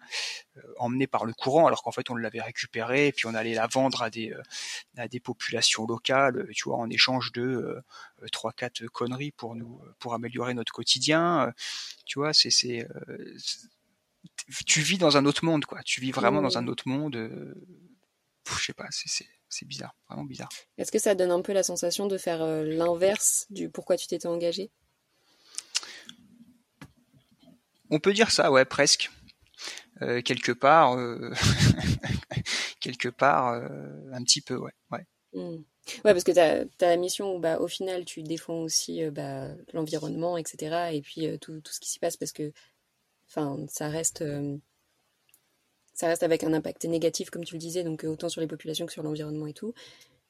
emmenée 0.77 1.07
par 1.07 1.25
le 1.25 1.33
courant 1.33 1.67
alors 1.67 1.83
qu'en 1.83 1.91
fait 1.91 2.09
on 2.09 2.15
l'avait 2.15 2.39
récupérée 2.39 3.07
et 3.07 3.11
puis 3.11 3.25
on 3.25 3.33
allait 3.33 3.53
la 3.53 3.67
vendre 3.67 4.01
à 4.01 4.09
des 4.09 4.33
à 4.95 5.09
des 5.09 5.19
populations 5.19 5.85
locales 5.85 6.47
tu 6.53 6.69
vois 6.69 6.77
en 6.77 6.89
échange 6.89 7.33
de 7.33 7.83
trois 8.31 8.53
quatre 8.53 8.85
conneries 8.85 9.33
pour 9.33 9.55
nous 9.55 9.81
pour 9.99 10.13
améliorer 10.13 10.53
notre 10.53 10.71
quotidien 10.71 11.51
tu 12.05 12.19
vois 12.19 12.31
c'est 12.31 12.49
c'est 12.49 12.87
tu 14.65 14.79
vis 14.79 14.97
dans 14.97 15.17
un 15.17 15.25
autre 15.25 15.43
monde 15.43 15.65
quoi. 15.65 15.83
Tu 15.83 15.99
vis 15.99 16.11
vraiment 16.11 16.41
dans 16.41 16.57
un 16.57 16.67
autre 16.67 16.87
monde 16.87 17.17
je 18.47 18.63
sais 18.63 18.73
pas 18.73 18.87
c'est 18.89 19.25
c'est 19.49 19.67
bizarre, 19.67 19.95
vraiment 20.09 20.23
bizarre. 20.23 20.49
Est-ce 20.79 20.91
que 20.91 20.97
ça 20.97 21.13
donne 21.13 21.29
un 21.29 21.43
peu 21.43 21.53
la 21.53 21.61
sensation 21.61 22.07
de 22.07 22.17
faire 22.17 22.43
l'inverse 22.63 23.45
du 23.51 23.69
pourquoi 23.69 23.97
tu 23.97 24.07
t'étais 24.07 24.27
engagé 24.27 24.71
On 27.93 27.99
peut 27.99 28.13
dire 28.13 28.31
ça, 28.31 28.51
ouais, 28.51 28.65
presque. 28.65 29.11
Euh, 30.01 30.23
quelque 30.23 30.51
part, 30.51 30.97
euh, 30.97 31.31
quelque 32.79 33.07
part, 33.07 33.49
euh, 33.49 34.11
un 34.11 34.23
petit 34.23 34.41
peu, 34.41 34.55
ouais. 34.55 34.71
Ouais, 34.89 35.05
ouais 35.35 35.61
parce 36.03 36.23
que 36.23 36.31
tu 36.31 36.39
as, 36.39 36.65
la 36.81 36.97
mission 36.97 37.35
où, 37.35 37.39
bah, 37.39 37.59
au 37.59 37.67
final, 37.67 38.03
tu 38.03 38.23
défends 38.23 38.61
aussi 38.61 39.07
bah, 39.11 39.49
l'environnement, 39.73 40.37
etc. 40.37 40.89
Et 40.93 41.03
puis 41.03 41.37
tout, 41.37 41.61
tout, 41.61 41.71
ce 41.71 41.79
qui 41.79 41.87
s'y 41.87 41.99
passe, 41.99 42.17
parce 42.17 42.31
que 42.31 42.51
ça 43.27 43.89
reste, 43.89 44.23
ça 45.93 46.07
reste 46.07 46.23
avec 46.23 46.43
un 46.43 46.53
impact 46.53 46.85
négatif, 46.85 47.29
comme 47.29 47.43
tu 47.43 47.53
le 47.53 47.59
disais, 47.59 47.83
donc 47.83 48.05
autant 48.05 48.27
sur 48.27 48.41
les 48.41 48.47
populations 48.47 48.87
que 48.87 48.91
sur 48.93 49.03
l'environnement 49.03 49.45
et 49.45 49.53
tout. 49.53 49.75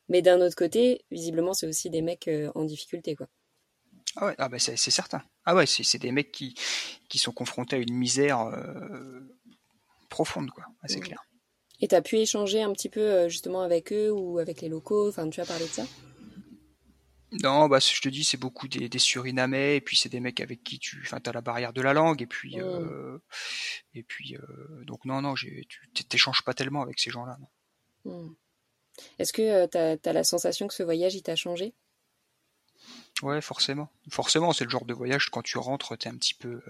Mais 0.09 0.21
d'un 0.21 0.41
autre 0.41 0.57
côté, 0.57 1.05
visiblement, 1.11 1.53
c'est 1.53 1.67
aussi 1.67 1.89
des 1.89 2.01
mecs 2.01 2.29
en 2.55 2.65
difficulté, 2.65 3.15
quoi. 3.15 3.29
Ah 4.15 4.27
ouais, 4.27 4.35
ah 4.37 4.49
bah 4.49 4.59
c'est 4.59 4.77
certain. 4.77 5.23
Ah 5.45 5.55
ouais, 5.55 5.65
c'est 5.65 5.97
des 5.97 6.11
mecs 6.11 6.31
qui, 6.31 6.55
qui 7.09 7.17
sont 7.17 7.31
confrontés 7.31 7.77
à 7.77 7.79
une 7.79 7.93
misère 7.93 8.41
euh, 8.41 9.19
profonde, 10.09 10.51
quoi. 10.51 10.65
c'est 10.85 10.99
clair. 10.99 11.23
Et 11.81 11.87
tu 11.87 11.95
as 11.95 12.01
pu 12.01 12.17
échanger 12.17 12.61
un 12.61 12.71
petit 12.71 12.89
peu 12.89 13.01
euh, 13.01 13.29
justement 13.29 13.61
avec 13.61 13.91
eux 13.91 14.11
ou 14.11 14.39
avec 14.39 14.61
les 14.61 14.69
locaux? 14.69 15.09
Enfin, 15.09 15.29
tu 15.29 15.41
as 15.41 15.45
parlé 15.45 15.65
de 15.65 15.71
ça? 15.71 15.85
Non, 17.41 17.67
bah 17.67 17.79
je 17.79 17.99
te 17.99 18.09
dis, 18.09 18.23
c'est 18.23 18.37
beaucoup 18.37 18.67
des, 18.67 18.87
des, 18.87 18.99
Surinamais 18.99 19.77
et 19.77 19.81
puis 19.81 19.97
c'est 19.97 20.07
des 20.07 20.19
mecs 20.19 20.39
avec 20.39 20.63
qui 20.63 20.77
tu, 20.77 21.01
enfin, 21.03 21.19
t'as 21.19 21.31
la 21.31 21.41
barrière 21.41 21.73
de 21.73 21.81
la 21.81 21.93
langue 21.93 22.21
et 22.21 22.27
puis, 22.27 22.57
mmh. 22.57 22.61
euh, 22.61 23.17
et 23.95 24.03
puis, 24.03 24.37
donc 24.85 25.03
non, 25.05 25.21
non, 25.23 25.33
tu 25.33 25.65
t'échanges 26.07 26.43
pas 26.43 26.53
tellement 26.53 26.83
avec 26.83 26.99
ces 26.99 27.09
gens-là. 27.09 27.39
Mmh. 28.05 28.29
Est-ce 29.17 29.33
que 29.33 29.65
tu 29.65 29.77
as, 29.77 29.97
as, 30.05 30.13
la 30.13 30.23
sensation 30.23 30.67
que 30.67 30.75
ce 30.75 30.83
voyage 30.83 31.15
il 31.15 31.23
t'a 31.23 31.35
changé? 31.35 31.73
Ouais, 33.23 33.39
forcément. 33.39 33.89
Forcément, 34.09 34.51
c'est 34.51 34.65
le 34.65 34.69
genre 34.69 34.83
de 34.83 34.93
voyage 34.93 35.29
quand 35.29 35.41
tu 35.41 35.57
rentres, 35.57 35.97
t'es 35.97 36.09
un 36.09 36.15
petit 36.17 36.33
peu, 36.33 36.61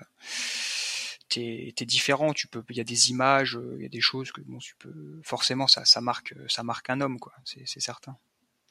t'es 1.27 1.73
es 1.77 1.85
différent. 1.85 2.31
Tu 2.31 2.47
peux, 2.47 2.63
il 2.69 2.77
y 2.77 2.79
a 2.79 2.83
des 2.83 3.09
images, 3.09 3.59
il 3.77 3.81
y 3.81 3.85
a 3.87 3.89
des 3.89 4.01
choses 4.01 4.31
que 4.31 4.39
bon, 4.41 4.59
tu 4.59 4.75
peux. 4.75 5.19
Forcément, 5.23 5.67
ça, 5.67 5.83
ça 5.83 5.99
marque, 5.99 6.35
ça 6.47 6.61
marque 6.61 6.91
un 6.91 7.01
homme, 7.01 7.19
quoi. 7.19 7.33
C'est 7.43 7.79
certain. 7.79 8.15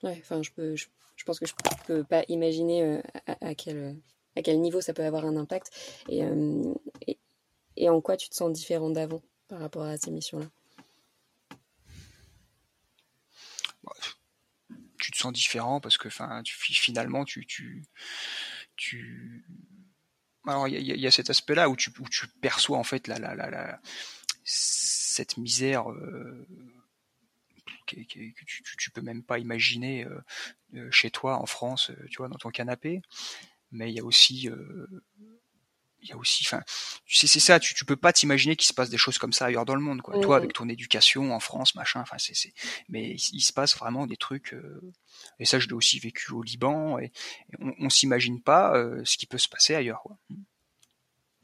Ouais, 0.05 0.17
enfin, 0.21 0.43
je 0.43 0.53
peux, 0.53 0.77
je, 0.77 0.87
pense 1.27 1.41
que 1.41 1.47
je 1.47 1.55
peux 1.87 2.05
pas 2.05 2.25
imaginer 2.29 2.85
euh, 2.85 3.03
à, 3.41 3.55
quel, 3.57 3.97
à 4.37 4.43
quel 4.43 4.61
niveau 4.61 4.81
ça 4.81 4.95
peut 4.95 5.05
avoir 5.05 5.25
un 5.25 5.37
impact 5.37 5.71
et, 6.09 6.23
euh, 6.23 6.75
et, 7.07 7.19
et 7.77 7.89
en 7.89 8.01
quoi 8.01 8.17
tu 8.17 8.29
te 8.29 8.35
sens 8.37 8.53
différent 8.53 8.91
d'avant 8.91 9.23
par 9.49 9.59
rapport 9.59 9.83
à 9.83 9.97
ces 9.97 10.13
missions-là? 10.13 10.47
Tu 15.03 15.11
te 15.11 15.19
sens 15.19 15.33
différent 15.33 15.81
parce 15.81 15.99
que 15.99 16.09
enfin 16.09 16.43
finalement 16.45 17.25
tu 17.25 17.45
tu 17.45 17.85
tu 18.77 19.45
alors 20.47 20.69
il 20.69 20.81
y 20.81 21.07
a, 21.07 21.11
cet 21.11 21.29
aspect 21.29 21.57
là 21.57 21.69
où 21.69 21.77
tu 21.77 21.91
où 21.99 22.09
tu 22.09 22.29
perçois 22.29 22.79
en 22.79 22.85
fait 22.85 23.09
la 23.09 23.19
la, 23.19 23.35
la 23.35 23.81
cette 24.45 25.37
misère 25.37 25.91
euh, 25.91 26.47
que, 27.87 27.97
tu, 27.97 28.35
tu, 28.79 28.91
peux 28.93 29.03
même 29.03 29.25
pas 29.25 29.39
imaginer 29.39 30.05
euh, 30.05 30.21
euh, 30.75 30.91
chez 30.91 31.11
toi 31.11 31.37
en 31.37 31.47
France 31.47 31.91
tu 32.11 32.19
vois 32.19 32.29
dans 32.29 32.39
ton 32.39 32.51
canapé. 32.51 33.03
Mais 33.73 33.91
il 33.91 33.97
y 33.97 34.01
a 34.01 34.05
aussi 34.05 34.51
il 36.03 36.09
y 36.09 36.13
a 36.13 36.17
aussi, 36.17 36.45
enfin, 36.47 36.63
tu 37.07 37.17
sais, 37.17 37.27
c'est 37.27 37.41
ça, 37.41 37.61
tu, 37.61 37.75
tu 37.75 37.85
peux 37.85 37.97
pas 37.97 38.13
t'imaginer 38.13 38.57
qu'il 38.57 38.67
se 38.67 38.75
passe 38.75 38.91
des 38.91 38.99
choses 38.99 39.19
comme 39.19 39.33
ça 39.33 39.47
ailleurs 39.47 39.65
dans 39.65 39.77
le 39.77 39.81
monde, 39.81 40.03
quoi. 40.03 40.21
Toi, 40.21 40.37
avec 40.37 40.53
ton 40.53 40.69
éducation 40.69 41.33
en 41.33 41.41
France, 41.41 41.75
machin, 41.75 42.01
enfin, 42.01 42.17
c'est, 42.19 42.35
c'est, 42.35 42.53
mais 42.89 43.11
il, 43.11 43.41
se 43.41 43.53
passe 43.53 43.77
vraiment 43.77 44.07
des 44.07 44.17
trucs, 44.17 44.53
euh, 44.53 44.81
et 45.39 45.45
ça, 45.45 45.61
je 45.61 45.69
l'ai 45.69 45.75
aussi 45.75 46.01
vécu 46.01 46.33
au 46.33 46.43
Liban, 46.43 46.99
et, 46.99 47.13
on, 47.61 47.73
on 47.79 47.91
s'imagine 47.91 48.43
pas 48.43 48.77
euh, 48.77 49.01
ce 49.05 49.17
qui 49.17 49.27
peut 49.27 49.39
se 49.39 49.49
passer 49.49 49.75
ailleurs, 49.75 50.03
quoi. 50.03 50.19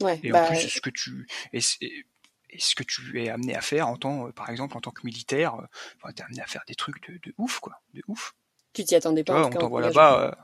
Ouais, 0.01 0.19
et 0.23 0.31
en 0.31 0.33
bah, 0.33 0.47
plus, 0.47 0.67
ce 0.67 0.81
que 0.81 0.89
tu, 0.89 1.27
et, 1.53 1.61
ce 1.61 2.75
que 2.75 2.83
tu 2.83 3.21
es 3.21 3.29
amené 3.29 3.55
à 3.55 3.61
faire 3.61 3.87
en 3.87 3.95
tant, 3.95 4.27
euh, 4.27 4.31
par 4.31 4.49
exemple, 4.49 4.75
en 4.75 4.81
tant 4.81 4.91
que 4.91 5.05
militaire, 5.05 5.55
enfin, 5.97 6.13
t'es 6.13 6.23
amené 6.23 6.41
à 6.41 6.47
faire 6.47 6.63
des 6.67 6.75
trucs 6.75 7.07
de, 7.09 7.17
de 7.23 7.33
ouf, 7.37 7.59
quoi, 7.59 7.81
de 7.93 8.01
ouf. 8.07 8.33
Tu 8.73 8.83
t'y 8.83 8.95
attendais 8.95 9.23
pas. 9.23 9.45
on 9.45 9.49
t'envoie 9.49 9.81
là-bas. 9.81 10.37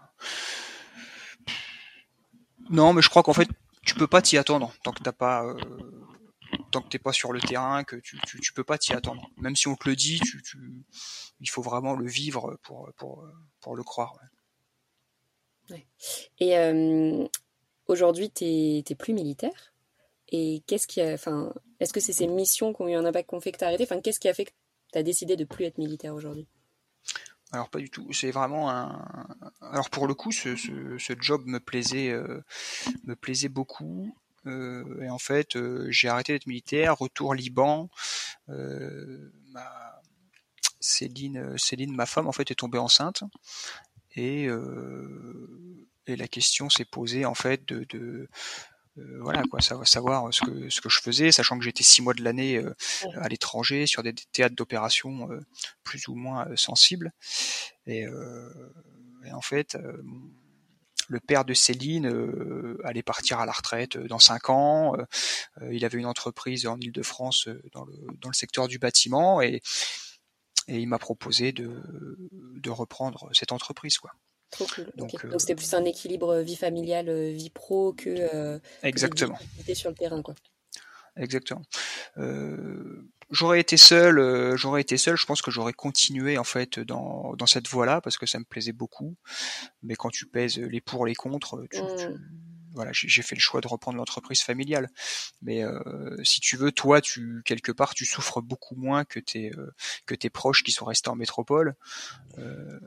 Non, 2.70 2.94
mais 2.94 3.02
je 3.02 3.10
crois 3.10 3.24
qu'en 3.24 3.34
fait, 3.34 3.50
tu 3.86 3.96
peux 3.96 4.08
pas 4.08 4.22
t'y 4.22 4.38
attendre 4.38 4.74
tant 4.84 4.92
que 4.92 5.04
t'as 5.04 5.12
pas 5.12 5.46
euh, 5.46 5.58
tant 6.72 6.82
que 6.82 6.90
t'es 6.90 7.00
pas 7.00 7.14
sur 7.14 7.32
le 7.32 7.40
terrain 7.40 7.84
que 7.84 7.96
tu, 7.96 8.20
tu, 8.28 8.40
tu 8.42 8.54
peux 8.54 8.64
pas 8.64 8.78
t'y 8.78 8.94
attendre. 8.94 9.30
Même 9.38 9.56
si 9.56 9.68
on 9.68 9.76
te 9.76 9.88
le 9.88 9.96
dit 9.96 10.20
tu, 10.20 10.42
tu 10.44 10.86
il 11.40 11.50
faut 11.50 11.62
vraiment 11.62 11.94
le 11.94 12.08
vivre 12.08 12.58
pour 12.64 12.92
pour 12.98 13.26
pour 13.62 13.76
le 13.76 13.84
croire 13.84 14.14
et 16.40 16.58
euh, 16.58 17.28
aujourd'hui 17.88 18.30
t'es 18.30 18.84
t'es 18.86 18.96
plus 18.96 19.14
militaire? 19.14 19.74
Et 20.30 20.64
qu'est-ce 20.68 20.88
qui 20.88 21.02
enfin 21.02 21.54
est-ce 21.80 21.94
que 21.94 22.00
c'est 22.00 22.14
ces 22.14 22.28
missions 22.28 22.74
qui 22.74 22.82
ont 22.82 22.88
eu 22.88 22.96
un 22.96 23.06
impact 23.06 23.30
qu'on 23.30 23.42
fait 23.42 23.52
que 23.52 23.58
t'as 23.58 23.68
arrêté? 23.68 23.84
Enfin 23.84 24.02
qu'est-ce 24.02 24.20
qui 24.20 24.30
a 24.30 24.34
fait 24.34 24.46
que 24.46 24.52
t'as 24.92 25.04
décidé 25.04 25.36
de 25.36 25.44
plus 25.44 25.66
être 25.66 25.78
militaire 25.78 26.14
aujourd'hui? 26.14 26.48
Alors 27.52 27.70
pas 27.70 27.80
du 27.80 27.90
tout. 27.90 28.12
C'est 28.12 28.32
vraiment 28.32 28.70
un. 28.70 29.28
Alors 29.62 29.90
pour 29.90 30.08
le 30.08 30.14
coup, 30.14 30.32
ce, 30.32 30.56
ce, 30.56 31.14
job 31.20 31.44
me 31.46 31.60
plaisait, 31.60 32.10
euh, 32.10 32.44
me 33.04 33.16
plaisait 33.16 33.50
beaucoup. 33.50 34.16
Euh, 34.46 35.02
et 35.02 35.10
en 35.10 35.18
fait, 35.18 35.56
euh, 35.56 35.88
j'ai 35.90 36.10
arrêté 36.10 36.34
d'être 36.34 36.48
militaire. 36.48 36.98
Retour 36.98 37.34
Liban. 37.34 37.90
ma... 38.48 40.02
Céline, 40.80 41.58
Céline, 41.58 41.96
ma 41.96 42.06
femme, 42.06 42.28
en 42.28 42.32
fait, 42.32 42.52
est 42.52 42.56
tombée 42.56 42.78
enceinte. 42.78 43.24
Et, 44.16 44.48
et 46.08 46.16
la 46.16 46.28
question 46.28 46.70
s'est 46.70 46.86
posée 46.86 47.26
en 47.26 47.34
fait 47.34 47.68
de, 47.68 47.86
de 47.90 48.30
euh, 48.98 49.20
voilà 49.22 49.44
quoi, 49.50 49.60
savoir 49.62 50.34
ce 50.34 50.42
que 50.42 50.70
ce 50.70 50.80
que 50.80 50.90
je 50.90 51.02
faisais, 51.02 51.32
sachant 51.32 51.58
que 51.58 51.64
j'étais 51.64 51.84
six 51.84 52.02
mois 52.02 52.14
de 52.14 52.24
l'année 52.24 52.58
euh, 52.58 52.74
à 53.16 53.28
l'étranger 53.28 53.88
sur 53.88 54.04
des, 54.04 54.14
théâtres 54.14 54.56
d'opération 54.56 55.30
euh, 55.32 55.40
plus 55.84 56.08
ou 56.08 56.16
moins 56.16 56.48
sensibles. 56.56 57.12
Et, 57.88 58.06
et, 59.26 59.32
en 59.32 59.42
fait, 59.42 59.78
le 61.08 61.20
père 61.20 61.46
de 61.46 61.54
Céline 61.54 62.12
allait 62.84 63.04
partir 63.04 63.40
à 63.40 63.46
la 63.46 63.52
retraite 63.52 63.98
dans 63.98 64.18
cinq 64.18 64.50
ans. 64.50 64.96
il 65.72 65.86
avait 65.86 66.00
une 66.00 66.08
entreprise 66.08 66.66
en 66.66 66.80
Île-de-France 66.80 67.48
dans 67.74 67.86
le 67.86 67.94
dans 68.22 68.30
le 68.30 68.34
secteur 68.34 68.68
du 68.68 68.80
bâtiment 68.80 69.42
et 69.42 69.62
et 70.68 70.80
il 70.80 70.88
m'a 70.88 70.98
proposé 70.98 71.52
de 71.52 71.84
de 72.32 72.70
reprendre 72.72 73.30
cette 73.34 73.52
entreprise 73.52 74.00
quoi. 74.00 74.12
Trop 74.52 74.68
cool. 74.74 74.92
Donc 74.96 75.12
c'était 75.38 75.56
plus 75.56 75.74
un 75.74 75.86
équilibre 75.86 76.40
vie 76.40 76.56
familiale, 76.56 77.12
vie 77.32 77.50
pro 77.50 77.94
que 77.94 78.60
exactement 78.84 79.38
sur 79.74 79.90
le 79.90 79.96
terrain 79.96 80.22
quoi. 80.22 80.36
Exactement. 81.18 81.62
Euh, 82.18 83.10
j'aurais 83.30 83.60
été 83.60 83.78
seul, 83.78 84.56
j'aurais 84.58 84.82
été 84.82 84.98
seul. 84.98 85.16
Je 85.16 85.26
pense 85.26 85.42
que 85.42 85.52
j'aurais 85.52 85.74
continué 85.74 86.38
en 86.38 86.44
fait 86.44 86.80
dans, 86.80 87.34
dans 87.36 87.46
cette 87.46 87.68
voie-là 87.68 88.02
parce 88.02 88.18
que 88.18 88.26
ça 88.26 88.40
me 88.40 88.44
plaisait 88.44 88.74
beaucoup. 88.74 89.16
Mais 89.82 89.96
quand 89.96 90.10
tu 90.10 90.26
pèses 90.26 90.58
les 90.58 90.82
pour 90.82 91.06
les 91.06 91.16
contre, 91.16 91.66
tu, 91.72 91.82
mmh. 91.82 92.20
voilà, 92.74 92.92
j'ai 92.94 93.22
fait 93.22 93.36
le 93.36 93.42
choix 93.42 93.62
de 93.62 93.68
reprendre 93.68 93.98
l'entreprise 93.98 94.42
familiale. 94.42 94.90
Mais 95.42 95.64
euh, 95.64 96.18
si 96.24 96.42
tu 96.42 96.58
veux, 96.58 96.74
toi, 96.74 97.00
tu 97.00 97.42
quelque 97.46 97.72
part, 97.72 97.94
tu 97.94 98.06
souffres 98.06 98.42
beaucoup 98.42 98.76
moins 98.76 99.06
que 99.06 99.20
tes 99.20 99.54
que 100.06 100.16
tes 100.16 100.30
proches 100.30 100.64
qui 100.64 100.74
sont 100.74 100.86
restés 100.86 101.10
en 101.10 101.16
métropole. 101.16 101.76
Euh, 102.38 102.80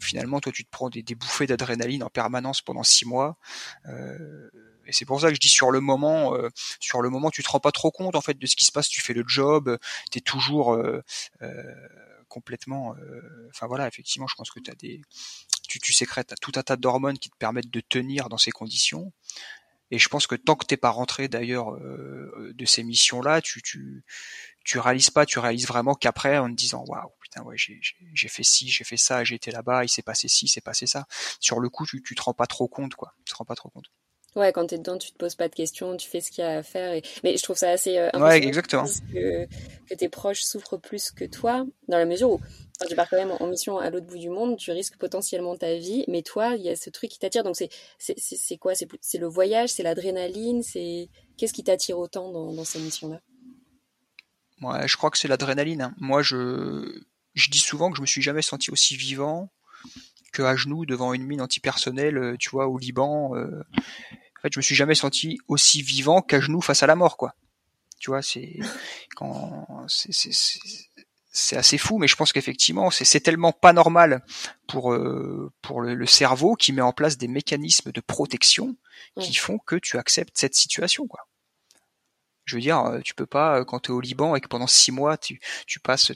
finalement 0.00 0.40
toi 0.40 0.52
tu 0.52 0.64
te 0.64 0.70
prends 0.70 0.88
des, 0.90 1.02
bouffées 1.14 1.46
d'adrénaline 1.46 2.02
en 2.02 2.10
permanence 2.10 2.62
pendant 2.62 2.82
six 2.82 3.04
mois. 3.04 3.38
Euh, 3.86 4.50
et 4.86 4.92
c'est 4.92 5.04
pour 5.04 5.20
ça 5.20 5.28
que 5.28 5.34
je 5.34 5.40
dis 5.40 5.48
sur 5.48 5.70
le 5.70 5.80
moment, 5.80 6.34
euh, 6.34 6.48
sur 6.80 7.02
le 7.02 7.10
moment 7.10 7.30
tu 7.30 7.42
te 7.42 7.48
rends 7.48 7.60
pas 7.60 7.72
trop 7.72 7.90
compte 7.90 8.16
en 8.16 8.20
fait 8.20 8.38
de 8.38 8.46
ce 8.46 8.56
qui 8.56 8.64
se 8.64 8.72
passe. 8.72 8.88
Tu 8.88 9.00
fais 9.00 9.14
le 9.14 9.24
job, 9.26 9.78
tu 10.10 10.18
es 10.18 10.20
toujours 10.20 10.74
euh, 10.74 11.02
complètement. 12.28 12.94
Enfin 13.50 13.66
voilà, 13.66 13.86
effectivement, 13.86 14.26
je 14.26 14.34
pense 14.34 14.50
que 14.50 14.60
as 14.70 14.74
des, 14.74 15.02
tu, 15.68 15.78
tu 15.78 15.92
sécrètes 15.92 16.34
tout 16.40 16.52
un 16.56 16.62
tas 16.62 16.76
d'hormones 16.76 17.18
qui 17.18 17.30
te 17.30 17.36
permettent 17.36 17.70
de 17.70 17.80
tenir 17.80 18.28
dans 18.28 18.38
ces 18.38 18.50
conditions. 18.50 19.12
Et 19.90 19.98
je 19.98 20.08
pense 20.10 20.26
que 20.26 20.34
tant 20.34 20.54
que 20.54 20.66
t'es 20.66 20.76
pas 20.76 20.90
rentré 20.90 21.28
d'ailleurs 21.28 21.78
de 21.78 22.64
ces 22.66 22.82
missions-là, 22.82 23.40
tu, 23.40 23.62
tu, 23.62 24.04
tu 24.68 24.78
réalises 24.78 25.08
pas, 25.08 25.24
tu 25.24 25.38
réalises 25.38 25.66
vraiment 25.66 25.94
qu'après 25.94 26.36
en 26.36 26.50
te 26.50 26.54
disant 26.54 26.84
waouh 26.86 27.10
putain 27.22 27.42
ouais 27.42 27.56
j'ai 27.56 28.28
fait 28.28 28.42
ci, 28.42 28.68
j'ai 28.68 28.84
fait 28.84 28.98
ça, 28.98 29.24
j'ai 29.24 29.34
été 29.34 29.50
là-bas, 29.50 29.82
il 29.84 29.88
s'est 29.88 30.02
passé 30.02 30.28
ci, 30.28 30.46
s'est 30.46 30.60
passé 30.60 30.86
ça. 30.86 31.06
Sur 31.40 31.58
le 31.58 31.70
coup, 31.70 31.86
tu, 31.86 32.02
tu 32.02 32.14
te 32.14 32.20
rends 32.20 32.34
pas 32.34 32.46
trop 32.46 32.68
compte 32.68 32.94
quoi, 32.94 33.14
tu 33.24 33.32
te 33.32 33.38
rends 33.38 33.46
pas 33.46 33.54
trop 33.54 33.70
compte. 33.70 33.86
Ouais, 34.36 34.52
quand 34.52 34.66
t'es 34.66 34.76
dedans, 34.76 34.98
tu 34.98 35.10
te 35.10 35.16
poses 35.16 35.36
pas 35.36 35.48
de 35.48 35.54
questions, 35.54 35.96
tu 35.96 36.06
fais 36.06 36.20
ce 36.20 36.30
qu'il 36.30 36.44
y 36.44 36.46
a 36.46 36.58
à 36.58 36.62
faire. 36.62 36.92
Et... 36.92 37.02
Mais 37.24 37.38
je 37.38 37.42
trouve 37.42 37.56
ça 37.56 37.70
assez 37.70 37.96
euh, 37.96 38.10
ouais, 38.12 38.36
exactement. 38.36 38.84
Que, 39.10 39.46
que 39.88 39.94
tes 39.94 40.10
proches 40.10 40.42
souffrent 40.42 40.76
plus 40.76 41.10
que 41.10 41.24
toi, 41.24 41.64
dans 41.88 41.96
la 41.96 42.04
mesure 42.04 42.32
où 42.32 42.40
quand 42.78 42.86
tu 42.86 42.94
pars 42.94 43.08
quand 43.08 43.16
même 43.16 43.32
en 43.40 43.46
mission 43.46 43.78
à 43.78 43.88
l'autre 43.88 44.06
bout 44.06 44.18
du 44.18 44.28
monde, 44.28 44.58
tu 44.58 44.70
risques 44.70 44.98
potentiellement 44.98 45.56
ta 45.56 45.74
vie, 45.76 46.04
mais 46.08 46.20
toi, 46.20 46.56
il 46.56 46.62
y 46.62 46.68
a 46.68 46.76
ce 46.76 46.90
truc 46.90 47.10
qui 47.10 47.18
t'attire. 47.18 47.42
Donc 47.42 47.56
c'est 47.56 47.70
c'est 47.98 48.58
quoi? 48.58 48.74
C'est 48.74 49.18
le 49.18 49.26
voyage, 49.26 49.70
c'est 49.70 49.82
l'adrénaline, 49.82 50.62
c'est 50.62 51.08
qu'est-ce 51.38 51.54
qui 51.54 51.64
t'attire 51.64 51.98
autant 51.98 52.30
dans, 52.30 52.52
dans 52.52 52.64
ces 52.64 52.80
missions-là? 52.80 53.20
Ouais, 54.62 54.88
je 54.88 54.96
crois 54.96 55.10
que 55.10 55.18
c'est 55.18 55.28
l'adrénaline. 55.28 55.82
Hein. 55.82 55.94
Moi, 55.98 56.22
je 56.22 57.02
je 57.34 57.50
dis 57.50 57.58
souvent 57.58 57.90
que 57.90 57.96
je 57.96 58.02
me 58.02 58.06
suis 58.06 58.22
jamais 58.22 58.42
senti 58.42 58.70
aussi 58.70 58.96
vivant 58.96 59.50
que 60.32 60.42
à 60.42 60.56
genoux 60.56 60.84
devant 60.86 61.14
une 61.14 61.24
mine 61.24 61.40
antipersonnelle, 61.40 62.18
euh, 62.18 62.36
tu 62.38 62.50
vois, 62.50 62.66
au 62.66 62.78
Liban. 62.78 63.36
Euh. 63.36 63.62
En 64.12 64.42
fait, 64.42 64.52
je 64.52 64.58
me 64.58 64.62
suis 64.62 64.74
jamais 64.74 64.94
senti 64.94 65.38
aussi 65.48 65.82
vivant 65.82 66.22
qu'à 66.22 66.40
genoux 66.40 66.60
face 66.60 66.82
à 66.82 66.86
la 66.86 66.96
mort, 66.96 67.16
quoi. 67.16 67.34
Tu 67.98 68.10
vois, 68.10 68.22
c'est 68.22 68.58
quand 69.16 69.66
c'est 71.30 71.56
assez 71.56 71.78
fou, 71.78 71.98
mais 71.98 72.08
je 72.08 72.16
pense 72.16 72.32
qu'effectivement, 72.32 72.90
c'est 72.90 73.20
tellement 73.20 73.52
pas 73.52 73.72
normal 73.72 74.24
pour 74.66 74.92
euh, 74.92 75.52
pour 75.62 75.80
le, 75.80 76.06
cerveau 76.06 76.54
qui 76.54 76.72
met 76.72 76.82
en 76.82 76.92
place 76.92 77.18
des 77.18 77.28
mécanismes 77.28 77.92
de 77.92 78.00
protection 78.00 78.76
qui 79.20 79.34
font 79.34 79.58
que 79.58 79.76
tu 79.76 79.98
acceptes 79.98 80.36
cette 80.36 80.54
situation, 80.54 81.06
quoi 81.06 81.27
je 82.48 82.54
veux 82.54 82.62
dire, 82.62 82.80
euh, 82.80 83.00
tu 83.00 83.14
peux 83.14 83.26
pas, 83.26 83.60
euh, 83.60 83.64
quand 83.64 83.80
tu 83.80 83.90
es 83.90 83.94
au 83.94 84.00
Liban 84.00 84.34
et 84.34 84.40
que 84.40 84.48
pendant 84.48 84.66
six 84.66 84.90
mois, 84.90 85.18
tu, 85.18 85.38
tu 85.66 85.80
passes 85.80 86.12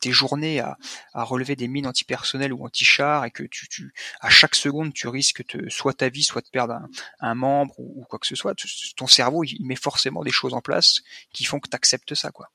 tes 0.00 0.10
journées 0.10 0.60
à, 0.60 0.78
à, 1.12 1.22
relever 1.22 1.54
des 1.54 1.68
mines 1.68 1.86
antipersonnelles 1.86 2.52
ou 2.52 2.64
anti-chars 2.64 3.26
et 3.26 3.30
que 3.30 3.42
tu, 3.42 3.68
tu, 3.68 3.92
à 4.20 4.30
chaque 4.30 4.54
seconde, 4.54 4.94
tu 4.94 5.06
risques 5.08 5.44
soit 5.68 5.92
ta 5.92 6.08
vie, 6.08 6.24
soit 6.24 6.40
de 6.40 6.48
perdre 6.48 6.74
un, 6.74 6.88
un 7.20 7.34
membre 7.34 7.78
ou, 7.78 8.04
quoi 8.08 8.18
que 8.18 8.26
ce 8.26 8.34
soit, 8.34 8.54
ton 8.96 9.06
cerveau, 9.06 9.44
il, 9.44 9.64
met 9.66 9.76
forcément 9.76 10.24
des 10.24 10.30
choses 10.30 10.54
en 10.54 10.62
place 10.62 11.02
qui 11.32 11.44
font 11.44 11.60
que 11.60 11.68
tu 11.68 11.76
acceptes 11.76 12.14
ça, 12.14 12.30
quoi. 12.30 12.50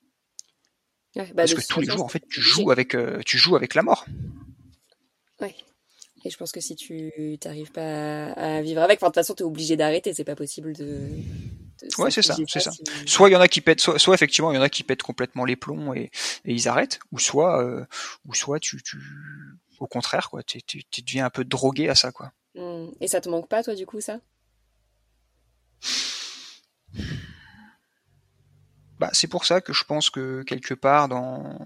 Bah, 1.15 1.25
Parce 1.35 1.53
que 1.53 1.67
tous 1.67 1.81
les 1.81 1.87
jours, 1.87 2.05
en 2.05 2.07
fait, 2.07 2.23
tu 2.27 2.41
joues 2.41 2.71
avec, 2.71 2.95
euh, 2.95 3.19
tu 3.25 3.37
joues 3.37 3.55
avec 3.55 3.75
la 3.75 3.83
mort. 3.83 4.05
Oui. 5.41 5.53
Et 6.23 6.29
je 6.29 6.37
pense 6.37 6.51
que 6.51 6.61
si 6.61 6.75
tu 6.75 7.37
n'arrives 7.43 7.71
pas 7.71 8.31
à 8.33 8.61
vivre 8.61 8.81
avec, 8.81 8.99
enfin, 8.99 9.07
de 9.07 9.09
toute 9.09 9.15
façon, 9.15 9.35
tu 9.35 9.43
es 9.43 9.45
obligé 9.45 9.75
d'arrêter, 9.75 10.13
c'est 10.13 10.23
pas 10.23 10.35
possible 10.35 10.73
de, 10.73 11.09
Ouais, 11.97 12.11
c'est 12.11 12.21
ça, 12.21 12.35
c'est 12.47 12.59
ça. 12.59 12.71
Soit 13.05 13.29
il 13.29 13.33
y 13.33 13.35
en 13.35 13.41
a 13.41 13.47
qui 13.47 13.61
pètent, 13.61 13.81
soit, 13.81 14.13
effectivement 14.13 14.51
il 14.51 14.55
y 14.55 14.57
en 14.57 14.61
a 14.61 14.69
qui 14.69 14.83
pètent 14.83 15.03
complètement 15.03 15.45
les 15.45 15.55
plombs 15.55 15.93
et, 15.93 16.11
et 16.45 16.53
ils 16.53 16.67
arrêtent, 16.67 16.99
ou 17.11 17.19
soit, 17.19 17.63
euh, 17.63 17.85
ou 18.25 18.33
soit 18.33 18.59
tu, 18.59 18.81
tu, 18.83 18.97
au 19.79 19.87
contraire 19.87 20.29
quoi, 20.29 20.43
tu, 20.43 20.61
tu, 20.63 20.83
tu 20.83 21.01
deviens 21.01 21.25
un 21.25 21.29
peu 21.29 21.43
drogué 21.43 21.89
à 21.89 21.95
ça 21.95 22.11
quoi. 22.11 22.31
Mmh. 22.55 22.87
Et 22.99 23.07
ça 23.07 23.21
te 23.21 23.29
manque 23.29 23.47
pas 23.47 23.63
toi 23.63 23.75
du 23.75 23.85
coup 23.85 24.01
ça? 24.01 24.19
Bah 28.99 29.09
c'est 29.13 29.27
pour 29.27 29.45
ça 29.45 29.61
que 29.61 29.73
je 29.73 29.83
pense 29.83 30.09
que 30.09 30.43
quelque 30.43 30.73
part 30.73 31.07
dans 31.07 31.57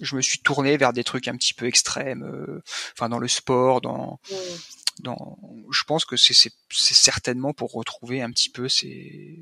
je 0.00 0.16
me 0.16 0.22
suis 0.22 0.38
tourné 0.38 0.76
vers 0.76 0.92
des 0.92 1.04
trucs 1.04 1.28
un 1.28 1.36
petit 1.36 1.54
peu 1.54 1.66
extrêmes, 1.66 2.24
euh, 2.24 2.62
enfin 2.92 3.08
dans 3.08 3.18
le 3.18 3.28
sport, 3.28 3.80
dans 3.80 4.18
mmh 4.30 4.34
dans, 5.00 5.38
je 5.70 5.84
pense 5.84 6.04
que 6.04 6.16
c'est 6.16 6.50
certainement 6.70 7.52
pour 7.52 7.72
retrouver 7.72 8.22
un 8.22 8.30
petit 8.30 8.50
peu 8.50 8.68
ces, 8.68 9.40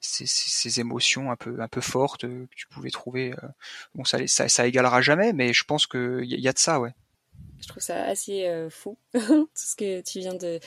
ces, 0.00 0.26
ces, 0.26 0.80
émotions 0.80 1.30
un 1.30 1.36
peu 1.36 1.60
un 1.60 1.68
peu 1.68 1.80
fortes 1.80 2.22
que 2.22 2.46
tu 2.54 2.66
pouvais 2.68 2.90
trouver. 2.90 3.32
Euh, 3.32 3.48
bon, 3.94 4.04
ça, 4.04 4.26
ça, 4.26 4.48
ça 4.48 4.66
égalera 4.66 5.00
jamais, 5.00 5.32
mais 5.32 5.52
je 5.52 5.64
pense 5.64 5.86
que 5.86 6.22
y, 6.22 6.40
y, 6.40 6.48
a 6.48 6.52
de 6.52 6.58
ça, 6.58 6.80
ouais. 6.80 6.92
Je 7.60 7.66
trouve 7.66 7.82
ça 7.82 8.04
assez 8.04 8.46
euh, 8.46 8.70
fou 8.70 8.98
tout 9.12 9.48
ce 9.54 9.74
que 9.74 10.00
tu 10.02 10.20
viens 10.20 10.34
de, 10.34 10.60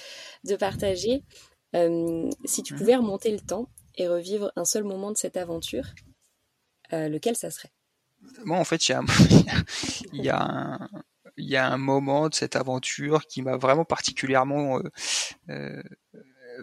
de 0.43 0.56
partager. 0.56 1.24
Euh, 1.76 2.30
si 2.45 2.64
tu 2.64 2.74
mmh. 2.74 2.78
pouvais 2.78 2.95
remonter 2.95 3.32
le 3.32 3.39
temps 3.39 3.70
et 3.95 4.08
revivre 4.08 4.52
un 4.56 4.66
seul 4.66 4.84
moment 4.84 5.12
de 5.12 5.18
cette 5.18 5.38
aventure, 5.38 5.86
euh, 6.93 7.08
lequel 7.08 7.36
ça 7.36 7.49
serait? 7.49 7.72
Moi, 8.43 8.58
en 8.58 8.66
fait, 8.66 8.88
il 8.88 8.91
y 8.91 8.95
a, 8.95 9.02
il 10.14 10.24
y 10.24 10.30
a 10.30 10.41
un, 10.41 10.89
il 11.42 11.50
y 11.50 11.58
a 11.58 11.68
un 11.68 11.78
moment 11.78 12.30
de 12.30 12.36
cette 12.36 12.56
aventure 12.56 13.26
qui 13.26 13.42
m'a 13.42 13.58
vraiment 13.58 13.84
particulièrement 13.84 14.80
euh, 14.80 14.84
euh, 15.50 15.82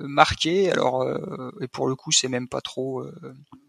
marqué. 0.01 0.71
Alors, 0.71 1.03
euh, 1.03 1.51
et 1.61 1.69
pour 1.69 1.89
le 1.89 1.97
coup, 1.97 2.13
c'est 2.13 2.29
même 2.29 2.49
pas 2.49 2.61
trop. 2.61 3.05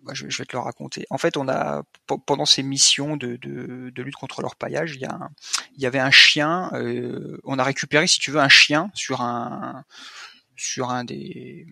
Bah, 0.03 0.14
je, 0.14 0.26
vais 0.26 0.45
te 0.45 0.55
le 0.55 0.60
raconter. 0.60 1.05
En 1.10 1.18
fait, 1.18 1.36
on 1.36 1.47
a 1.47 1.84
pendant 2.26 2.45
ces 2.45 2.64
missions 2.64 3.18
de, 3.18 3.36
de, 3.38 3.89
de 3.89 4.03
lutte 4.03 4.16
contre 4.16 4.41
l'orpaillage, 4.41 4.95
il 4.95 5.01
y, 5.01 5.05
a 5.05 5.30
il 5.76 5.82
y 5.82 5.86
avait 5.86 5.99
un 5.99 6.12
chien. 6.12 6.72
on 7.43 7.60
a 7.60 7.64
récupéré, 7.64 8.07
si 8.07 8.20
tu 8.20 8.32
veux, 8.32 8.39
un 8.39 8.49
chien 8.49 8.91
sur 8.93 9.22
un 9.22 9.84
sur 10.55 10.89
un 10.89 11.03
des 11.03 11.66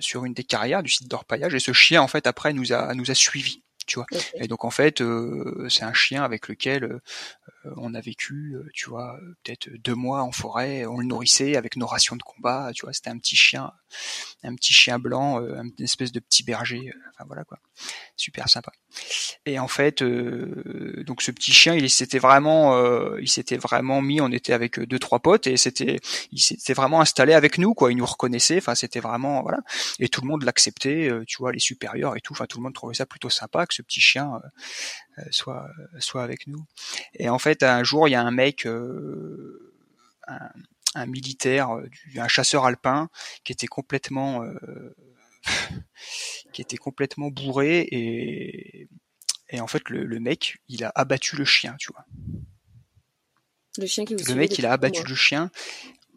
sur 0.00 0.24
une 0.24 0.34
des 0.34 0.44
carrières 0.44 0.82
du 0.82 0.90
site 0.90 1.08
d'orpaillage 1.08 1.54
et 1.54 1.60
ce 1.60 1.72
chien 1.72 2.02
en 2.02 2.08
fait 2.08 2.26
après 2.26 2.52
nous 2.52 2.72
a 2.72 2.92
nous 2.94 3.12
a 3.12 3.14
suivis 3.14 3.62
tu 3.86 3.94
vois 3.94 4.06
et 4.34 4.48
donc 4.48 4.64
en 4.64 4.70
fait 4.70 5.00
c'est 5.68 5.84
un 5.84 5.92
chien 5.92 6.24
avec 6.24 6.48
lequel 6.48 7.00
on 7.76 7.94
a 7.94 8.00
vécu, 8.00 8.54
euh, 8.54 8.68
tu 8.74 8.88
vois, 8.88 9.18
euh, 9.22 9.36
peut-être 9.42 9.68
deux 9.78 9.94
mois 9.94 10.22
en 10.22 10.32
forêt, 10.32 10.86
on 10.86 10.98
le 10.98 11.06
nourrissait 11.06 11.56
avec 11.56 11.76
nos 11.76 11.86
rations 11.86 12.16
de 12.16 12.22
combat, 12.22 12.70
tu 12.74 12.86
vois, 12.86 12.92
c'était 12.92 13.10
un 13.10 13.18
petit 13.18 13.36
chien, 13.36 13.72
un 14.42 14.54
petit 14.54 14.74
chien 14.74 14.98
blanc, 14.98 15.40
une 15.40 15.72
espèce 15.78 16.12
de 16.12 16.20
petit 16.20 16.42
berger, 16.42 16.92
enfin 17.12 17.24
voilà 17.26 17.44
quoi, 17.44 17.58
super 18.16 18.48
sympa. 18.48 18.72
Et 19.46 19.58
en 19.58 19.68
fait, 19.68 20.02
donc 20.02 21.22
ce 21.22 21.30
petit 21.30 21.52
chien, 21.52 21.74
il 21.74 21.90
s'était 21.90 22.18
vraiment, 22.18 23.16
il 23.18 23.28
s'était 23.28 23.56
vraiment 23.56 24.02
mis, 24.02 24.20
on 24.20 24.30
était 24.30 24.52
avec 24.52 24.78
deux 24.80 24.98
trois 24.98 25.20
potes 25.20 25.46
et 25.46 25.56
c'était, 25.56 26.00
il 26.32 26.40
s'était 26.40 26.74
vraiment 26.74 27.00
installé 27.00 27.32
avec 27.32 27.58
nous 27.58 27.74
quoi, 27.74 27.90
il 27.90 27.96
nous 27.96 28.06
reconnaissait, 28.06 28.58
enfin 28.58 28.74
c'était 28.74 29.00
vraiment 29.00 29.42
voilà, 29.42 29.58
et 29.98 30.08
tout 30.08 30.20
le 30.20 30.28
monde 30.28 30.42
l'acceptait, 30.44 31.10
tu 31.26 31.38
vois, 31.38 31.52
les 31.52 31.58
supérieurs 31.58 32.16
et 32.16 32.20
tout, 32.20 32.32
enfin 32.32 32.46
tout 32.46 32.58
le 32.58 32.64
monde 32.64 32.74
trouvait 32.74 32.94
ça 32.94 33.06
plutôt 33.06 33.30
sympa 33.30 33.66
que 33.66 33.74
ce 33.74 33.82
petit 33.82 34.00
chien 34.00 34.40
soit 35.30 35.68
soit 35.98 36.22
avec 36.22 36.46
nous. 36.46 36.64
Et 37.14 37.28
en 37.28 37.38
fait, 37.38 37.62
un 37.62 37.84
jour, 37.84 38.08
il 38.08 38.12
y 38.12 38.14
a 38.14 38.22
un 38.22 38.30
mec, 38.30 38.66
euh, 38.66 39.74
un, 40.94 41.06
militaire, 41.06 41.76
euh, 41.76 41.88
un 42.16 42.28
chasseur 42.28 42.64
alpin, 42.64 43.08
qui 43.44 43.52
était 43.52 43.66
complètement, 43.66 44.42
euh, 44.42 44.94
qui 46.52 46.62
était 46.62 46.76
complètement 46.76 47.28
bourré 47.28 47.80
et, 47.90 48.88
et 49.50 49.60
en 49.60 49.66
fait, 49.66 49.88
le, 49.88 50.20
mec, 50.20 50.58
il 50.68 50.84
a 50.84 50.92
abattu 50.94 51.36
le 51.36 51.44
chien, 51.44 51.74
tu 51.78 51.92
vois. 51.92 52.04
Le 53.78 53.86
chien 53.86 54.04
qui 54.04 54.14
Le 54.14 54.34
mec, 54.34 54.58
il 54.58 54.66
a 54.66 54.72
abattu 54.72 55.04
le 55.04 55.14
chien 55.14 55.50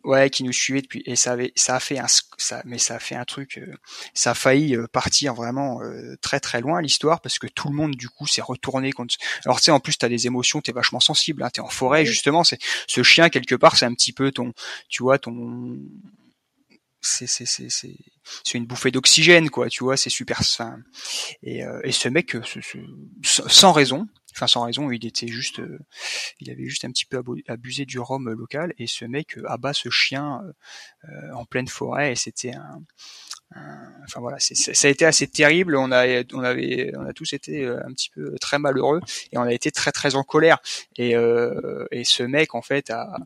ouais 0.04 0.30
qui 0.30 0.44
nous 0.44 0.52
suivait 0.52 0.82
depuis 0.82 1.04
et 1.06 1.16
ça 1.16 1.34
avait 1.34 1.54
ça 1.56 1.76
a 1.76 1.80
fait 1.80 2.00
un 2.00 2.08
ça 2.38 2.62
mais 2.66 2.78
ça 2.78 2.96
a 2.96 3.00
fait 3.00 3.16
un 3.16 3.26
truc 3.26 3.58
euh, 3.58 3.76
ça 4.14 4.32
a 4.32 4.34
failli 4.34 4.76
euh, 4.76 4.88
partir 4.88 5.34
vraiment 5.34 5.82
euh, 5.82 6.16
très 6.22 6.40
très 6.40 6.62
loin 6.62 6.82
l'histoire 6.82 7.22
parce 7.22 7.40
que 7.40 7.48
tout 7.48 7.70
le 7.70 7.76
monde 7.76 7.96
du 7.96 8.10
coup 8.10 8.28
s'est 8.28 8.42
retourné 8.42 8.92
contre 8.92 9.16
alors 9.46 9.60
tu 9.60 9.66
sais 9.66 9.72
en 9.72 9.80
plus 9.80 9.98
tu 9.98 10.06
as 10.06 10.10
des 10.10 10.28
émotions 10.28 10.62
tu 10.62 10.72
es 10.72 10.74
vachement 10.74 11.00
sensible 11.00 11.44
hein, 11.44 11.50
tu 11.54 11.62
es 11.62 11.64
en 11.64 11.70
forêt 11.70 12.06
justement 12.06 12.44
c'est 12.44 12.60
ce 12.88 13.04
chien 13.04 13.30
quelque 13.30 13.56
part 13.56 13.78
c'est 13.78 13.86
un 13.86 13.94
petit 13.94 14.14
peu 14.14 14.32
ton 14.32 14.54
tu 14.90 15.04
vois 15.04 15.20
ton 15.20 15.78
c'est 17.02 17.28
c'est 17.28 17.46
c'est 17.46 17.70
c'est 17.70 17.96
c'est 18.44 18.58
une 18.58 18.66
bouffée 18.66 18.92
d'oxygène 18.92 19.50
quoi 19.50 19.70
tu 19.70 19.84
vois 19.84 19.98
c'est 19.98 20.10
super 20.10 20.42
fin 20.42 20.78
et, 21.42 21.64
et 21.84 21.92
ce 21.92 22.10
mec 22.10 22.38
sans 23.24 23.72
raison 23.72 24.08
enfin 24.36 24.48
sans 24.48 24.64
raison, 24.66 24.92
il 24.92 25.06
était 25.06 25.28
juste, 25.28 25.60
euh, 25.60 25.80
il 26.40 26.50
avait 26.50 26.66
juste 26.66 26.86
un 26.86 26.92
petit 26.92 27.06
peu 27.06 27.22
abusé 27.48 27.86
du 27.86 28.00
rhum 28.00 28.30
local 28.30 28.74
et 28.78 28.88
ce 28.88 29.06
mec 29.06 29.38
euh, 29.38 29.44
abat 29.50 29.74
ce 29.74 29.90
chien 29.90 30.42
euh, 31.06 31.34
en 31.34 31.46
pleine 31.46 31.68
forêt 31.68 32.12
et 32.12 32.16
c'était 32.16 32.54
un, 32.54 32.82
enfin 34.04 34.22
voilà, 34.22 34.38
ça 34.40 34.88
a 34.88 34.90
été 34.90 35.06
assez 35.06 35.28
terrible. 35.28 35.76
On 35.76 35.92
a, 35.92 36.24
on 36.34 36.44
avait, 36.44 36.94
on 36.96 37.06
a 37.06 37.14
tous 37.14 37.34
été 37.34 37.68
un 37.68 37.92
petit 37.94 38.10
peu 38.10 38.36
très 38.40 38.60
malheureux 38.60 39.02
et 39.32 39.38
on 39.38 39.42
a 39.42 39.54
été 39.54 39.72
très 39.72 39.92
très 39.92 40.16
en 40.16 40.24
colère. 40.24 40.60
Et, 40.98 41.16
et 41.92 42.04
ce 42.06 42.24
mec 42.24 42.56
en 42.56 42.62
fait 42.62 42.90
a, 42.92 43.18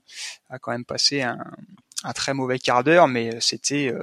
a 0.50 0.58
quand 0.58 0.72
même 0.72 0.86
passé 0.86 1.22
un, 1.22 1.38
un 2.04 2.14
très 2.14 2.34
mauvais 2.34 2.58
quart 2.58 2.84
d'heure, 2.84 3.08
mais 3.08 3.40
c'était 3.40 3.94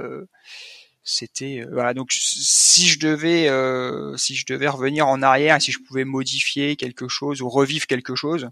c'était 1.05 1.61
euh, 1.61 1.69
voilà 1.73 1.95
donc 1.95 2.13
si 2.13 2.87
je 2.87 2.99
devais 3.01 3.49
euh, 3.49 4.17
si 4.17 4.37
je 4.37 4.47
devais 4.47 4.69
revenir 4.69 5.09
en 5.09 5.21
arrière 5.21 5.57
et 5.57 5.61
si 5.61 5.73
je 5.73 5.81
pouvais 5.81 6.05
modifier 6.05 6.77
quelque 6.77 7.09
chose 7.09 7.43
ou 7.43 7.49
revivre 7.49 7.87
quelque 7.87 8.15
chose 8.15 8.51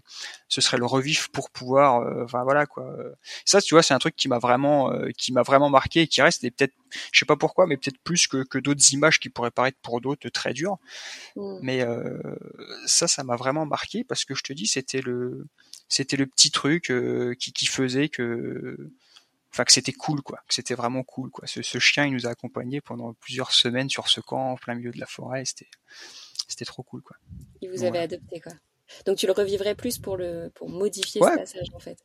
ce 0.49 0.59
serait 0.59 0.77
le 0.77 0.85
revivre 0.85 1.29
pour 1.29 1.49
pouvoir 1.49 2.01
euh, 2.01 2.25
enfin 2.25 2.43
voilà 2.43 2.65
quoi 2.65 2.93
ça 3.45 3.61
tu 3.61 3.73
vois 3.73 3.83
c'est 3.83 3.93
un 3.93 3.99
truc 3.99 4.17
qui 4.17 4.27
m'a 4.27 4.37
vraiment 4.37 4.93
qui 5.17 5.31
m'a 5.31 5.43
vraiment 5.43 5.69
marqué 5.69 6.01
et 6.01 6.07
qui 6.07 6.21
reste 6.21 6.43
et 6.43 6.51
peut-être 6.51 6.73
je 7.11 7.19
sais 7.19 7.25
pas 7.25 7.37
pourquoi 7.37 7.67
mais 7.67 7.77
peut-être 7.77 7.99
plus 8.03 8.27
que, 8.27 8.43
que 8.43 8.57
d'autres 8.57 8.93
images 8.93 9.19
qui 9.19 9.29
pourraient 9.29 9.51
paraître 9.51 9.77
pour 9.81 10.01
d'autres 10.01 10.27
très 10.27 10.53
dures 10.53 10.77
mmh. 11.37 11.59
mais 11.61 11.85
ça 12.85 13.07
ça 13.07 13.23
m'a 13.23 13.37
vraiment 13.37 13.65
marqué 13.65 14.03
parce 14.03 14.25
que 14.25 14.35
je 14.35 14.43
te 14.43 14.51
dis 14.51 14.67
c'était 14.67 15.01
le 15.01 15.47
c'était 15.87 16.17
le 16.17 16.25
petit 16.25 16.51
truc 16.51 16.91
qui, 17.39 17.53
qui 17.53 17.65
faisait 17.65 18.09
que 18.09 18.77
enfin 19.51 19.63
que 19.63 19.71
c'était 19.71 19.93
cool 19.93 20.21
quoi, 20.21 20.39
que 20.47 20.53
c'était 20.53 20.75
vraiment 20.75 21.03
cool 21.03 21.29
quoi. 21.29 21.47
Ce, 21.47 21.61
ce, 21.61 21.79
chien 21.79 22.05
il 22.05 22.13
nous 22.13 22.25
a 22.25 22.29
accompagnés 22.29 22.81
pendant 22.81 23.13
plusieurs 23.13 23.51
semaines 23.51 23.89
sur 23.89 24.07
ce 24.07 24.21
camp 24.21 24.51
en 24.51 24.55
plein 24.55 24.75
milieu 24.75 24.91
de 24.91 24.99
la 24.99 25.07
forêt, 25.07 25.43
c'était 25.45 25.69
c'était 26.47 26.65
trop 26.65 26.83
cool 26.83 27.01
quoi. 27.01 27.17
Il 27.61 27.69
vous 27.69 27.83
avait 27.83 27.99
adopté 27.99 28.39
quoi. 28.39 28.53
Donc 29.05 29.17
tu 29.17 29.25
le 29.25 29.33
revivrais 29.33 29.75
plus 29.75 29.97
pour 29.97 30.17
le 30.17 30.51
pour 30.55 30.69
modifier 30.69 31.21
ce 31.21 31.35
passage 31.37 31.67
en 31.73 31.79
fait. 31.79 31.97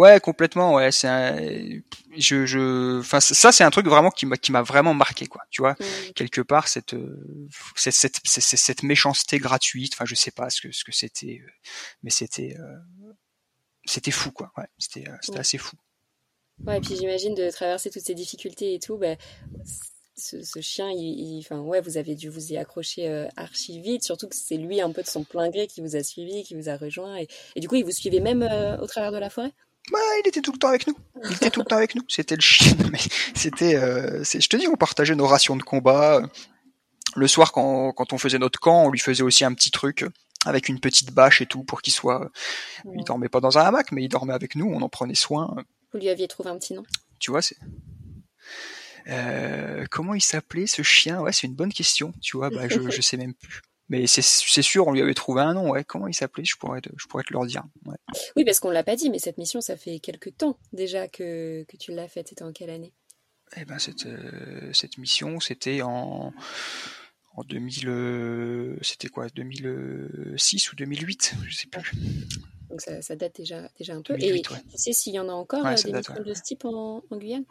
Ouais, 0.00 0.18
complètement. 0.18 0.76
Ouais, 0.76 0.92
c'est 0.92 1.08
un... 1.08 1.36
je, 2.16 2.46
je, 2.46 3.00
enfin, 3.00 3.20
ça, 3.20 3.52
c'est 3.52 3.64
un 3.64 3.70
truc 3.70 3.86
vraiment 3.86 4.10
qui 4.10 4.24
m'a, 4.24 4.38
qui 4.38 4.50
m'a 4.50 4.62
vraiment 4.62 4.94
marqué, 4.94 5.26
quoi. 5.26 5.42
Tu 5.50 5.60
vois, 5.60 5.72
mmh. 5.72 6.12
quelque 6.14 6.40
part, 6.40 6.68
cette, 6.68 6.96
cette, 7.76 7.92
cette, 7.92 8.18
cette, 8.24 8.42
cette 8.42 8.82
méchanceté 8.82 9.38
gratuite. 9.38 9.92
Enfin, 9.92 10.06
je 10.06 10.14
sais 10.14 10.30
pas 10.30 10.48
ce 10.48 10.62
que, 10.62 10.72
ce 10.72 10.84
que 10.84 10.92
c'était, 10.92 11.42
euh, 11.44 11.50
mais 12.02 12.08
c'était, 12.08 12.56
euh, 12.58 12.78
c'était 13.90 14.10
fou, 14.10 14.30
quoi. 14.30 14.52
Ouais, 14.56 14.66
c'était, 14.78 15.08
euh, 15.08 15.38
assez 15.38 15.58
fou. 15.58 15.76
Ouais, 16.66 16.78
et 16.78 16.80
puis 16.80 16.96
j'imagine 16.96 17.34
de 17.34 17.50
traverser 17.50 17.90
toutes 17.90 18.04
ces 18.04 18.14
difficultés 18.14 18.74
et 18.74 18.78
tout, 18.78 18.98
bah, 18.98 19.16
ce, 20.16 20.42
ce, 20.42 20.60
chien, 20.60 20.90
il, 20.90 21.38
enfin, 21.38 21.60
ouais, 21.60 21.80
vous 21.80 21.96
avez 21.96 22.14
dû 22.14 22.28
vous 22.28 22.52
y 22.52 22.58
accrocher 22.58 23.26
archi 23.36 23.80
vite, 23.80 24.04
surtout 24.04 24.28
que 24.28 24.36
c'est 24.36 24.58
lui 24.58 24.80
un 24.82 24.92
peu 24.92 25.02
de 25.02 25.06
son 25.06 25.24
plein 25.24 25.48
gré 25.48 25.66
qui 25.66 25.80
vous 25.80 25.96
a 25.96 26.02
suivi, 26.02 26.42
qui 26.44 26.54
vous 26.54 26.68
a 26.68 26.76
rejoint, 26.76 27.16
et, 27.16 27.28
et 27.56 27.60
du 27.60 27.68
coup, 27.68 27.76
il 27.76 27.84
vous 27.84 27.92
suivait 27.92 28.20
même 28.20 28.42
au 28.80 28.86
travers 28.86 29.12
de 29.12 29.18
la 29.18 29.30
forêt? 29.30 29.52
Bah, 29.90 29.98
il 30.22 30.28
était 30.28 30.40
tout 30.40 30.52
le 30.52 30.58
temps 30.58 30.68
avec 30.68 30.86
nous. 30.86 30.96
Il 31.24 31.32
était 31.32 31.50
tout 31.50 31.60
le 31.60 31.66
temps 31.66 31.76
avec 31.76 31.94
nous. 31.94 32.02
C'était 32.08 32.36
le 32.36 32.40
chien. 32.40 32.76
Mais 32.92 32.98
c'était, 33.34 33.76
euh, 33.76 34.22
je 34.22 34.46
te 34.46 34.56
dis, 34.56 34.68
on 34.68 34.76
partageait 34.76 35.14
nos 35.14 35.26
rations 35.26 35.56
de 35.56 35.62
combat. 35.62 36.22
Le 37.16 37.26
soir, 37.26 37.50
quand, 37.50 37.92
quand 37.92 38.12
on 38.12 38.18
faisait 38.18 38.38
notre 38.38 38.60
camp, 38.60 38.84
on 38.84 38.90
lui 38.90 39.00
faisait 39.00 39.22
aussi 39.22 39.44
un 39.44 39.52
petit 39.52 39.70
truc 39.70 40.04
avec 40.46 40.68
une 40.68 40.80
petite 40.80 41.12
bâche 41.12 41.40
et 41.40 41.46
tout 41.46 41.64
pour 41.64 41.82
qu'il 41.82 41.92
soit. 41.92 42.30
Il 42.94 43.04
dormait 43.04 43.28
pas 43.28 43.40
dans 43.40 43.58
un 43.58 43.62
hamac, 43.62 43.92
mais 43.92 44.04
il 44.04 44.08
dormait 44.08 44.34
avec 44.34 44.56
nous. 44.56 44.66
On 44.66 44.80
en 44.82 44.88
prenait 44.88 45.14
soin. 45.14 45.54
Vous 45.92 45.98
lui 45.98 46.08
aviez 46.08 46.28
trouvé 46.28 46.50
un 46.50 46.58
petit 46.58 46.74
nom? 46.74 46.84
Tu 47.18 47.30
vois, 47.30 47.42
c'est. 47.42 47.56
Euh, 49.08 49.86
comment 49.90 50.14
il 50.14 50.20
s'appelait 50.20 50.66
ce 50.66 50.82
chien? 50.82 51.20
Ouais, 51.20 51.32
c'est 51.32 51.46
une 51.46 51.54
bonne 51.54 51.72
question. 51.72 52.12
Tu 52.20 52.36
vois, 52.36 52.50
bah, 52.50 52.68
je, 52.68 52.90
je 52.90 53.00
sais 53.00 53.16
même 53.16 53.34
plus. 53.34 53.60
Mais 53.88 54.06
c'est 54.06 54.22
sûr, 54.62 54.86
on 54.86 54.92
lui 54.92 55.02
avait 55.02 55.14
trouvé 55.14 55.42
un 55.42 55.52
nom. 55.52 55.70
Ouais. 55.70 55.82
Comment 55.82 56.06
il 56.06 56.14
s'appelait? 56.14 56.44
Je 56.44 56.56
pourrais, 56.56 56.80
te, 56.80 56.90
je 56.96 57.06
pourrais 57.06 57.24
te 57.24 57.32
le 57.32 57.40
redire. 57.40 57.64
Ouais. 57.86 57.96
Oui, 58.36 58.44
parce 58.44 58.60
qu'on 58.60 58.70
l'a 58.70 58.84
pas 58.84 58.94
dit, 58.94 59.10
mais 59.10 59.18
cette 59.18 59.36
mission, 59.36 59.60
ça 59.60 59.76
fait 59.76 59.98
quelques 59.98 60.36
temps 60.36 60.56
déjà 60.72 61.08
que, 61.08 61.64
que 61.64 61.76
tu 61.76 61.92
l'as 61.92 62.06
faite. 62.06 62.28
C'était 62.28 62.44
en 62.44 62.52
quelle 62.52 62.70
année? 62.70 62.92
Eh 63.56 63.64
ben, 63.64 63.80
cette, 63.80 64.06
euh, 64.06 64.72
cette 64.72 64.96
mission, 64.96 65.40
c'était 65.40 65.82
en, 65.82 66.32
en 67.40 67.44
2000. 67.44 67.88
Euh, 67.88 68.76
c'était 68.82 69.08
quoi 69.08 69.28
2006 69.28 70.72
ou 70.72 70.76
2008 70.76 71.34
Je 71.46 71.56
sais 71.56 71.66
plus. 71.68 71.92
Donc 72.68 72.80
ça, 72.80 73.02
ça, 73.02 73.16
date 73.16 73.36
déjà, 73.36 73.68
déjà 73.78 73.94
un 73.94 74.02
peu. 74.02 74.14
Et 74.18 74.42
tu 74.42 74.54
sais 74.76 74.92
s'il 74.92 75.12
y 75.12 75.18
en 75.18 75.28
a 75.28 75.32
encore 75.32 75.66
euh, 75.66 75.74
des 75.74 75.92
missions 75.92 76.14
de 76.24 76.34
ce 76.34 76.42
type 76.42 76.64
en, 76.64 77.02
en 77.10 77.16
Guyane? 77.16 77.44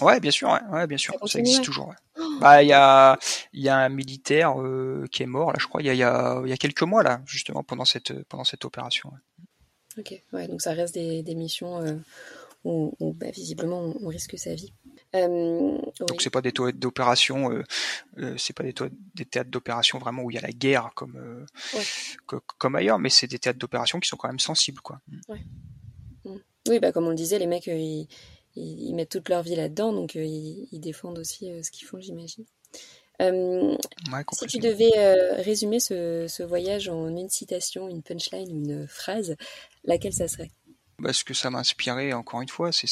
Ouais, 0.00 0.18
bien 0.18 0.32
sûr, 0.32 0.58
ouais, 0.72 0.86
bien 0.88 0.98
sûr, 0.98 1.14
ça, 1.24 1.38
existe 1.38 1.62
toujours. 1.62 1.94
Oh 2.18 2.38
bah, 2.40 2.64
il 2.64 2.68
y 2.68 2.72
a, 2.72 3.16
il 3.52 3.62
y 3.62 3.68
a 3.68 3.76
un 3.76 3.88
militaire 3.88 4.60
euh, 4.60 5.06
qui 5.12 5.22
est 5.22 5.26
mort 5.26 5.52
là, 5.52 5.56
je 5.60 5.66
crois, 5.68 5.82
il 5.82 5.86
y 5.86 5.90
a, 5.90 5.94
il 5.94 5.98
y 5.98 6.02
a, 6.02 6.42
y 6.44 6.52
a 6.52 6.56
quelques 6.56 6.82
mois 6.82 7.04
là, 7.04 7.22
justement 7.26 7.62
pendant 7.62 7.84
cette, 7.84 8.24
pendant 8.24 8.42
cette 8.42 8.64
opération. 8.64 9.12
Ok, 9.96 10.20
ouais, 10.32 10.48
donc 10.48 10.62
ça 10.62 10.72
reste 10.72 10.94
des, 10.94 11.22
des 11.22 11.36
missions 11.36 11.80
euh, 11.80 11.94
où, 12.64 12.94
où 12.98 13.12
bah, 13.12 13.30
visiblement 13.30 13.94
on, 14.00 14.08
risque 14.08 14.36
sa 14.36 14.54
vie. 14.54 14.72
Euh, 15.14 15.78
donc 16.00 16.22
c'est 16.22 16.30
pas 16.30 16.40
des 16.40 16.52
théâtres 16.52 16.78
d'opération, 16.78 17.52
euh, 17.52 17.62
euh, 18.18 18.34
c'est 18.36 18.52
pas 18.52 18.64
des, 18.64 18.74
des 19.14 19.24
théâtres 19.24 19.50
d'opération 19.50 19.98
vraiment 19.98 20.22
où 20.22 20.30
il 20.30 20.34
y 20.34 20.38
a 20.38 20.42
la 20.42 20.50
guerre 20.50 20.90
comme, 20.94 21.46
comme 22.58 22.74
ailleurs, 22.74 22.98
mais 22.98 23.10
c'est 23.10 23.28
des 23.28 23.38
théâtres 23.38 23.58
d'opération 23.58 24.00
qui 24.00 24.08
sont 24.08 24.16
quand 24.16 24.28
même 24.28 24.40
sensibles, 24.40 24.80
quoi. 24.80 25.00
Ouais. 25.28 25.40
Mm. 26.24 26.38
Oui, 26.68 26.80
bah 26.80 26.92
comme 26.92 27.06
on 27.06 27.10
le 27.10 27.14
disait, 27.14 27.38
les 27.38 27.46
mecs 27.46 27.66
ils 27.66 28.08
ils, 28.56 28.94
mettent 28.94 29.10
toute 29.10 29.28
leur 29.28 29.42
vie 29.42 29.56
là-dedans, 29.56 29.92
donc 29.92 30.14
ils, 30.14 30.68
ils, 30.72 30.80
défendent 30.80 31.18
aussi 31.18 31.50
ce 31.62 31.70
qu'ils 31.70 31.86
font, 31.86 32.00
j'imagine. 32.00 32.44
Ouais, 33.20 34.24
si 34.32 34.46
tu 34.46 34.58
devais 34.58 34.90
résumer 35.42 35.78
ce, 35.78 36.26
ce, 36.28 36.42
voyage 36.42 36.88
en 36.88 37.08
une 37.08 37.28
citation, 37.28 37.88
une 37.88 38.02
punchline, 38.02 38.50
une 38.50 38.88
phrase, 38.88 39.36
laquelle 39.84 40.12
ça 40.12 40.26
serait? 40.26 40.50
Bah, 40.98 41.12
Ce 41.12 41.22
que 41.22 41.34
ça 41.34 41.50
m'a 41.50 41.58
inspiré, 41.58 42.12
encore 42.12 42.40
une 42.40 42.48
fois, 42.48 42.72
c'est 42.72 42.86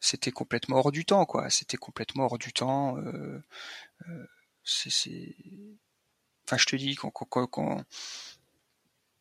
c'était 0.00 0.30
complètement 0.30 0.76
hors 0.76 0.92
du 0.92 1.04
temps, 1.04 1.26
quoi. 1.26 1.50
C'était 1.50 1.76
complètement 1.76 2.24
hors 2.24 2.38
du 2.38 2.52
temps. 2.52 2.98
Euh, 2.98 3.42
euh, 4.08 4.26
c'est, 4.64 5.34
enfin, 6.46 6.56
je 6.58 6.66
te 6.66 6.76
dis 6.76 6.94
quand, 6.94 7.10
quand, 7.10 7.46
quand, 7.46 7.84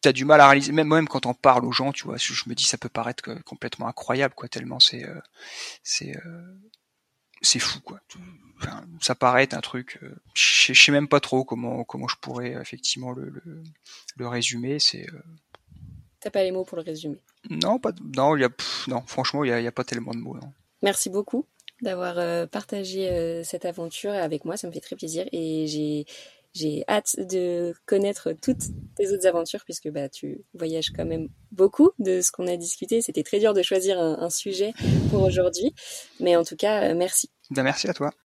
t'as 0.01 0.11
du 0.11 0.25
mal 0.25 0.41
à 0.41 0.47
réaliser 0.47 0.71
même 0.71 0.87
même 0.87 1.07
quand 1.07 1.25
on 1.25 1.33
parle 1.33 1.65
aux 1.65 1.71
gens 1.71 1.91
tu 1.91 2.03
vois 2.03 2.17
je, 2.17 2.33
me 2.47 2.53
dis 2.53 2.63
ça 2.63 2.77
peut 2.77 2.89
paraître 2.89 3.23
complètement 3.43 3.87
incroyable 3.87 4.33
quoi 4.35 4.47
tellement 4.47 4.79
c'est 4.79 5.03
euh, 5.03 5.19
c'est 5.83 6.15
euh, 6.25 6.55
c'est 7.41 7.59
fou 7.59 7.79
quoi 7.81 7.99
enfin, 8.57 8.85
ça 9.01 9.15
paraît 9.15 9.43
être 9.43 9.53
un 9.53 9.61
truc 9.61 9.99
euh, 10.03 10.15
je, 10.33 10.73
sais 10.73 10.91
même 10.91 11.07
pas 11.07 11.19
trop 11.19 11.43
comment 11.43 11.83
comment 11.83 12.07
je 12.07 12.15
pourrais 12.17 12.51
effectivement 12.53 13.11
le 13.11 13.29
le, 13.29 13.63
le 14.15 14.27
résumer 14.27 14.79
c'est 14.79 15.07
t'as 16.19 16.29
pas 16.29 16.43
les 16.43 16.51
mots 16.51 16.63
pour 16.63 16.77
le 16.77 16.83
résumer? 16.83 17.17
Non 17.49 17.79
pas 17.79 17.91
non 18.15 18.35
il 18.35 18.41
y 18.41 18.45
a 18.45 18.49
non 18.87 19.01
franchement 19.07 19.43
il 19.43 19.49
y 19.49 19.51
a, 19.51 19.59
y 19.59 19.67
a, 19.67 19.71
pas 19.71 19.83
tellement 19.83 20.11
de 20.11 20.19
mots 20.19 20.35
non. 20.35 20.53
Merci 20.81 21.09
beaucoup 21.09 21.45
d'avoir 21.81 22.47
partagé 22.49 23.43
cette 23.43 23.65
aventure 23.65 24.11
avec 24.11 24.45
moi 24.45 24.57
ça 24.57 24.67
me 24.67 24.71
fait 24.71 24.79
très 24.79 24.95
plaisir 24.95 25.25
et 25.31 25.67
j'ai 25.67 26.05
j'ai 26.57 26.83
hâte 26.87 27.15
de 27.19 27.75
connaître 27.85 28.33
toutes 28.41 28.63
tes 28.95 29.11
autres 29.11 29.27
aventures 29.27 29.63
puisque 29.63 29.89
bah, 29.89 30.09
tu 30.09 30.43
voyages 30.55 30.91
quand 30.95 31.05
même 31.05 31.29
beaucoup 31.51 31.91
de 31.99 32.21
ce 32.21 32.31
qu'on 32.31 32.47
a 32.47 32.57
discuté. 32.57 33.01
C'était 33.01 33.23
très 33.23 33.39
dur 33.39 33.53
de 33.53 33.61
choisir 33.61 33.99
un, 33.99 34.17
un 34.19 34.29
sujet 34.29 34.73
pour 35.11 35.21
aujourd'hui. 35.21 35.73
Mais 36.19 36.35
en 36.35 36.43
tout 36.43 36.55
cas, 36.55 36.89
euh, 36.89 36.95
merci. 36.95 37.29
Ben, 37.51 37.63
merci 37.63 37.87
à 37.87 37.93
toi. 37.93 38.11